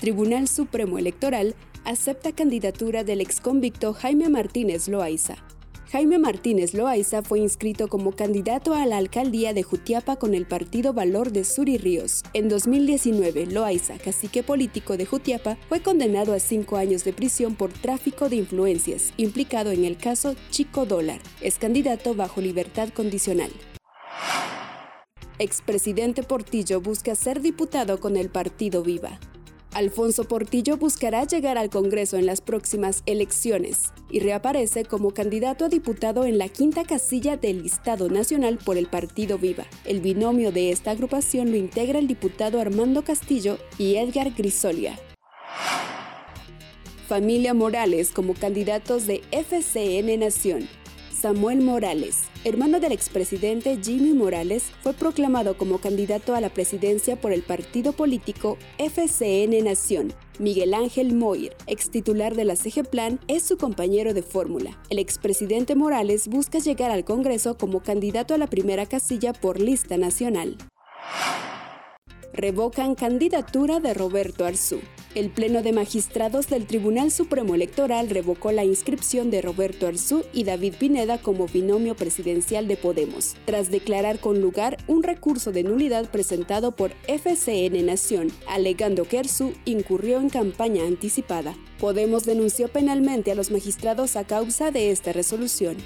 Tribunal 0.00 0.48
Supremo 0.48 0.98
Electoral 0.98 1.54
acepta 1.84 2.32
candidatura 2.32 3.04
del 3.04 3.20
exconvicto 3.20 3.92
Jaime 3.92 4.30
Martínez 4.30 4.88
Loaiza. 4.88 5.36
Jaime 5.92 6.18
Martínez 6.18 6.72
Loaiza 6.72 7.20
fue 7.20 7.40
inscrito 7.40 7.88
como 7.88 8.12
candidato 8.12 8.72
a 8.72 8.86
la 8.86 8.96
alcaldía 8.96 9.52
de 9.52 9.62
Jutiapa 9.62 10.16
con 10.16 10.32
el 10.32 10.46
partido 10.46 10.94
Valor 10.94 11.32
de 11.32 11.44
Suri 11.44 11.76
Ríos. 11.76 12.22
En 12.32 12.48
2019, 12.48 13.44
Loaiza, 13.44 13.98
cacique 13.98 14.42
político 14.42 14.96
de 14.96 15.04
Jutiapa, 15.04 15.58
fue 15.68 15.82
condenado 15.82 16.32
a 16.32 16.38
cinco 16.38 16.78
años 16.78 17.04
de 17.04 17.12
prisión 17.12 17.54
por 17.54 17.70
tráfico 17.70 18.30
de 18.30 18.36
influencias, 18.36 19.12
implicado 19.18 19.70
en 19.70 19.84
el 19.84 19.98
caso 19.98 20.34
Chico 20.50 20.86
Dólar. 20.86 21.20
Es 21.42 21.58
candidato 21.58 22.14
bajo 22.14 22.40
libertad 22.40 22.88
condicional. 22.88 23.50
Expresidente 25.40 26.22
Portillo 26.22 26.82
busca 26.82 27.14
ser 27.14 27.40
diputado 27.40 27.98
con 27.98 28.18
el 28.18 28.28
partido 28.28 28.82
Viva. 28.82 29.18
Alfonso 29.72 30.24
Portillo 30.24 30.76
buscará 30.76 31.24
llegar 31.24 31.56
al 31.56 31.70
Congreso 31.70 32.18
en 32.18 32.26
las 32.26 32.42
próximas 32.42 33.02
elecciones 33.06 33.90
y 34.10 34.20
reaparece 34.20 34.84
como 34.84 35.12
candidato 35.12 35.64
a 35.64 35.68
diputado 35.70 36.26
en 36.26 36.36
la 36.36 36.50
quinta 36.50 36.84
casilla 36.84 37.38
del 37.38 37.62
listado 37.62 38.10
nacional 38.10 38.58
por 38.58 38.76
el 38.76 38.86
Partido 38.86 39.38
Viva. 39.38 39.64
El 39.86 40.02
binomio 40.02 40.52
de 40.52 40.72
esta 40.72 40.90
agrupación 40.90 41.50
lo 41.50 41.56
integra 41.56 41.98
el 41.98 42.06
diputado 42.06 42.60
Armando 42.60 43.02
Castillo 43.02 43.56
y 43.78 43.94
Edgar 43.94 44.32
Grisolia. 44.36 44.98
Familia 47.08 47.54
Morales 47.54 48.12
como 48.12 48.34
candidatos 48.34 49.06
de 49.06 49.22
FCN 49.32 50.20
Nación. 50.20 50.68
Samuel 51.20 51.60
Morales, 51.60 52.22
hermano 52.44 52.80
del 52.80 52.92
expresidente 52.92 53.78
Jimmy 53.82 54.14
Morales, 54.14 54.72
fue 54.80 54.94
proclamado 54.94 55.58
como 55.58 55.76
candidato 55.76 56.34
a 56.34 56.40
la 56.40 56.48
presidencia 56.48 57.20
por 57.20 57.34
el 57.34 57.42
partido 57.42 57.92
político 57.92 58.56
FCN 58.78 59.62
Nación. 59.62 60.14
Miguel 60.38 60.72
Ángel 60.72 61.14
Moir, 61.14 61.54
ex 61.66 61.90
titular 61.90 62.34
de 62.36 62.46
la 62.46 62.56
CG 62.56 62.88
Plan, 62.88 63.20
es 63.28 63.42
su 63.42 63.58
compañero 63.58 64.14
de 64.14 64.22
fórmula. 64.22 64.80
El 64.88 64.98
expresidente 64.98 65.74
Morales 65.74 66.26
busca 66.26 66.58
llegar 66.58 66.90
al 66.90 67.04
Congreso 67.04 67.58
como 67.58 67.82
candidato 67.82 68.32
a 68.32 68.38
la 68.38 68.46
primera 68.46 68.86
casilla 68.86 69.34
por 69.34 69.60
lista 69.60 69.98
nacional 69.98 70.56
revocan 72.32 72.94
candidatura 72.94 73.80
de 73.80 73.94
Roberto 73.94 74.44
Arzú. 74.44 74.80
El 75.14 75.30
Pleno 75.30 75.62
de 75.62 75.72
Magistrados 75.72 76.46
del 76.46 76.66
Tribunal 76.66 77.10
Supremo 77.10 77.56
Electoral 77.56 78.08
revocó 78.08 78.52
la 78.52 78.64
inscripción 78.64 79.30
de 79.30 79.42
Roberto 79.42 79.88
Arzú 79.88 80.24
y 80.32 80.44
David 80.44 80.74
Pineda 80.78 81.18
como 81.18 81.48
binomio 81.48 81.96
presidencial 81.96 82.68
de 82.68 82.76
Podemos, 82.76 83.34
tras 83.44 83.70
declarar 83.70 84.20
con 84.20 84.40
lugar 84.40 84.76
un 84.86 85.02
recurso 85.02 85.50
de 85.50 85.64
nulidad 85.64 86.08
presentado 86.10 86.76
por 86.76 86.92
FCN 87.08 87.84
Nación, 87.84 88.28
alegando 88.48 89.04
que 89.04 89.18
Arzú 89.18 89.52
incurrió 89.64 90.20
en 90.20 90.28
campaña 90.28 90.84
anticipada. 90.86 91.56
Podemos 91.80 92.24
denunció 92.24 92.68
penalmente 92.68 93.32
a 93.32 93.34
los 93.34 93.50
magistrados 93.50 94.14
a 94.14 94.24
causa 94.24 94.70
de 94.70 94.92
esta 94.92 95.12
resolución. 95.12 95.76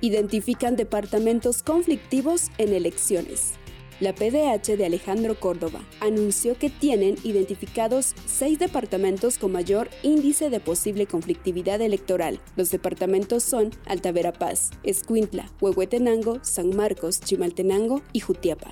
Identifican 0.00 0.76
departamentos 0.76 1.62
conflictivos 1.62 2.50
en 2.58 2.72
elecciones. 2.72 3.54
La 3.98 4.14
PDH 4.14 4.76
de 4.76 4.84
Alejandro 4.84 5.40
Córdoba 5.40 5.80
anunció 6.00 6.58
que 6.58 6.68
tienen 6.68 7.16
identificados 7.24 8.14
seis 8.26 8.58
departamentos 8.58 9.38
con 9.38 9.52
mayor 9.52 9.88
índice 10.02 10.50
de 10.50 10.60
posible 10.60 11.06
conflictividad 11.06 11.80
electoral. 11.80 12.38
Los 12.56 12.70
departamentos 12.70 13.42
son 13.42 13.70
Alta 13.86 14.12
Verapaz, 14.12 14.68
Escuintla, 14.82 15.50
Huehuetenango, 15.62 16.40
San 16.42 16.76
Marcos, 16.76 17.20
Chimaltenango 17.20 18.02
y 18.12 18.20
Jutiapa. 18.20 18.68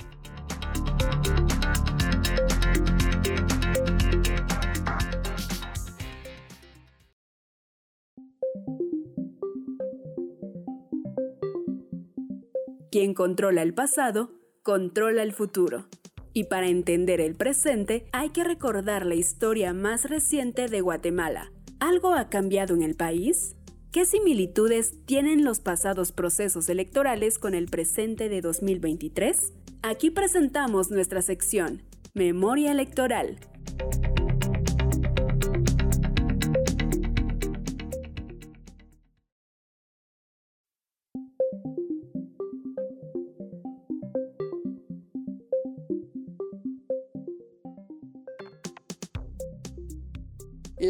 Quien 12.90 13.14
controla 13.14 13.62
el 13.62 13.72
pasado 13.72 14.43
controla 14.64 15.22
el 15.22 15.32
futuro. 15.32 15.84
Y 16.32 16.44
para 16.44 16.66
entender 16.66 17.20
el 17.20 17.36
presente 17.36 18.06
hay 18.12 18.30
que 18.30 18.42
recordar 18.42 19.06
la 19.06 19.14
historia 19.14 19.72
más 19.72 20.08
reciente 20.08 20.68
de 20.68 20.80
Guatemala. 20.80 21.52
¿Algo 21.78 22.14
ha 22.14 22.30
cambiado 22.30 22.74
en 22.74 22.82
el 22.82 22.96
país? 22.96 23.54
¿Qué 23.92 24.06
similitudes 24.06 24.94
tienen 25.04 25.44
los 25.44 25.60
pasados 25.60 26.10
procesos 26.12 26.68
electorales 26.68 27.38
con 27.38 27.54
el 27.54 27.66
presente 27.66 28.28
de 28.28 28.40
2023? 28.40 29.52
Aquí 29.82 30.10
presentamos 30.10 30.90
nuestra 30.90 31.20
sección, 31.20 31.82
Memoria 32.14 32.72
Electoral, 32.72 33.38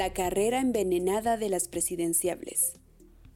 La 0.05 0.13
carrera 0.13 0.61
envenenada 0.61 1.39
de 1.39 1.49
las 1.49 1.67
presidenciables. 1.67 2.75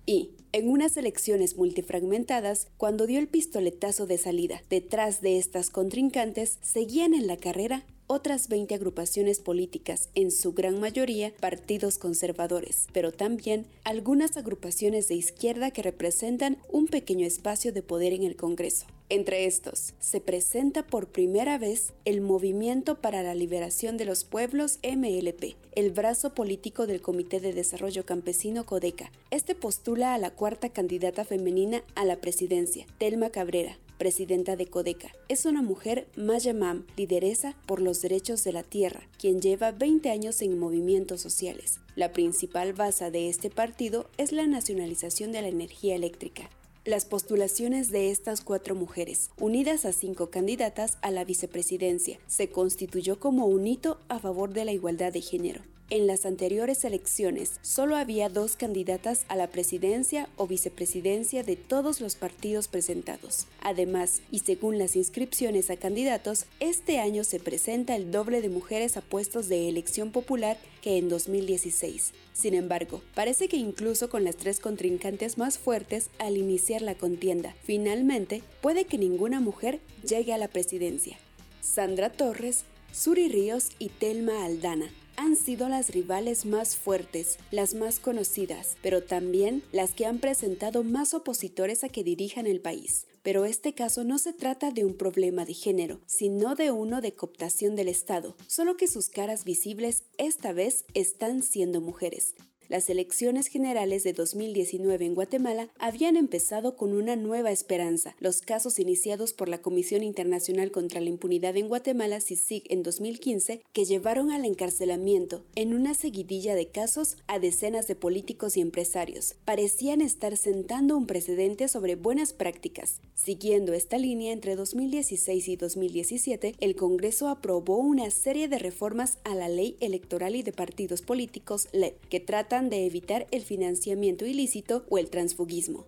Y, 0.04 0.32
en 0.52 0.68
unas 0.68 0.98
elecciones 0.98 1.56
multifragmentadas, 1.56 2.68
cuando 2.76 3.06
dio 3.06 3.18
el 3.20 3.26
pistoletazo 3.26 4.06
de 4.06 4.18
salida, 4.18 4.62
detrás 4.68 5.22
de 5.22 5.38
estas 5.38 5.70
contrincantes 5.70 6.58
seguían 6.60 7.14
en 7.14 7.26
la 7.26 7.38
carrera 7.38 7.86
otras 8.08 8.48
20 8.48 8.74
agrupaciones 8.74 9.38
políticas, 9.38 10.08
en 10.14 10.32
su 10.32 10.52
gran 10.52 10.80
mayoría 10.80 11.32
partidos 11.38 11.98
conservadores, 11.98 12.88
pero 12.92 13.12
también 13.12 13.66
algunas 13.84 14.36
agrupaciones 14.36 15.06
de 15.06 15.14
izquierda 15.14 15.70
que 15.70 15.82
representan 15.82 16.58
un 16.72 16.88
pequeño 16.88 17.26
espacio 17.26 17.72
de 17.72 17.82
poder 17.82 18.12
en 18.12 18.24
el 18.24 18.34
Congreso. 18.34 18.86
Entre 19.10 19.46
estos, 19.46 19.94
se 20.00 20.20
presenta 20.20 20.86
por 20.86 21.08
primera 21.08 21.56
vez 21.56 21.94
el 22.04 22.20
Movimiento 22.20 23.00
para 23.00 23.22
la 23.22 23.34
Liberación 23.34 23.96
de 23.96 24.04
los 24.04 24.24
Pueblos 24.24 24.78
MLP, 24.82 25.56
el 25.74 25.92
brazo 25.92 26.34
político 26.34 26.86
del 26.86 27.00
Comité 27.00 27.40
de 27.40 27.54
Desarrollo 27.54 28.04
Campesino 28.04 28.66
Codeca. 28.66 29.10
Este 29.30 29.54
postula 29.54 30.12
a 30.12 30.18
la 30.18 30.30
cuarta 30.30 30.68
candidata 30.68 31.24
femenina 31.24 31.82
a 31.94 32.04
la 32.04 32.16
presidencia, 32.16 32.86
Telma 32.98 33.30
Cabrera, 33.30 33.78
presidenta 33.98 34.56
de 34.56 34.66
Codeca. 34.66 35.12
Es 35.28 35.44
una 35.44 35.60
mujer 35.60 36.06
mayamam, 36.16 36.86
lideresa 36.96 37.56
por 37.66 37.82
los 37.82 38.00
derechos 38.00 38.44
de 38.44 38.52
la 38.52 38.62
tierra, 38.62 39.08
quien 39.18 39.40
lleva 39.40 39.72
20 39.72 40.10
años 40.10 40.40
en 40.40 40.58
movimientos 40.58 41.20
sociales. 41.20 41.80
La 41.96 42.12
principal 42.12 42.72
base 42.72 43.10
de 43.10 43.28
este 43.28 43.50
partido 43.50 44.08
es 44.16 44.32
la 44.32 44.46
nacionalización 44.46 45.32
de 45.32 45.42
la 45.42 45.48
energía 45.48 45.94
eléctrica 45.94 46.48
las 46.88 47.04
postulaciones 47.04 47.90
de 47.90 48.10
estas 48.10 48.40
cuatro 48.40 48.74
mujeres, 48.74 49.30
unidas 49.38 49.84
a 49.84 49.92
cinco 49.92 50.30
candidatas 50.30 50.96
a 51.02 51.10
la 51.10 51.22
vicepresidencia, 51.22 52.18
se 52.26 52.48
constituyó 52.48 53.20
como 53.20 53.44
un 53.44 53.66
hito 53.66 53.98
a 54.08 54.18
favor 54.18 54.54
de 54.54 54.64
la 54.64 54.72
igualdad 54.72 55.12
de 55.12 55.20
género. 55.20 55.60
En 55.90 56.06
las 56.06 56.26
anteriores 56.26 56.84
elecciones 56.84 57.60
solo 57.62 57.96
había 57.96 58.28
dos 58.28 58.56
candidatas 58.56 59.24
a 59.28 59.36
la 59.36 59.46
presidencia 59.46 60.28
o 60.36 60.46
vicepresidencia 60.46 61.42
de 61.42 61.56
todos 61.56 62.02
los 62.02 62.14
partidos 62.14 62.68
presentados. 62.68 63.46
Además, 63.62 64.20
y 64.30 64.40
según 64.40 64.76
las 64.76 64.96
inscripciones 64.96 65.70
a 65.70 65.78
candidatos, 65.78 66.44
este 66.60 66.98
año 66.98 67.24
se 67.24 67.40
presenta 67.40 67.96
el 67.96 68.10
doble 68.10 68.42
de 68.42 68.50
mujeres 68.50 68.98
a 68.98 69.00
puestos 69.00 69.48
de 69.48 69.70
elección 69.70 70.12
popular 70.12 70.58
que 70.82 70.98
en 70.98 71.08
2016. 71.08 72.12
Sin 72.34 72.52
embargo, 72.52 73.00
parece 73.14 73.48
que 73.48 73.56
incluso 73.56 74.10
con 74.10 74.24
las 74.24 74.36
tres 74.36 74.60
contrincantes 74.60 75.38
más 75.38 75.58
fuertes 75.58 76.10
al 76.18 76.36
iniciar 76.36 76.82
la 76.82 76.96
contienda, 76.96 77.54
finalmente 77.64 78.42
puede 78.60 78.84
que 78.84 78.98
ninguna 78.98 79.40
mujer 79.40 79.80
llegue 80.06 80.34
a 80.34 80.38
la 80.38 80.48
presidencia. 80.48 81.18
Sandra 81.62 82.12
Torres, 82.12 82.64
Suri 82.92 83.28
Ríos 83.28 83.70
y 83.78 83.88
Telma 83.88 84.44
Aldana 84.44 84.90
han 85.18 85.34
sido 85.34 85.68
las 85.68 85.90
rivales 85.90 86.46
más 86.46 86.76
fuertes, 86.76 87.38
las 87.50 87.74
más 87.74 87.98
conocidas, 87.98 88.76
pero 88.82 89.02
también 89.02 89.64
las 89.72 89.92
que 89.92 90.06
han 90.06 90.20
presentado 90.20 90.84
más 90.84 91.12
opositores 91.12 91.82
a 91.82 91.88
que 91.88 92.04
dirijan 92.04 92.46
el 92.46 92.60
país. 92.60 93.08
Pero 93.24 93.44
este 93.44 93.74
caso 93.74 94.04
no 94.04 94.18
se 94.18 94.32
trata 94.32 94.70
de 94.70 94.84
un 94.84 94.96
problema 94.96 95.44
de 95.44 95.54
género, 95.54 96.00
sino 96.06 96.54
de 96.54 96.70
uno 96.70 97.00
de 97.00 97.14
cooptación 97.14 97.74
del 97.74 97.88
Estado, 97.88 98.36
solo 98.46 98.76
que 98.76 98.86
sus 98.86 99.08
caras 99.08 99.42
visibles 99.44 100.04
esta 100.18 100.52
vez 100.52 100.84
están 100.94 101.42
siendo 101.42 101.80
mujeres. 101.80 102.36
Las 102.68 102.90
elecciones 102.90 103.46
generales 103.46 104.04
de 104.04 104.12
2019 104.12 105.06
en 105.06 105.14
Guatemala 105.14 105.70
habían 105.78 106.16
empezado 106.16 106.76
con 106.76 106.92
una 106.92 107.16
nueva 107.16 107.50
esperanza. 107.50 108.14
Los 108.20 108.42
casos 108.42 108.78
iniciados 108.78 109.32
por 109.32 109.48
la 109.48 109.62
Comisión 109.62 110.02
Internacional 110.02 110.70
contra 110.70 111.00
la 111.00 111.08
Impunidad 111.08 111.56
en 111.56 111.68
Guatemala, 111.68 112.20
CICIG, 112.20 112.64
en 112.68 112.82
2015, 112.82 113.62
que 113.72 113.84
llevaron 113.86 114.30
al 114.30 114.44
encarcelamiento, 114.44 115.46
en 115.54 115.72
una 115.72 115.94
seguidilla 115.94 116.54
de 116.54 116.68
casos, 116.68 117.16
a 117.26 117.38
decenas 117.38 117.86
de 117.86 117.96
políticos 117.96 118.58
y 118.58 118.60
empresarios, 118.60 119.36
parecían 119.46 120.02
estar 120.02 120.36
sentando 120.36 120.94
un 120.94 121.06
precedente 121.06 121.68
sobre 121.68 121.96
buenas 121.96 122.34
prácticas. 122.34 123.00
Siguiendo 123.14 123.72
esta 123.72 123.96
línea, 123.96 124.30
entre 124.30 124.56
2016 124.56 125.48
y 125.48 125.56
2017, 125.56 126.54
el 126.60 126.76
Congreso 126.76 127.28
aprobó 127.28 127.78
una 127.78 128.10
serie 128.10 128.46
de 128.46 128.58
reformas 128.58 129.16
a 129.24 129.34
la 129.34 129.48
Ley 129.48 129.78
Electoral 129.80 130.36
y 130.36 130.42
de 130.42 130.52
Partidos 130.52 131.00
Políticos, 131.00 131.68
LEP, 131.72 131.98
que 132.10 132.20
trata 132.20 132.57
de 132.62 132.84
evitar 132.84 133.28
el 133.30 133.42
financiamiento 133.42 134.26
ilícito 134.26 134.84
o 134.88 134.98
el 134.98 135.10
transfugismo. 135.10 135.86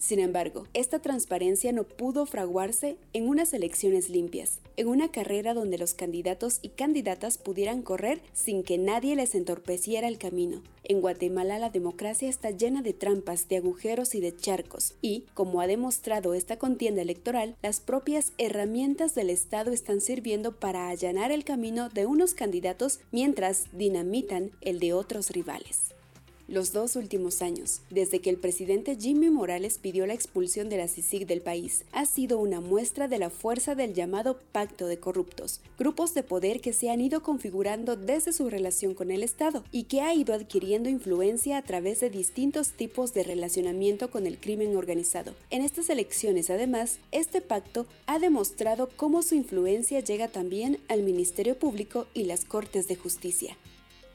Sin 0.00 0.18
embargo, 0.18 0.66
esta 0.72 1.00
transparencia 1.00 1.72
no 1.72 1.84
pudo 1.84 2.24
fraguarse 2.24 2.96
en 3.12 3.28
unas 3.28 3.52
elecciones 3.52 4.08
limpias, 4.08 4.60
en 4.78 4.88
una 4.88 5.10
carrera 5.10 5.52
donde 5.52 5.76
los 5.76 5.92
candidatos 5.92 6.58
y 6.62 6.70
candidatas 6.70 7.36
pudieran 7.36 7.82
correr 7.82 8.22
sin 8.32 8.62
que 8.62 8.78
nadie 8.78 9.14
les 9.14 9.34
entorpeciera 9.34 10.08
el 10.08 10.16
camino. 10.16 10.62
En 10.84 11.02
Guatemala 11.02 11.58
la 11.58 11.68
democracia 11.68 12.30
está 12.30 12.50
llena 12.50 12.80
de 12.80 12.94
trampas, 12.94 13.46
de 13.48 13.58
agujeros 13.58 14.14
y 14.14 14.20
de 14.20 14.34
charcos, 14.34 14.94
y, 15.02 15.26
como 15.34 15.60
ha 15.60 15.66
demostrado 15.66 16.32
esta 16.32 16.58
contienda 16.58 17.02
electoral, 17.02 17.54
las 17.62 17.80
propias 17.80 18.32
herramientas 18.38 19.14
del 19.14 19.28
Estado 19.28 19.70
están 19.70 20.00
sirviendo 20.00 20.56
para 20.56 20.88
allanar 20.88 21.30
el 21.30 21.44
camino 21.44 21.90
de 21.90 22.06
unos 22.06 22.32
candidatos 22.32 23.00
mientras 23.12 23.66
dinamitan 23.74 24.52
el 24.62 24.80
de 24.80 24.94
otros 24.94 25.28
rivales 25.28 25.89
los 26.50 26.72
dos 26.72 26.96
últimos 26.96 27.42
años, 27.42 27.80
desde 27.90 28.20
que 28.20 28.28
el 28.28 28.36
presidente 28.36 28.96
Jimmy 28.96 29.30
Morales 29.30 29.78
pidió 29.78 30.04
la 30.06 30.14
expulsión 30.14 30.68
de 30.68 30.78
la 30.78 30.88
CICIG 30.88 31.26
del 31.26 31.42
país, 31.42 31.84
ha 31.92 32.06
sido 32.06 32.38
una 32.38 32.60
muestra 32.60 33.06
de 33.06 33.18
la 33.18 33.30
fuerza 33.30 33.76
del 33.76 33.94
llamado 33.94 34.40
Pacto 34.50 34.86
de 34.86 34.98
Corruptos, 34.98 35.60
grupos 35.78 36.12
de 36.12 36.24
poder 36.24 36.60
que 36.60 36.72
se 36.72 36.90
han 36.90 37.00
ido 37.00 37.22
configurando 37.22 37.94
desde 37.94 38.32
su 38.32 38.50
relación 38.50 38.94
con 38.94 39.12
el 39.12 39.22
Estado 39.22 39.62
y 39.70 39.84
que 39.84 40.00
ha 40.00 40.12
ido 40.12 40.34
adquiriendo 40.34 40.88
influencia 40.88 41.56
a 41.56 41.62
través 41.62 42.00
de 42.00 42.10
distintos 42.10 42.72
tipos 42.72 43.14
de 43.14 43.22
relacionamiento 43.22 44.10
con 44.10 44.26
el 44.26 44.38
crimen 44.38 44.76
organizado. 44.76 45.34
En 45.50 45.62
estas 45.62 45.88
elecciones, 45.88 46.50
además, 46.50 46.98
este 47.12 47.40
pacto 47.40 47.86
ha 48.06 48.18
demostrado 48.18 48.88
cómo 48.96 49.22
su 49.22 49.36
influencia 49.36 50.00
llega 50.00 50.26
también 50.26 50.78
al 50.88 51.04
Ministerio 51.04 51.56
Público 51.56 52.08
y 52.12 52.24
las 52.24 52.44
Cortes 52.44 52.88
de 52.88 52.96
Justicia. 52.96 53.56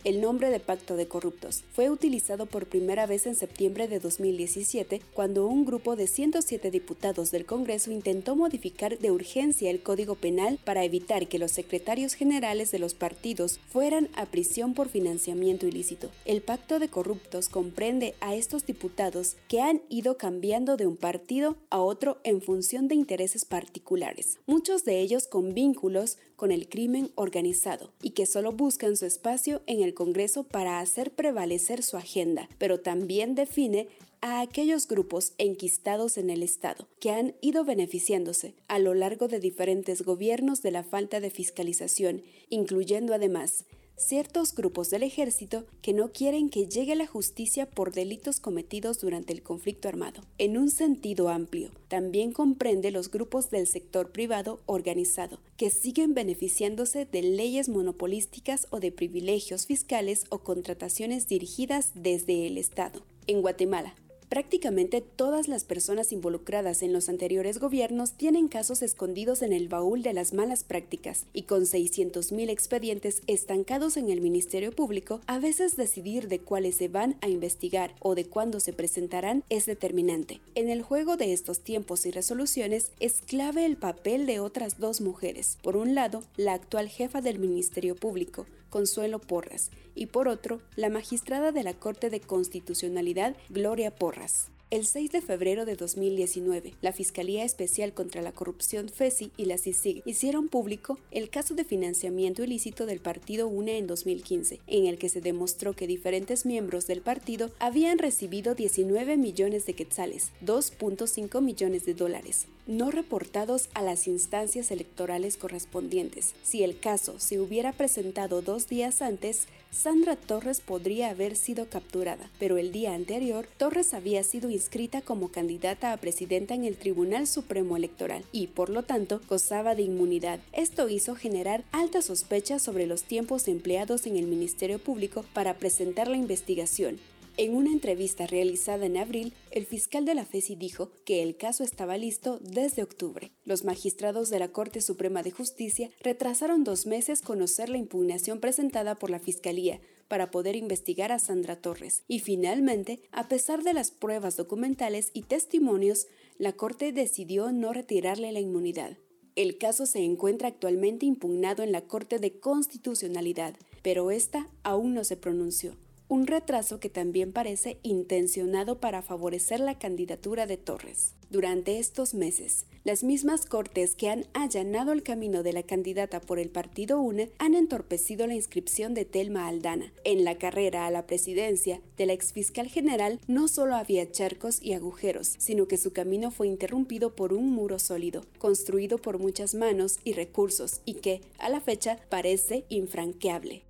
El 0.06 0.22
nombre 0.22 0.51
de 0.51 0.60
Pacto 0.60 0.97
de 0.97 1.08
Corruptos 1.08 1.64
fue 1.74 1.89
utilizado 1.89 2.45
por 2.45 2.68
primera 2.68 3.08
vez 3.08 3.26
en 3.26 3.34
septiembre 3.34 3.88
de 3.88 3.99
2017 3.99 5.01
cuando 5.16 5.47
un 5.47 5.66
grupo 5.66 5.95
de 5.95 6.06
107 6.06 6.70
diputados 6.70 7.32
del 7.32 7.47
Congreso 7.47 7.89
intentó 7.89 8.36
modificar 8.36 8.99
de 8.99 9.10
urgencia 9.10 9.72
el 9.72 9.82
Código 9.82 10.14
Penal 10.14 10.60
para 10.64 10.84
evitar 10.84 11.28
que 11.28 11.39
los 11.39 11.49
secretarios 11.49 12.14
generales 12.14 12.70
de 12.70 12.78
los 12.78 12.93
partidos 12.93 13.60
fueran 13.68 14.10
a 14.14 14.28
prisión 14.28 14.76
por 14.76 14.89
financiamiento 14.89 15.66
ilícito. 15.66 16.12
El 16.26 16.43
Pacto 16.43 16.78
de 16.78 16.88
Corruptos 16.88 17.49
comprende 17.49 18.14
a 18.22 18.36
estos 18.36 18.64
diputados 18.68 19.38
que 19.47 19.62
han 19.62 19.82
ido 19.89 20.18
cambiando 20.18 20.78
de 20.78 20.86
un 20.86 20.97
partido 20.97 21.58
a 21.72 21.80
otro 21.80 22.20
en 22.24 22.43
función 22.43 22.88
de 22.88 22.93
intereses 22.93 23.43
particulares, 23.43 24.38
muchos 24.45 24.86
de 24.86 24.99
ellos 24.99 25.26
con 25.26 25.56
vínculos 25.56 26.20
con 26.36 26.51
el 26.51 26.67
crimen 26.67 27.11
organizado 27.15 27.91
y 28.01 28.11
que 28.11 28.25
solo 28.25 28.51
buscan 28.51 28.95
su 28.95 29.05
espacio 29.05 29.61
en 29.67 29.81
el 29.81 29.93
Congreso 29.93 30.43
para 30.43 30.79
hacer 30.79 31.11
prevalecer 31.11 31.83
su 31.83 31.97
agenda, 31.97 32.49
pero 32.57 32.79
también 32.79 33.36
define 33.36 33.88
a 34.21 34.41
aquellos 34.41 34.88
grupos 34.88 35.33
enquistados 35.38 36.17
en 36.17 36.29
el 36.29 36.41
Estado 36.41 36.88
que 36.99 37.11
han 37.11 37.36
ido 37.41 37.63
beneficiándose 37.63 38.55
a 38.67 38.79
lo 38.79 38.93
largo 38.93 39.27
de 39.27 39.39
diferentes 39.39 40.01
gobiernos 40.01 40.61
de 40.61 40.71
la 40.71 40.83
falta 40.83 41.19
de 41.19 41.29
fiscalización, 41.29 42.23
incluyendo 42.49 43.13
además 43.13 43.65
ciertos 43.97 44.53
grupos 44.53 44.89
del 44.89 45.03
ejército 45.03 45.65
que 45.81 45.93
no 45.93 46.11
quieren 46.11 46.49
que 46.49 46.67
llegue 46.67 46.95
la 46.95 47.07
justicia 47.07 47.65
por 47.69 47.93
delitos 47.93 48.39
cometidos 48.39 48.99
durante 48.99 49.33
el 49.33 49.41
conflicto 49.41 49.87
armado. 49.87 50.21
En 50.37 50.57
un 50.57 50.69
sentido 50.69 51.29
amplio, 51.29 51.71
también 51.87 52.31
comprende 52.31 52.91
los 52.91 53.09
grupos 53.09 53.49
del 53.49 53.67
sector 53.67 54.11
privado 54.11 54.59
organizado, 54.65 55.39
que 55.57 55.69
siguen 55.69 56.13
beneficiándose 56.13 57.05
de 57.05 57.21
leyes 57.21 57.69
monopolísticas 57.69 58.67
o 58.69 58.79
de 58.79 58.91
privilegios 58.91 59.65
fiscales 59.65 60.25
o 60.29 60.39
contrataciones 60.39 61.27
dirigidas 61.27 61.91
desde 61.95 62.47
el 62.47 62.57
Estado. 62.57 63.03
En 63.27 63.41
Guatemala, 63.41 63.95
Prácticamente 64.30 65.01
todas 65.01 65.47
las 65.47 65.63
personas 65.63 66.11
involucradas 66.11 66.82
en 66.82 66.93
los 66.93 67.09
anteriores 67.09 67.59
gobiernos 67.59 68.13
tienen 68.13 68.47
casos 68.47 68.82
escondidos 68.82 69.41
en 69.41 69.53
el 69.53 69.67
baúl 69.67 70.01
de 70.01 70.13
las 70.13 70.34
malas 70.34 70.63
prácticas 70.63 71.26
y 71.34 71.43
con 71.43 71.63
600.000 71.63 72.49
expedientes 72.49 73.21
estancados 73.28 73.97
en 73.97 74.09
el 74.09 74.21
Ministerio 74.21 74.71
Público, 74.71 75.21
a 75.28 75.39
veces 75.39 75.78
decidir 75.78 76.28
de 76.28 76.39
cuáles 76.39 76.76
se 76.76 76.88
van 76.88 77.17
a 77.21 77.30
investigar 77.30 77.93
o 77.99 78.15
de 78.15 78.26
cuándo 78.26 78.59
se 78.59 78.73
presentarán 78.73 79.43
es 79.49 79.65
determinante. 79.65 80.41
En 80.55 80.69
el 80.69 80.82
juego 80.82 81.17
de 81.17 81.34
estos 81.34 81.59
tiempos 81.59 82.05
y 82.05 82.11
resoluciones 82.11 82.91
es 82.99 83.21
clave 83.21 83.65
el 83.65 83.78
papel 83.78 84.26
de 84.26 84.39
otras 84.39 84.80
dos 84.80 85.01
mujeres. 85.01 85.57
Por 85.61 85.78
un 85.78 85.95
lado, 85.95 86.23
la 86.38 86.53
actual 86.53 86.89
jefa 86.89 87.21
del 87.21 87.39
Ministerio 87.39 87.95
Público, 87.95 88.45
Consuelo 88.70 89.20
Porras, 89.20 89.72
y 89.95 90.07
por 90.07 90.28
otro, 90.28 90.61
la 90.76 90.89
magistrada 90.89 91.51
de 91.51 91.63
la 91.63 91.74
Corte 91.74 92.09
de 92.09 92.20
Constitucionalidad, 92.22 93.36
Gloria 93.49 93.95
Porras. 93.95 94.51
El 94.72 94.88
6 94.88 95.11
de 95.11 95.22
febrero 95.22 95.63
de 95.66 95.76
2019, 95.76 96.74
la 96.82 96.91
Fiscalía 96.91 97.43
Especial 97.43 97.93
contra 97.93 98.24
la 98.24 98.32
Corrupción 98.32 98.89
FESI 98.89 99.32
y 99.38 99.45
la 99.45 99.59
CICIG 99.59 100.01
hicieron 100.05 100.47
público 100.47 100.97
el 101.11 101.30
caso 101.30 101.53
de 101.53 101.63
financiamiento 101.63 102.43
ilícito 102.43 102.88
del 102.88 102.99
partido 102.99 103.47
UNE 103.47 103.78
en 103.78 103.86
2015, 103.86 104.61
en 104.66 104.88
el 104.88 104.97
que 104.97 105.09
se 105.09 105.22
demostró 105.22 105.74
que 105.74 105.86
diferentes 105.86 106.47
miembros 106.47 106.88
del 106.88 107.01
partido 107.01 107.51
habían 107.59 107.99
recibido 107.99 108.55
19 108.55 109.18
millones 109.18 109.68
de 109.68 109.76
quetzales, 109.76 110.32
2.5 110.43 111.41
millones 111.43 111.86
de 111.86 111.93
dólares, 111.93 112.47
no 112.66 112.89
reportados 112.89 113.70
a 113.76 113.84
las 113.84 114.07
instancias 114.07 114.72
electorales 114.72 115.38
correspondientes. 115.38 116.34
Si 116.41 116.63
el 116.63 116.80
caso 116.80 117.20
se 117.20 117.39
hubiera 117.39 117.72
presentado 117.72 118.41
dos 118.41 118.68
días 118.68 119.03
antes, 119.03 119.47
Sandra 119.72 120.16
Torres 120.16 120.61
podría 120.61 121.09
haber 121.09 121.36
sido 121.36 121.70
capturada, 121.70 122.32
pero 122.39 122.57
el 122.57 122.72
día 122.72 122.93
anterior, 122.93 123.45
Torres 123.57 123.93
había 123.93 124.24
sido 124.24 124.49
inscrita 124.56 125.01
como 125.01 125.30
candidata 125.30 125.93
a 125.93 125.97
presidenta 125.97 126.56
en 126.56 126.64
el 126.64 126.76
Tribunal 126.78 127.28
Supremo 127.28 127.78
Electoral 127.78 128.24
y, 128.32 128.47
por 128.47 128.70
lo 128.70 128.84
tanto, 128.84 129.22
gozaba 129.30 129.76
de 129.76 129.84
inmunidad. 129.84 130.39
Esto 130.53 130.89
hizo 130.89 131.14
generar 131.16 131.64
altas 131.72 132.06
sospechas 132.06 132.64
sobre 132.64 132.88
los 132.88 133.03
tiempos 133.03 133.47
empleados 133.47 134.08
en 134.08 134.18
el 134.18 134.26
Ministerio 134.26 134.80
Público 134.80 135.24
para 135.34 135.56
presentar 135.56 136.08
la 136.08 136.18
investigación, 136.18 136.99
en 137.38 137.53
una 137.53 137.72
entrevista 137.72 138.28
realizada 138.28 138.86
en 138.86 138.95
abril, 138.95 139.34
el 139.51 139.66
fiscal 139.66 140.06
de 140.06 140.16
la 140.16 140.24
FESI 140.24 140.56
dijo 140.56 140.89
que 141.03 141.22
el 141.22 141.36
caso 141.36 141.66
estaba 141.66 141.97
listo 141.97 142.39
desde 142.39 142.82
octubre. 142.82 143.30
Los 143.43 143.66
magistrados 143.66 144.30
de 144.30 144.39
la 144.39 144.47
Corte 144.47 144.80
Suprema 144.80 145.22
de 145.22 145.32
Justicia 145.32 145.89
retrasaron 145.99 146.64
dos 146.64 146.86
meses 146.86 147.22
conocer 147.22 147.68
la 147.68 147.78
impugnación 147.78 148.39
presentada 148.39 148.95
por 148.95 149.10
la 149.10 149.20
Fiscalía 149.20 149.82
para 150.08 150.32
poder 150.32 150.56
investigar 150.56 151.12
a 151.12 151.20
Sandra 151.20 151.56
Torres. 151.56 152.03
Y 152.08 152.20
finalmente, 152.20 153.01
a 153.12 153.28
pesar 153.28 153.64
de 153.64 153.74
las 153.74 153.91
pruebas 153.91 154.38
documentales 154.38 155.12
y 155.14 155.24
testimonios, 155.24 156.08
la 156.38 156.53
Corte 156.53 156.91
decidió 156.91 157.51
no 157.51 157.74
retirarle 157.74 158.32
la 158.32 158.39
inmunidad. 158.39 158.97
El 159.36 159.58
caso 159.58 159.86
se 159.86 159.99
encuentra 159.99 160.47
actualmente 160.47 161.06
impugnado 161.06 161.64
en 161.64 161.72
la 161.72 161.82
Corte 161.82 162.20
de 162.20 162.39
Constitucionalidad, 162.39 163.56
pero 163.82 164.12
esta 164.12 164.49
aún 164.64 164.93
no 164.93 165.03
se 165.03 165.18
pronunció 165.18 165.76
un 166.08 166.28
retraso 166.28 166.80
que 166.80 166.89
también 166.89 167.32
parece 167.32 167.80
intencionado 167.84 168.80
para 168.80 169.01
favorecer 169.01 169.60
la 169.60 169.80
candidatura 169.80 170.45
de 170.45 170.58
Torres. 170.58 171.16
Durante 171.32 171.80
estos 171.80 172.14
meses, 172.14 172.66
las 172.84 173.03
mismas 173.03 173.47
cortes 173.47 173.95
que 173.95 174.10
han 174.10 174.28
allanado 174.34 174.91
el 174.91 175.01
camino 175.01 175.41
de 175.41 175.53
la 175.53 175.64
candidata 175.64 176.22
por 176.22 176.38
el 176.38 176.49
partido 176.49 177.01
UNE 177.01 177.32
han 177.39 177.56
entorpecido 177.56 178.28
la 178.28 178.36
inscripción 178.36 178.93
de 178.93 179.06
Telma 179.06 179.47
Aldana. 179.47 179.91
En 180.03 180.24
la 180.24 180.38
carrera 180.38 180.86
a 180.86 180.91
la 180.91 181.08
presidencia 181.08 181.82
de 181.97 182.06
la 182.06 182.14
exfiscal 182.14 182.68
general 182.68 183.20
no 183.28 183.47
solo 183.47 183.76
había 183.76 184.10
charcos 184.12 184.62
y 184.62 184.74
agujeros, 184.74 185.34
sino 185.39 185.68
que 185.68 185.80
su 185.80 185.93
camino 185.93 186.30
fue 186.30 186.47
interrumpido 186.47 187.16
por 187.16 187.34
un 187.34 187.49
muro 187.49 187.80
sólido, 187.80 188.22
construido 188.38 188.99
por 188.99 189.18
muchas 189.18 189.56
manos 189.56 189.99
y 190.03 190.14
recursos, 190.14 190.82
y 190.86 190.95
que, 190.95 191.22
a 191.39 191.49
la 191.49 191.60
fecha, 191.60 191.97
parece 192.10 192.66
infranqueable. 192.70 193.64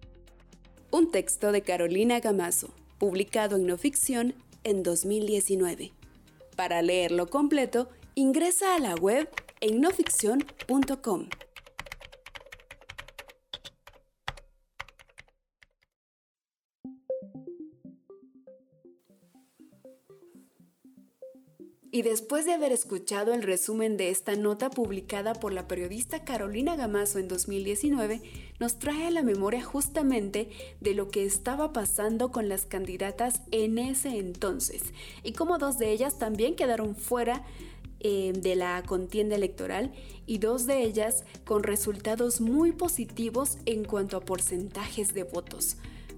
Un 0.95 1.11
texto 1.11 1.51
de 1.51 1.61
Carolina 1.61 2.21
Gamazo, 2.21 2.69
publicado 2.99 3.57
en 3.57 3.67
no 3.67 3.77
ficción 3.77 4.33
en 4.63 4.81
2019. 4.81 5.91
Para 6.55 6.81
leerlo 6.81 7.27
completo, 7.27 7.89
ingresa 8.15 8.75
a 8.75 8.79
la 8.79 8.95
web 8.95 9.29
en 9.59 9.81
noficción.com. 9.81 11.27
Y 21.95 22.01
después 22.01 22.43
de 22.43 22.51
haber 22.51 22.73
escuchado 22.73 23.33
el 23.33 23.41
resumen 23.41 23.95
de 23.95 24.09
esta 24.09 24.35
nota 24.35 24.69
publicada 24.69 25.33
por 25.33 25.53
la 25.53 25.65
periodista 25.65 26.25
Carolina 26.25 26.75
Gamazo 26.75 27.19
en 27.19 27.29
2019, 27.29 28.21
nos 28.59 28.79
trae 28.79 29.07
a 29.07 29.11
la 29.11 29.23
memoria 29.23 29.63
justamente 29.63 30.49
de 30.81 30.93
lo 30.93 31.07
que 31.07 31.23
estaba 31.23 31.71
pasando 31.71 32.33
con 32.33 32.49
las 32.49 32.65
candidatas 32.65 33.43
en 33.51 33.77
ese 33.77 34.19
entonces 34.19 34.81
y 35.23 35.31
cómo 35.31 35.57
dos 35.57 35.77
de 35.77 35.91
ellas 35.91 36.19
también 36.19 36.57
quedaron 36.57 36.97
fuera 36.97 37.45
eh, 38.01 38.33
de 38.35 38.57
la 38.57 38.83
contienda 38.85 39.37
electoral 39.37 39.93
y 40.25 40.39
dos 40.39 40.65
de 40.65 40.83
ellas 40.83 41.23
con 41.45 41.63
resultados 41.63 42.41
muy 42.41 42.73
positivos 42.73 43.57
en 43.65 43.85
cuanto 43.85 44.17
a 44.17 44.25
porcentajes 44.25 45.13
de 45.13 45.23
votos. 45.23 45.77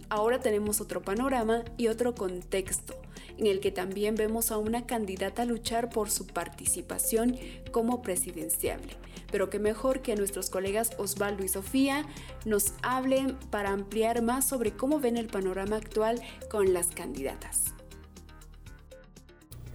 Ahora 0.09 0.39
tenemos 0.39 0.82
otro 0.82 1.03
panorama 1.03 1.63
y 1.78 1.89
otro 1.89 2.15
contexto 2.15 2.95
en 3.38 3.47
el 3.47 3.59
que 3.59 3.71
también 3.71 4.15
vemos 4.15 4.51
a 4.51 4.57
una 4.57 4.85
candidata 4.85 5.45
luchar 5.45 5.89
por 5.89 6.09
su 6.09 6.25
participación 6.27 7.35
como 7.71 8.01
presidenciable. 8.01 8.93
Pero 9.31 9.49
que 9.49 9.59
mejor 9.59 10.01
que 10.01 10.15
nuestros 10.15 10.49
colegas 10.49 10.91
Osvaldo 10.97 11.43
y 11.43 11.47
Sofía 11.47 12.05
nos 12.45 12.73
hablen 12.81 13.35
para 13.49 13.71
ampliar 13.71 14.21
más 14.21 14.47
sobre 14.47 14.71
cómo 14.71 14.99
ven 14.99 15.17
el 15.17 15.27
panorama 15.27 15.75
actual 15.75 16.21
con 16.49 16.73
las 16.73 16.88
candidatas. 16.88 17.73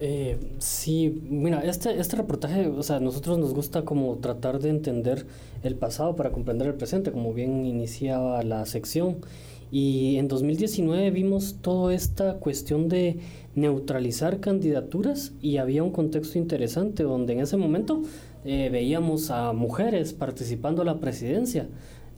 Eh, 0.05 0.37
sí, 0.59 1.23
mira, 1.23 1.61
este, 1.61 1.97
este 2.01 2.17
reportaje, 2.17 2.67
o 2.67 2.83
sea, 2.83 2.97
a 2.97 3.01
nosotros 3.01 3.39
nos 3.39 3.55
gusta 3.55 3.85
como 3.85 4.17
tratar 4.17 4.59
de 4.59 4.69
entender 4.69 5.27
el 5.63 5.77
pasado 5.77 6.17
para 6.17 6.33
comprender 6.33 6.67
el 6.67 6.75
presente, 6.75 7.13
como 7.13 7.33
bien 7.33 7.65
iniciaba 7.65 8.43
la 8.43 8.67
sección. 8.67 9.19
Y 9.73 10.19
en 10.19 10.29
2019 10.29 11.11
vimos 11.13 11.57
toda 11.63 11.95
esta 11.95 12.35
cuestión 12.35 12.91
de 12.91 13.17
neutralizar 13.55 14.39
candidaturas 14.39 15.33
y 15.41 15.57
había 15.57 15.83
un 15.83 15.93
contexto 15.93 16.37
interesante 16.37 17.05
donde 17.05 17.33
en 17.33 17.41
ese 17.41 17.57
momento 17.57 18.03
eh, 18.45 18.69
veíamos 18.71 19.31
a 19.31 19.55
mujeres 19.55 20.13
participando 20.13 20.83
en 20.83 20.87
la 20.89 21.01
presidencia. 21.01 21.69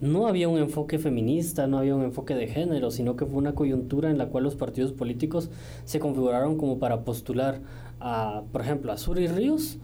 No 0.00 0.26
había 0.26 0.48
un 0.48 0.58
enfoque 0.58 0.98
feminista, 0.98 1.68
no 1.68 1.78
había 1.78 1.94
un 1.94 2.02
enfoque 2.02 2.34
de 2.34 2.48
género, 2.48 2.90
sino 2.90 3.14
que 3.14 3.24
fue 3.24 3.38
una 3.38 3.54
coyuntura 3.54 4.10
en 4.10 4.18
la 4.18 4.26
cual 4.26 4.42
los 4.42 4.56
partidos 4.56 4.90
políticos 4.90 5.48
se 5.84 6.00
configuraron 6.00 6.58
como 6.58 6.80
para 6.80 7.04
postular 7.04 7.60
a, 8.00 8.42
por 8.50 8.62
ejemplo, 8.62 8.90
a 8.90 8.96
Suri 8.96 9.28
Ríos 9.28 9.78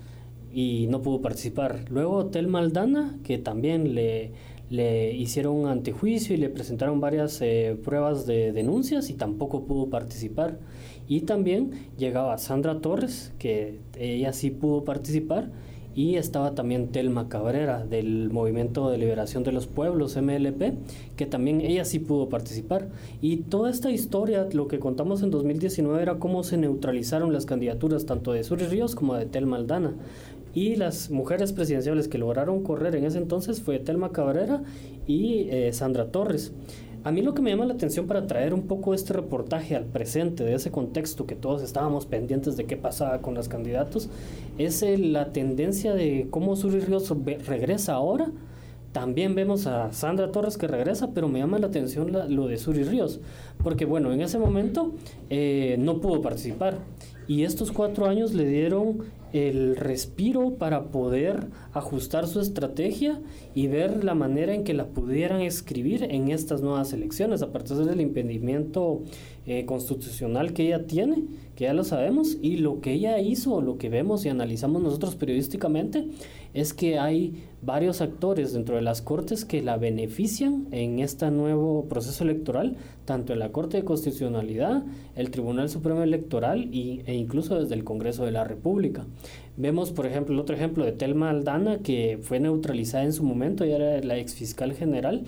y 0.52 0.88
no 0.90 1.02
pudo 1.02 1.22
participar. 1.22 1.84
Luego 1.88 2.26
Tel 2.26 2.48
Maldana, 2.48 3.16
que 3.22 3.38
también 3.38 3.94
le, 3.94 4.32
le 4.70 5.12
hicieron 5.12 5.56
un 5.56 5.66
antejuicio 5.66 6.34
y 6.34 6.38
le 6.38 6.48
presentaron 6.48 7.00
varias 7.00 7.42
eh, 7.42 7.76
pruebas 7.84 8.24
de 8.24 8.52
denuncias 8.52 9.10
y 9.10 9.14
tampoco 9.14 9.64
pudo 9.64 9.90
participar. 9.90 10.58
Y 11.08 11.22
también 11.22 11.72
llegaba 11.98 12.38
Sandra 12.38 12.80
Torres, 12.80 13.32
que 13.38 13.80
ella 13.98 14.32
sí 14.32 14.50
pudo 14.50 14.84
participar, 14.84 15.50
y 15.94 16.16
estaba 16.16 16.54
también 16.54 16.92
Telma 16.92 17.28
Cabrera 17.28 17.84
del 17.84 18.30
Movimiento 18.30 18.90
de 18.90 18.98
Liberación 18.98 19.42
de 19.42 19.50
los 19.50 19.66
Pueblos, 19.66 20.16
MLP, 20.16 20.74
que 21.16 21.26
también 21.26 21.60
ella 21.60 21.84
sí 21.84 21.98
pudo 21.98 22.28
participar. 22.28 22.88
Y 23.20 23.38
toda 23.38 23.70
esta 23.70 23.90
historia, 23.90 24.46
lo 24.52 24.68
que 24.68 24.78
contamos 24.78 25.22
en 25.22 25.30
2019 25.30 26.00
era 26.00 26.18
cómo 26.18 26.44
se 26.44 26.56
neutralizaron 26.58 27.32
las 27.32 27.44
candidaturas 27.44 28.06
tanto 28.06 28.32
de 28.32 28.44
Suri 28.44 28.66
Ríos 28.66 28.94
como 28.94 29.16
de 29.16 29.26
Telma 29.26 29.56
Aldana. 29.56 29.94
Y 30.52 30.76
las 30.76 31.10
mujeres 31.10 31.52
presidenciales 31.52 32.08
que 32.08 32.18
lograron 32.18 32.62
correr 32.62 32.96
en 32.96 33.04
ese 33.04 33.18
entonces 33.18 33.60
fue 33.60 33.78
Telma 33.78 34.10
Cabrera 34.10 34.62
y 35.06 35.48
eh, 35.50 35.72
Sandra 35.72 36.10
Torres. 36.10 36.52
A 37.02 37.12
mí 37.12 37.22
lo 37.22 37.32
que 37.32 37.40
me 37.40 37.48
llama 37.48 37.64
la 37.64 37.74
atención 37.74 38.06
para 38.06 38.26
traer 38.26 38.52
un 38.52 38.66
poco 38.66 38.92
este 38.92 39.14
reportaje 39.14 39.74
al 39.74 39.86
presente, 39.86 40.44
de 40.44 40.52
ese 40.52 40.70
contexto 40.70 41.24
que 41.24 41.34
todos 41.34 41.62
estábamos 41.62 42.04
pendientes 42.04 42.58
de 42.58 42.66
qué 42.66 42.76
pasaba 42.76 43.22
con 43.22 43.32
los 43.32 43.48
candidatos, 43.48 44.10
es 44.58 44.82
la 44.82 45.32
tendencia 45.32 45.94
de 45.94 46.26
cómo 46.28 46.56
Suri 46.56 46.80
Ríos 46.80 47.10
regresa 47.46 47.94
ahora. 47.94 48.30
También 48.92 49.34
vemos 49.34 49.66
a 49.66 49.92
Sandra 49.92 50.30
Torres 50.30 50.58
que 50.58 50.66
regresa, 50.66 51.12
pero 51.14 51.28
me 51.28 51.38
llama 51.38 51.58
la 51.58 51.68
atención 51.68 52.12
lo 52.28 52.48
de 52.48 52.58
Suri 52.58 52.82
Ríos, 52.82 53.20
porque 53.62 53.86
bueno, 53.86 54.12
en 54.12 54.20
ese 54.20 54.38
momento 54.38 54.92
eh, 55.30 55.76
no 55.78 56.00
pudo 56.02 56.20
participar 56.20 56.76
y 57.26 57.44
estos 57.44 57.72
cuatro 57.72 58.06
años 58.06 58.34
le 58.34 58.44
dieron 58.44 59.04
el 59.32 59.76
respiro 59.76 60.54
para 60.54 60.90
poder 60.90 61.48
ajustar 61.72 62.26
su 62.26 62.40
estrategia 62.40 63.20
y 63.54 63.66
ver 63.66 64.04
la 64.04 64.14
manera 64.14 64.54
en 64.54 64.64
que 64.64 64.74
la 64.74 64.88
pudieran 64.88 65.40
escribir 65.40 66.04
en 66.04 66.30
estas 66.30 66.62
nuevas 66.62 66.92
elecciones, 66.92 67.42
a 67.42 67.52
partir 67.52 67.76
del 67.76 68.00
impedimento 68.00 69.02
eh, 69.46 69.64
constitucional 69.66 70.52
que 70.52 70.66
ella 70.66 70.86
tiene, 70.86 71.24
que 71.56 71.64
ya 71.64 71.74
lo 71.74 71.84
sabemos, 71.84 72.36
y 72.42 72.56
lo 72.56 72.80
que 72.80 72.92
ella 72.92 73.18
hizo, 73.20 73.60
lo 73.60 73.78
que 73.78 73.88
vemos 73.88 74.24
y 74.24 74.28
analizamos 74.28 74.82
nosotros 74.82 75.14
periodísticamente, 75.14 76.06
es 76.54 76.74
que 76.74 76.98
hay 76.98 77.44
varios 77.62 78.00
actores 78.00 78.52
dentro 78.52 78.76
de 78.76 78.82
las 78.82 79.02
cortes 79.02 79.44
que 79.44 79.62
la 79.62 79.76
benefician 79.76 80.66
en 80.70 80.98
este 80.98 81.30
nuevo 81.30 81.84
proceso 81.88 82.24
electoral, 82.24 82.76
tanto 83.04 83.32
en 83.32 83.38
la 83.38 83.52
Corte 83.52 83.76
de 83.76 83.84
Constitucionalidad, 83.84 84.82
el 85.14 85.30
Tribunal 85.30 85.68
Supremo 85.68 86.02
Electoral 86.02 86.68
y, 86.72 87.02
e 87.06 87.14
incluso 87.14 87.60
desde 87.60 87.74
el 87.74 87.84
Congreso 87.84 88.24
de 88.24 88.32
la 88.32 88.44
República. 88.44 89.06
Vemos, 89.56 89.92
por 89.92 90.06
ejemplo, 90.06 90.34
el 90.34 90.40
otro 90.40 90.56
ejemplo 90.56 90.84
de 90.84 90.92
Telma 90.92 91.30
Aldana, 91.30 91.78
que 91.78 92.18
fue 92.22 92.40
neutralizada 92.40 93.04
en 93.04 93.12
su 93.12 93.22
momento 93.22 93.64
y 93.66 93.72
era 93.72 94.00
la 94.00 94.16
ex 94.16 94.34
fiscal 94.34 94.72
general, 94.72 95.24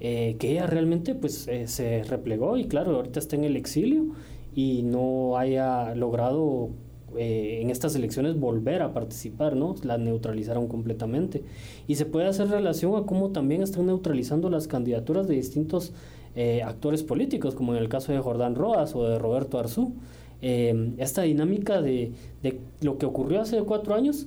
eh, 0.00 0.36
que 0.38 0.50
ella 0.52 0.66
realmente 0.66 1.14
pues, 1.14 1.48
eh, 1.48 1.68
se 1.68 2.02
replegó 2.02 2.58
y 2.58 2.66
claro, 2.66 2.96
ahorita 2.96 3.18
está 3.18 3.36
en 3.36 3.44
el 3.44 3.56
exilio 3.56 4.08
y 4.54 4.82
no 4.82 5.36
haya 5.36 5.94
logrado 5.94 6.70
eh, 7.16 7.60
en 7.62 7.70
estas 7.70 7.94
elecciones 7.94 8.38
volver 8.38 8.82
a 8.82 8.92
participar, 8.92 9.56
¿no? 9.56 9.74
La 9.82 9.98
neutralizaron 9.98 10.68
completamente. 10.68 11.42
Y 11.86 11.96
se 11.96 12.06
puede 12.06 12.26
hacer 12.26 12.48
relación 12.48 12.96
a 12.96 13.06
cómo 13.06 13.30
también 13.30 13.62
están 13.62 13.86
neutralizando 13.86 14.50
las 14.50 14.68
candidaturas 14.68 15.28
de 15.28 15.34
distintos 15.34 15.92
actores 16.66 17.02
políticos, 17.02 17.54
como 17.54 17.74
en 17.74 17.82
el 17.82 17.88
caso 17.88 18.12
de 18.12 18.18
Jordán 18.18 18.56
Roas 18.56 18.94
o 18.94 19.08
de 19.08 19.18
Roberto 19.18 19.58
Arzú. 19.58 19.94
esta 20.42 21.22
dinámica 21.22 21.80
de, 21.80 22.12
de, 22.42 22.60
lo 22.82 22.98
que 22.98 23.06
ocurrió 23.06 23.40
hace 23.40 23.58
cuatro 23.62 23.94
años, 23.94 24.26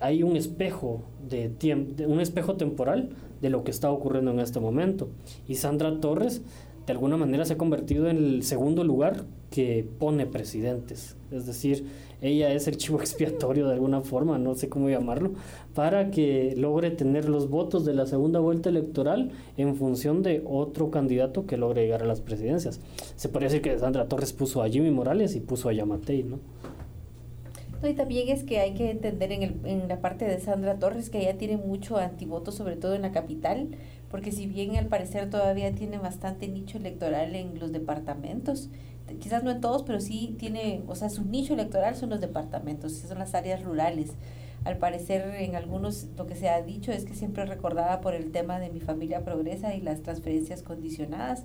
hay 0.00 0.22
un 0.22 0.36
espejo 0.36 1.02
de, 1.28 1.48
tiempo, 1.48 2.04
un 2.04 2.20
espejo 2.20 2.54
temporal 2.54 3.10
de 3.40 3.50
lo 3.50 3.64
que 3.64 3.70
está 3.70 3.90
ocurriendo 3.90 4.30
en 4.30 4.40
este 4.40 4.58
momento. 4.58 5.08
Y 5.46 5.56
Sandra 5.56 6.00
Torres, 6.00 6.42
de 6.86 6.92
alguna 6.92 7.16
manera, 7.16 7.44
se 7.44 7.54
ha 7.54 7.58
convertido 7.58 8.08
en 8.08 8.16
el 8.16 8.42
segundo 8.42 8.82
lugar 8.82 9.24
que 9.50 9.86
pone 9.98 10.26
presidentes. 10.26 11.16
Es 11.30 11.46
decir, 11.46 11.86
ella 12.22 12.52
es 12.52 12.68
el 12.68 12.76
chivo 12.76 12.98
expiatorio 13.00 13.66
de 13.66 13.74
alguna 13.74 14.00
forma, 14.00 14.38
no 14.38 14.54
sé 14.54 14.68
cómo 14.68 14.88
llamarlo, 14.88 15.32
para 15.74 16.10
que 16.10 16.54
logre 16.56 16.90
tener 16.90 17.28
los 17.28 17.48
votos 17.48 17.84
de 17.84 17.94
la 17.94 18.06
segunda 18.06 18.40
vuelta 18.40 18.68
electoral 18.68 19.30
en 19.56 19.76
función 19.76 20.22
de 20.22 20.42
otro 20.46 20.90
candidato 20.90 21.46
que 21.46 21.56
logre 21.56 21.82
llegar 21.82 22.02
a 22.02 22.06
las 22.06 22.20
presidencias. 22.20 22.80
Se 23.16 23.28
podría 23.28 23.48
decir 23.48 23.62
que 23.62 23.78
Sandra 23.78 24.08
Torres 24.08 24.32
puso 24.32 24.62
a 24.62 24.68
Jimmy 24.68 24.90
Morales 24.90 25.34
y 25.36 25.40
puso 25.40 25.68
a 25.68 25.72
Yamatei, 25.72 26.24
¿no? 26.24 26.38
y 27.88 27.94
también 27.94 28.28
es 28.28 28.44
que 28.44 28.60
hay 28.60 28.74
que 28.74 28.90
entender 28.90 29.32
en, 29.32 29.42
el, 29.42 29.60
en 29.64 29.88
la 29.88 30.00
parte 30.00 30.26
de 30.26 30.38
Sandra 30.38 30.78
Torres 30.78 31.08
que 31.08 31.20
ella 31.20 31.38
tiene 31.38 31.56
mucho 31.56 31.96
antivoto, 31.96 32.52
sobre 32.52 32.76
todo 32.76 32.94
en 32.94 33.02
la 33.02 33.10
capital, 33.10 33.68
porque 34.10 34.32
si 34.32 34.46
bien 34.46 34.76
al 34.76 34.86
parecer 34.86 35.30
todavía 35.30 35.74
tiene 35.74 35.96
bastante 35.98 36.46
nicho 36.48 36.76
electoral 36.76 37.34
en 37.34 37.58
los 37.58 37.72
departamentos, 37.72 38.68
quizás 39.18 39.42
no 39.42 39.50
en 39.50 39.60
todos, 39.60 39.82
pero 39.82 40.00
sí 40.00 40.36
tiene, 40.38 40.82
o 40.86 40.94
sea, 40.94 41.10
su 41.10 41.24
nicho 41.24 41.54
electoral 41.54 41.96
son 41.96 42.10
los 42.10 42.20
departamentos, 42.20 42.92
son 42.92 43.18
las 43.18 43.34
áreas 43.34 43.62
rurales. 43.62 44.12
Al 44.64 44.76
parecer 44.76 45.34
en 45.38 45.56
algunos 45.56 46.08
lo 46.16 46.26
que 46.26 46.36
se 46.36 46.48
ha 46.48 46.60
dicho 46.62 46.92
es 46.92 47.04
que 47.04 47.14
siempre 47.14 47.46
recordada 47.46 48.00
por 48.00 48.14
el 48.14 48.30
tema 48.30 48.58
de 48.58 48.68
mi 48.70 48.80
familia 48.80 49.24
progresa 49.24 49.74
y 49.74 49.80
las 49.80 50.02
transferencias 50.02 50.62
condicionadas, 50.62 51.44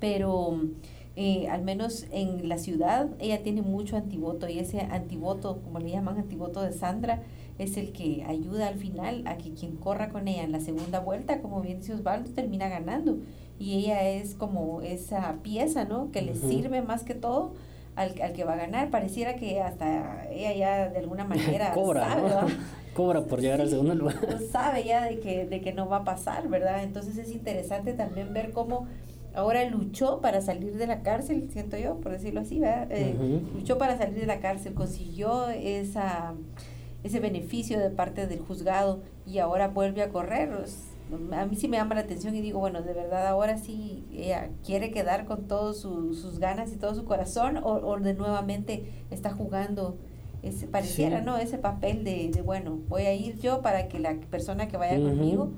pero 0.00 0.60
eh, 1.14 1.48
al 1.48 1.62
menos 1.62 2.06
en 2.10 2.48
la 2.48 2.58
ciudad, 2.58 3.08
ella 3.20 3.42
tiene 3.42 3.62
mucho 3.62 3.96
antivoto 3.96 4.48
y 4.48 4.58
ese 4.58 4.80
antivoto, 4.80 5.62
como 5.62 5.78
le 5.78 5.90
llaman 5.90 6.18
antivoto 6.18 6.60
de 6.60 6.72
Sandra, 6.72 7.22
es 7.58 7.76
el 7.76 7.92
que 7.92 8.24
ayuda 8.26 8.68
al 8.68 8.76
final 8.76 9.22
a 9.26 9.36
que 9.36 9.52
quien 9.54 9.76
corra 9.76 10.10
con 10.10 10.28
ella 10.28 10.42
en 10.42 10.52
la 10.52 10.60
segunda 10.60 11.00
vuelta, 11.00 11.40
como 11.40 11.60
bien 11.60 11.80
dice 11.80 11.94
Osvaldo, 11.94 12.30
termina 12.30 12.68
ganando. 12.68 13.18
Y 13.58 13.78
ella 13.78 14.08
es 14.08 14.34
como 14.34 14.82
esa 14.82 15.36
pieza, 15.42 15.84
¿no? 15.84 16.10
Que 16.10 16.20
le 16.20 16.34
sirve 16.34 16.82
más 16.82 17.04
que 17.04 17.14
todo 17.14 17.54
al, 17.94 18.20
al, 18.20 18.34
que 18.34 18.44
va 18.44 18.52
a 18.52 18.56
ganar. 18.56 18.90
Pareciera 18.90 19.36
que 19.36 19.62
hasta 19.62 20.28
ella 20.30 20.52
ya 20.54 20.88
de 20.90 20.98
alguna 20.98 21.24
manera 21.28 21.72
cobra, 21.72 22.06
sabe, 22.06 22.52
cobra 22.94 23.24
por 23.24 23.40
llegar 23.40 23.62
al 23.62 23.70
segundo 23.70 23.94
lugar. 23.94 24.16
sabe 24.52 24.84
ya 24.84 25.04
de 25.04 25.20
que, 25.20 25.46
de 25.46 25.60
que 25.62 25.72
no 25.72 25.88
va 25.88 25.98
a 25.98 26.04
pasar, 26.04 26.48
¿verdad? 26.48 26.84
Entonces 26.84 27.16
es 27.16 27.32
interesante 27.32 27.94
también 27.94 28.34
ver 28.34 28.52
cómo 28.52 28.86
ahora 29.34 29.64
luchó 29.68 30.20
para 30.20 30.40
salir 30.40 30.76
de 30.76 30.86
la 30.86 31.02
cárcel, 31.02 31.48
siento 31.52 31.76
yo, 31.76 31.96
por 32.00 32.12
decirlo 32.12 32.40
así, 32.40 32.58
¿verdad? 32.58 32.88
Eh, 32.90 33.14
luchó 33.54 33.78
para 33.78 33.96
salir 33.96 34.18
de 34.18 34.26
la 34.26 34.40
cárcel, 34.40 34.74
consiguió 34.74 35.48
esa, 35.48 36.34
ese 37.06 37.20
beneficio 37.20 37.78
de 37.78 37.90
parte 37.90 38.26
del 38.26 38.40
juzgado 38.40 39.00
y 39.26 39.38
ahora 39.38 39.68
vuelve 39.68 40.02
a 40.02 40.10
correr. 40.10 40.50
A 41.32 41.46
mí 41.46 41.56
sí 41.56 41.68
me 41.68 41.76
llama 41.76 41.94
la 41.94 42.00
atención 42.02 42.34
y 42.34 42.40
digo, 42.40 42.58
bueno, 42.58 42.82
de 42.82 42.92
verdad 42.92 43.26
ahora 43.26 43.58
sí 43.58 44.04
ella 44.12 44.50
quiere 44.64 44.90
quedar 44.90 45.24
con 45.24 45.46
todas 45.46 45.76
sus 45.76 46.38
ganas 46.38 46.72
y 46.72 46.76
todo 46.76 46.94
su 46.94 47.04
corazón 47.04 47.58
o, 47.58 47.74
o 47.74 47.98
de 48.00 48.14
nuevamente 48.14 49.04
está 49.10 49.30
jugando 49.30 49.96
ese, 50.42 50.66
pareciera, 50.66 51.22
¿no? 51.22 51.38
Ese 51.38 51.58
papel 51.58 52.04
de, 52.04 52.30
de, 52.30 52.42
bueno, 52.42 52.78
voy 52.88 53.02
a 53.02 53.14
ir 53.14 53.38
yo 53.38 53.62
para 53.62 53.88
que 53.88 53.98
la 53.98 54.14
persona 54.30 54.68
que 54.68 54.76
vaya 54.76 54.96
conmigo 54.96 55.50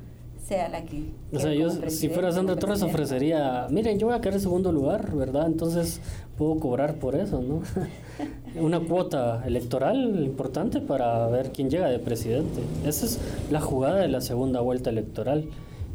sea 0.47 0.69
la 0.69 0.85
que... 0.85 1.13
O 1.33 1.39
sea, 1.39 1.53
yo 1.53 1.71
si 1.89 2.09
fuera 2.09 2.33
Sandra 2.33 2.57
Torres 2.57 2.83
ofrecería, 2.83 3.67
miren, 3.71 3.99
yo 3.99 4.07
voy 4.07 4.17
a 4.17 4.21
quedar 4.21 4.35
en 4.35 4.41
segundo 4.41 4.73
lugar, 4.73 5.15
¿verdad? 5.15 5.47
Entonces 5.47 6.01
puedo 6.37 6.59
cobrar 6.59 6.97
por 6.97 7.15
eso, 7.15 7.43
¿no? 7.43 7.63
Una 8.61 8.81
cuota 8.81 9.43
electoral 9.47 10.25
importante 10.25 10.81
para 10.81 11.27
ver 11.29 11.53
quién 11.53 11.71
llega 11.71 11.89
de 11.89 11.99
presidente. 11.99 12.61
Esa 12.87 13.07
es 13.07 13.21
la 13.51 13.61
jugada 13.61 13.97
de 13.97 14.09
la 14.09 14.21
segunda 14.21 14.61
vuelta 14.61 14.91
electoral, 14.91 15.49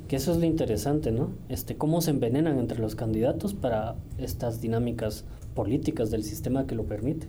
que 0.07 0.17
eso 0.17 0.31
es 0.31 0.37
lo 0.37 0.45
interesante, 0.45 1.11
¿no? 1.11 1.31
Este, 1.49 1.75
cómo 1.75 2.01
se 2.01 2.11
envenenan 2.11 2.59
entre 2.59 2.79
los 2.79 2.95
candidatos 2.95 3.53
para 3.53 3.95
estas 4.17 4.61
dinámicas 4.61 5.25
políticas 5.55 6.11
del 6.11 6.23
sistema 6.23 6.67
que 6.67 6.75
lo 6.75 6.83
permite. 6.83 7.27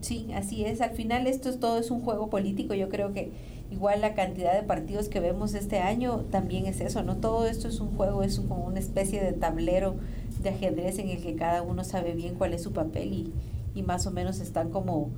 Sí, 0.00 0.28
así 0.34 0.64
es. 0.64 0.80
Al 0.80 0.90
final 0.90 1.26
esto 1.26 1.48
es 1.48 1.58
todo 1.58 1.78
es 1.78 1.90
un 1.90 2.00
juego 2.00 2.30
político. 2.30 2.74
Yo 2.74 2.88
creo 2.88 3.12
que 3.12 3.32
igual 3.70 4.00
la 4.00 4.14
cantidad 4.14 4.54
de 4.54 4.62
partidos 4.62 5.08
que 5.08 5.20
vemos 5.20 5.54
este 5.54 5.78
año 5.78 6.24
también 6.30 6.66
es 6.66 6.80
eso, 6.80 7.02
¿no? 7.02 7.16
Todo 7.16 7.46
esto 7.46 7.68
es 7.68 7.80
un 7.80 7.96
juego, 7.96 8.22
es 8.22 8.38
como 8.40 8.64
una 8.64 8.78
especie 8.78 9.22
de 9.22 9.32
tablero 9.32 9.96
de 10.42 10.50
ajedrez 10.50 10.98
en 10.98 11.08
el 11.08 11.22
que 11.22 11.34
cada 11.34 11.62
uno 11.62 11.84
sabe 11.84 12.14
bien 12.14 12.34
cuál 12.34 12.54
es 12.54 12.62
su 12.62 12.72
papel 12.72 13.12
y, 13.12 13.32
y 13.74 13.82
más 13.82 14.06
o 14.06 14.10
menos 14.10 14.40
están 14.40 14.70
como 14.70 15.10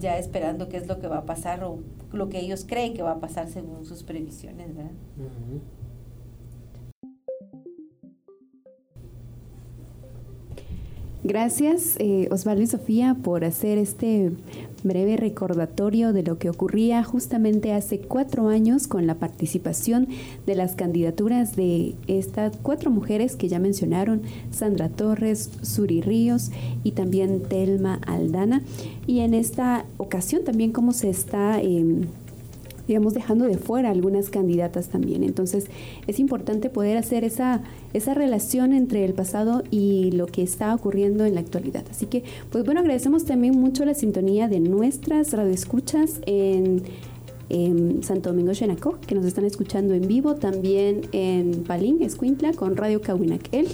ya 0.00 0.18
esperando 0.18 0.68
qué 0.68 0.78
es 0.78 0.86
lo 0.86 0.98
que 0.98 1.08
va 1.08 1.18
a 1.18 1.26
pasar 1.26 1.62
o 1.62 1.78
lo 2.12 2.28
que 2.28 2.40
ellos 2.40 2.64
creen 2.66 2.94
que 2.94 3.02
va 3.02 3.12
a 3.12 3.20
pasar 3.20 3.48
según 3.48 3.84
sus 3.84 4.02
previsiones, 4.02 4.74
¿verdad? 4.74 4.92
Gracias 11.22 11.96
eh, 11.98 12.28
Osvaldo 12.32 12.62
y 12.62 12.66
Sofía 12.66 13.14
por 13.22 13.44
hacer 13.44 13.76
este 13.76 14.32
breve 14.82 15.16
recordatorio 15.16 16.12
de 16.12 16.22
lo 16.22 16.38
que 16.38 16.50
ocurría 16.50 17.02
justamente 17.04 17.72
hace 17.72 17.98
cuatro 18.00 18.48
años 18.48 18.86
con 18.86 19.06
la 19.06 19.16
participación 19.16 20.08
de 20.46 20.54
las 20.54 20.74
candidaturas 20.74 21.56
de 21.56 21.94
estas 22.06 22.56
cuatro 22.62 22.90
mujeres 22.90 23.36
que 23.36 23.48
ya 23.48 23.58
mencionaron, 23.58 24.22
Sandra 24.50 24.88
Torres, 24.88 25.50
Suri 25.62 26.00
Ríos 26.00 26.50
y 26.84 26.92
también 26.92 27.42
Telma 27.42 28.00
Aldana. 28.06 28.62
Y 29.06 29.20
en 29.20 29.34
esta 29.34 29.84
ocasión 29.98 30.44
también 30.44 30.72
cómo 30.72 30.92
se 30.92 31.10
está... 31.10 31.60
Em, 31.60 32.06
digamos, 32.90 33.14
dejando 33.14 33.44
de 33.44 33.56
fuera 33.56 33.90
algunas 33.90 34.30
candidatas 34.30 34.88
también. 34.88 35.22
Entonces, 35.22 35.66
es 36.08 36.18
importante 36.18 36.70
poder 36.70 36.96
hacer 36.96 37.22
esa, 37.22 37.62
esa 37.92 38.14
relación 38.14 38.72
entre 38.72 39.04
el 39.04 39.14
pasado 39.14 39.62
y 39.70 40.10
lo 40.10 40.26
que 40.26 40.42
está 40.42 40.74
ocurriendo 40.74 41.24
en 41.24 41.36
la 41.36 41.40
actualidad. 41.40 41.84
Así 41.88 42.06
que, 42.06 42.24
pues 42.50 42.64
bueno, 42.64 42.80
agradecemos 42.80 43.24
también 43.24 43.56
mucho 43.60 43.84
la 43.84 43.94
sintonía 43.94 44.48
de 44.48 44.58
nuestras 44.58 45.32
radioescuchas 45.32 46.20
en 46.26 46.82
Santo 48.02 48.30
Domingo 48.30 48.54
Xenacó, 48.54 48.98
que 49.06 49.14
nos 49.14 49.24
están 49.24 49.44
escuchando 49.44 49.94
en 49.94 50.08
vivo, 50.08 50.34
también 50.34 51.02
en 51.12 51.62
Palín, 51.64 52.02
Escuintla, 52.02 52.52
con 52.52 52.76
Radio 52.76 53.00
Cahuinaquel, 53.00 53.68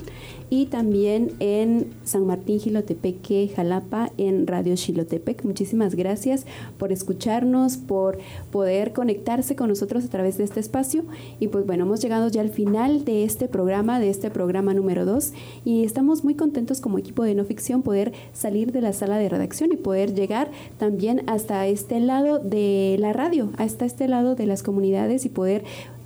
y 0.50 0.66
también 0.66 1.32
en 1.40 1.90
San 2.04 2.26
Martín 2.26 2.60
Gilotepeque, 2.60 3.50
Jalapa, 3.54 4.10
en 4.16 4.46
Radio 4.46 4.76
Xilotepec. 4.76 5.44
Muchísimas 5.44 5.94
gracias 5.94 6.46
por 6.78 6.92
escucharnos, 6.92 7.76
por 7.76 8.18
poder 8.50 8.92
conectarse 8.92 9.56
con 9.56 9.68
nosotros 9.68 10.04
a 10.04 10.08
través 10.08 10.38
de 10.38 10.44
este 10.44 10.60
espacio. 10.60 11.04
Y 11.40 11.48
pues 11.48 11.66
bueno, 11.66 11.84
hemos 11.84 12.00
llegado 12.00 12.28
ya 12.28 12.40
al 12.40 12.50
final 12.50 13.04
de 13.04 13.24
este 13.24 13.48
programa, 13.48 13.98
de 14.00 14.10
este 14.10 14.30
programa 14.30 14.74
número 14.74 15.04
2, 15.04 15.32
y 15.64 15.84
estamos 15.84 16.24
muy 16.24 16.34
contentos 16.34 16.80
como 16.80 16.98
equipo 16.98 17.24
de 17.24 17.34
no 17.34 17.44
ficción 17.44 17.82
poder 17.82 18.12
salir 18.32 18.72
de 18.72 18.80
la 18.80 18.92
sala 18.92 19.18
de 19.18 19.28
redacción 19.28 19.72
y 19.72 19.76
poder 19.76 20.14
llegar 20.14 20.50
también 20.78 21.22
hasta 21.26 21.66
este 21.66 22.00
lado 22.00 22.38
de 22.38 22.96
la 22.98 23.12
radio, 23.12 23.50
hasta 23.56 23.84
este 23.84 24.08
lado 24.08 24.34
de 24.34 24.46
las 24.46 24.62
comunidades 24.62 25.24
y 25.24 25.28
poder 25.28 25.64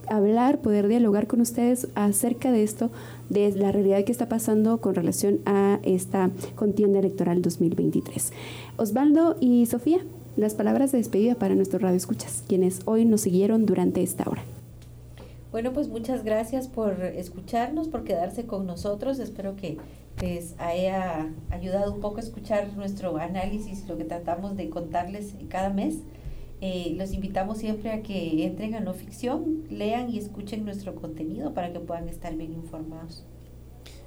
hablar, 0.09 0.61
poder 0.61 0.89
dialogar 0.89 1.27
con 1.27 1.41
ustedes 1.41 1.89
acerca 1.95 2.51
de 2.51 2.65
esto, 2.65 2.91
de 3.31 3.51
la 3.53 3.73
realidad 3.73 4.05
que 4.05 4.13
está 4.13 4.29
pasando 4.29 4.81
con 4.81 4.95
relación 4.95 5.41
a 5.47 5.79
esta 5.83 6.31
contienda 6.57 6.99
electoral 6.99 7.41
2023. 7.41 8.33
Osvaldo 8.77 9.37
y 9.41 9.65
Sofía, 9.67 10.01
las 10.37 10.55
palabras 10.55 10.93
de 10.93 10.99
despedida 10.99 11.37
para 11.37 11.55
nuestros 11.55 11.81
radioescuchas, 11.81 12.45
quienes 12.47 12.81
hoy 12.85 13.05
nos 13.07 13.23
siguieron 13.23 13.65
durante 13.65 14.03
esta 14.03 14.29
hora. 14.29 14.43
Bueno, 15.53 15.73
pues 15.73 15.89
muchas 15.89 16.23
gracias 16.23 16.69
por 16.69 17.03
escucharnos, 17.03 17.89
por 17.89 18.05
quedarse 18.05 18.45
con 18.45 18.67
nosotros. 18.67 19.19
Espero 19.19 19.57
que 19.57 19.79
les 20.23 20.55
haya 20.59 21.29
ayudado 21.51 21.93
un 21.93 22.01
poco 22.01 22.19
a 22.19 22.21
escuchar 22.21 22.73
nuestro 22.77 23.17
análisis, 23.17 23.89
lo 23.89 23.97
que 23.97 24.05
tratamos 24.05 24.57
de 24.57 24.71
contarles 24.71 25.35
cada 25.49 25.71
mes. 25.71 25.97
Eh, 26.61 26.95
los 26.97 27.15
invitamos 27.15 27.59
siempre 27.59 27.91
a 27.91 28.03
que 28.03 28.45
entren 28.45 28.75
a 28.75 28.81
no 28.81 28.93
ficción, 28.93 29.65
lean 29.71 30.11
y 30.11 30.19
escuchen 30.19 30.65
nuestro 30.65 30.95
contenido 30.95 31.55
para 31.55 31.73
que 31.73 31.81
puedan 31.81 32.09
estar 32.09 32.35
bien 32.37 32.53
informados. 32.53 33.25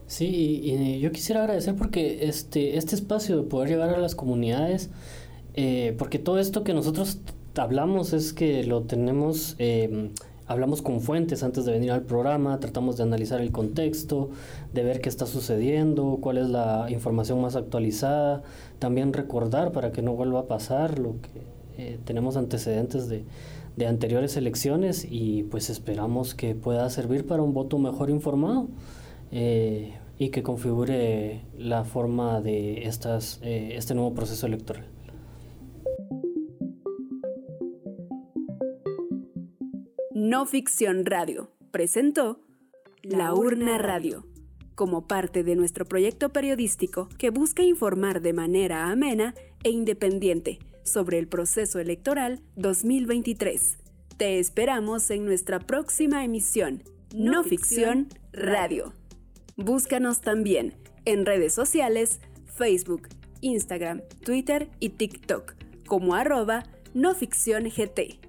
Sí, 0.06 0.62
y, 0.64 1.00
yo 1.00 1.12
quisiera 1.12 1.42
agradecer 1.42 1.76
porque 1.76 2.28
este, 2.28 2.78
este 2.78 2.96
espacio 2.96 3.38
de 3.38 3.44
poder 3.44 3.70
llegar 3.70 3.90
a 3.90 3.98
las 3.98 4.14
comunidades, 4.14 4.92
eh, 5.56 5.96
porque 5.98 6.20
todo 6.20 6.38
esto 6.38 6.64
que 6.64 6.74
nosotros 6.76 7.20
hablamos 7.58 8.14
es 8.14 8.34
que 8.34 8.64
lo 8.64 8.84
tenemos, 8.84 9.56
eh, 9.58 10.12
hablamos 10.46 10.84
con 10.84 11.02
fuentes 11.02 11.42
antes 11.42 11.66
de 11.66 11.72
venir 11.72 11.92
al 11.92 12.04
programa, 12.04 12.60
tratamos 12.60 12.98
de 12.98 13.04
analizar 13.04 13.42
el 13.42 13.52
contexto, 13.52 14.30
de 14.74 14.84
ver 14.84 15.02
qué 15.02 15.10
está 15.10 15.26
sucediendo, 15.26 16.20
cuál 16.22 16.38
es 16.38 16.50
la 16.50 16.86
información 16.90 17.42
más 17.42 17.56
actualizada, 17.56 18.44
también 18.78 19.14
recordar 19.14 19.72
para 19.72 19.92
que 19.92 20.04
no 20.04 20.14
vuelva 20.14 20.42
a 20.42 20.48
pasar 20.48 21.00
lo 21.00 21.20
que 21.22 21.63
eh, 21.78 22.00
tenemos 22.06 22.38
antecedentes 22.38 23.08
de, 23.08 23.24
de, 23.76 23.88
anteriores 23.88 24.38
elecciones 24.38 25.08
y 25.10 25.44
pues 25.44 25.70
esperamos 25.70 26.36
que 26.36 26.56
pueda 26.56 26.90
servir 26.90 27.26
para 27.26 27.42
un 27.42 27.54
voto 27.54 27.80
mejor 27.80 28.10
informado 28.10 28.68
eh, 29.32 29.94
y 30.20 30.30
que 30.30 30.44
configure 30.44 31.42
la 31.58 31.84
forma 31.84 32.40
de 32.42 32.86
estas, 32.86 33.40
eh, 33.42 33.74
este 33.76 33.96
nuevo 33.96 34.14
proceso 34.14 34.46
electoral. 34.46 34.86
No 40.12 40.46
Ficción 40.46 41.06
Radio 41.06 41.50
presentó 41.72 42.40
La 43.02 43.34
Urna 43.34 43.78
Radio 43.78 44.26
como 44.76 45.08
parte 45.08 45.44
de 45.44 45.56
nuestro 45.56 45.86
proyecto 45.86 46.30
periodístico 46.30 47.10
que 47.18 47.30
busca 47.30 47.64
informar 47.64 48.22
de 48.22 48.34
manera 48.34 48.90
amena 48.90 49.34
e 49.64 49.70
independiente 49.70 50.60
sobre 50.84 51.20
el 51.20 51.28
proceso 51.28 51.80
electoral 51.80 52.42
2023. 52.56 53.78
Te 54.18 54.40
esperamos 54.40 55.10
en 55.10 55.26
nuestra 55.26 55.60
próxima 55.60 56.24
emisión, 56.24 56.84
No, 57.14 57.44
Ficción 57.44 58.10
Radio. 58.32 58.94
Búscanos 59.56 60.22
también 60.22 60.76
en 61.06 61.26
redes 61.26 61.54
sociales, 61.54 62.20
Facebook, 62.46 63.10
Instagram, 63.42 64.02
Twitter 64.24 64.70
y 64.80 64.90
TikTok 64.90 65.56
como 65.88 66.16
arroba 66.16 66.64
no 66.94 67.14
ficción 67.16 67.66
GT. 67.66 68.20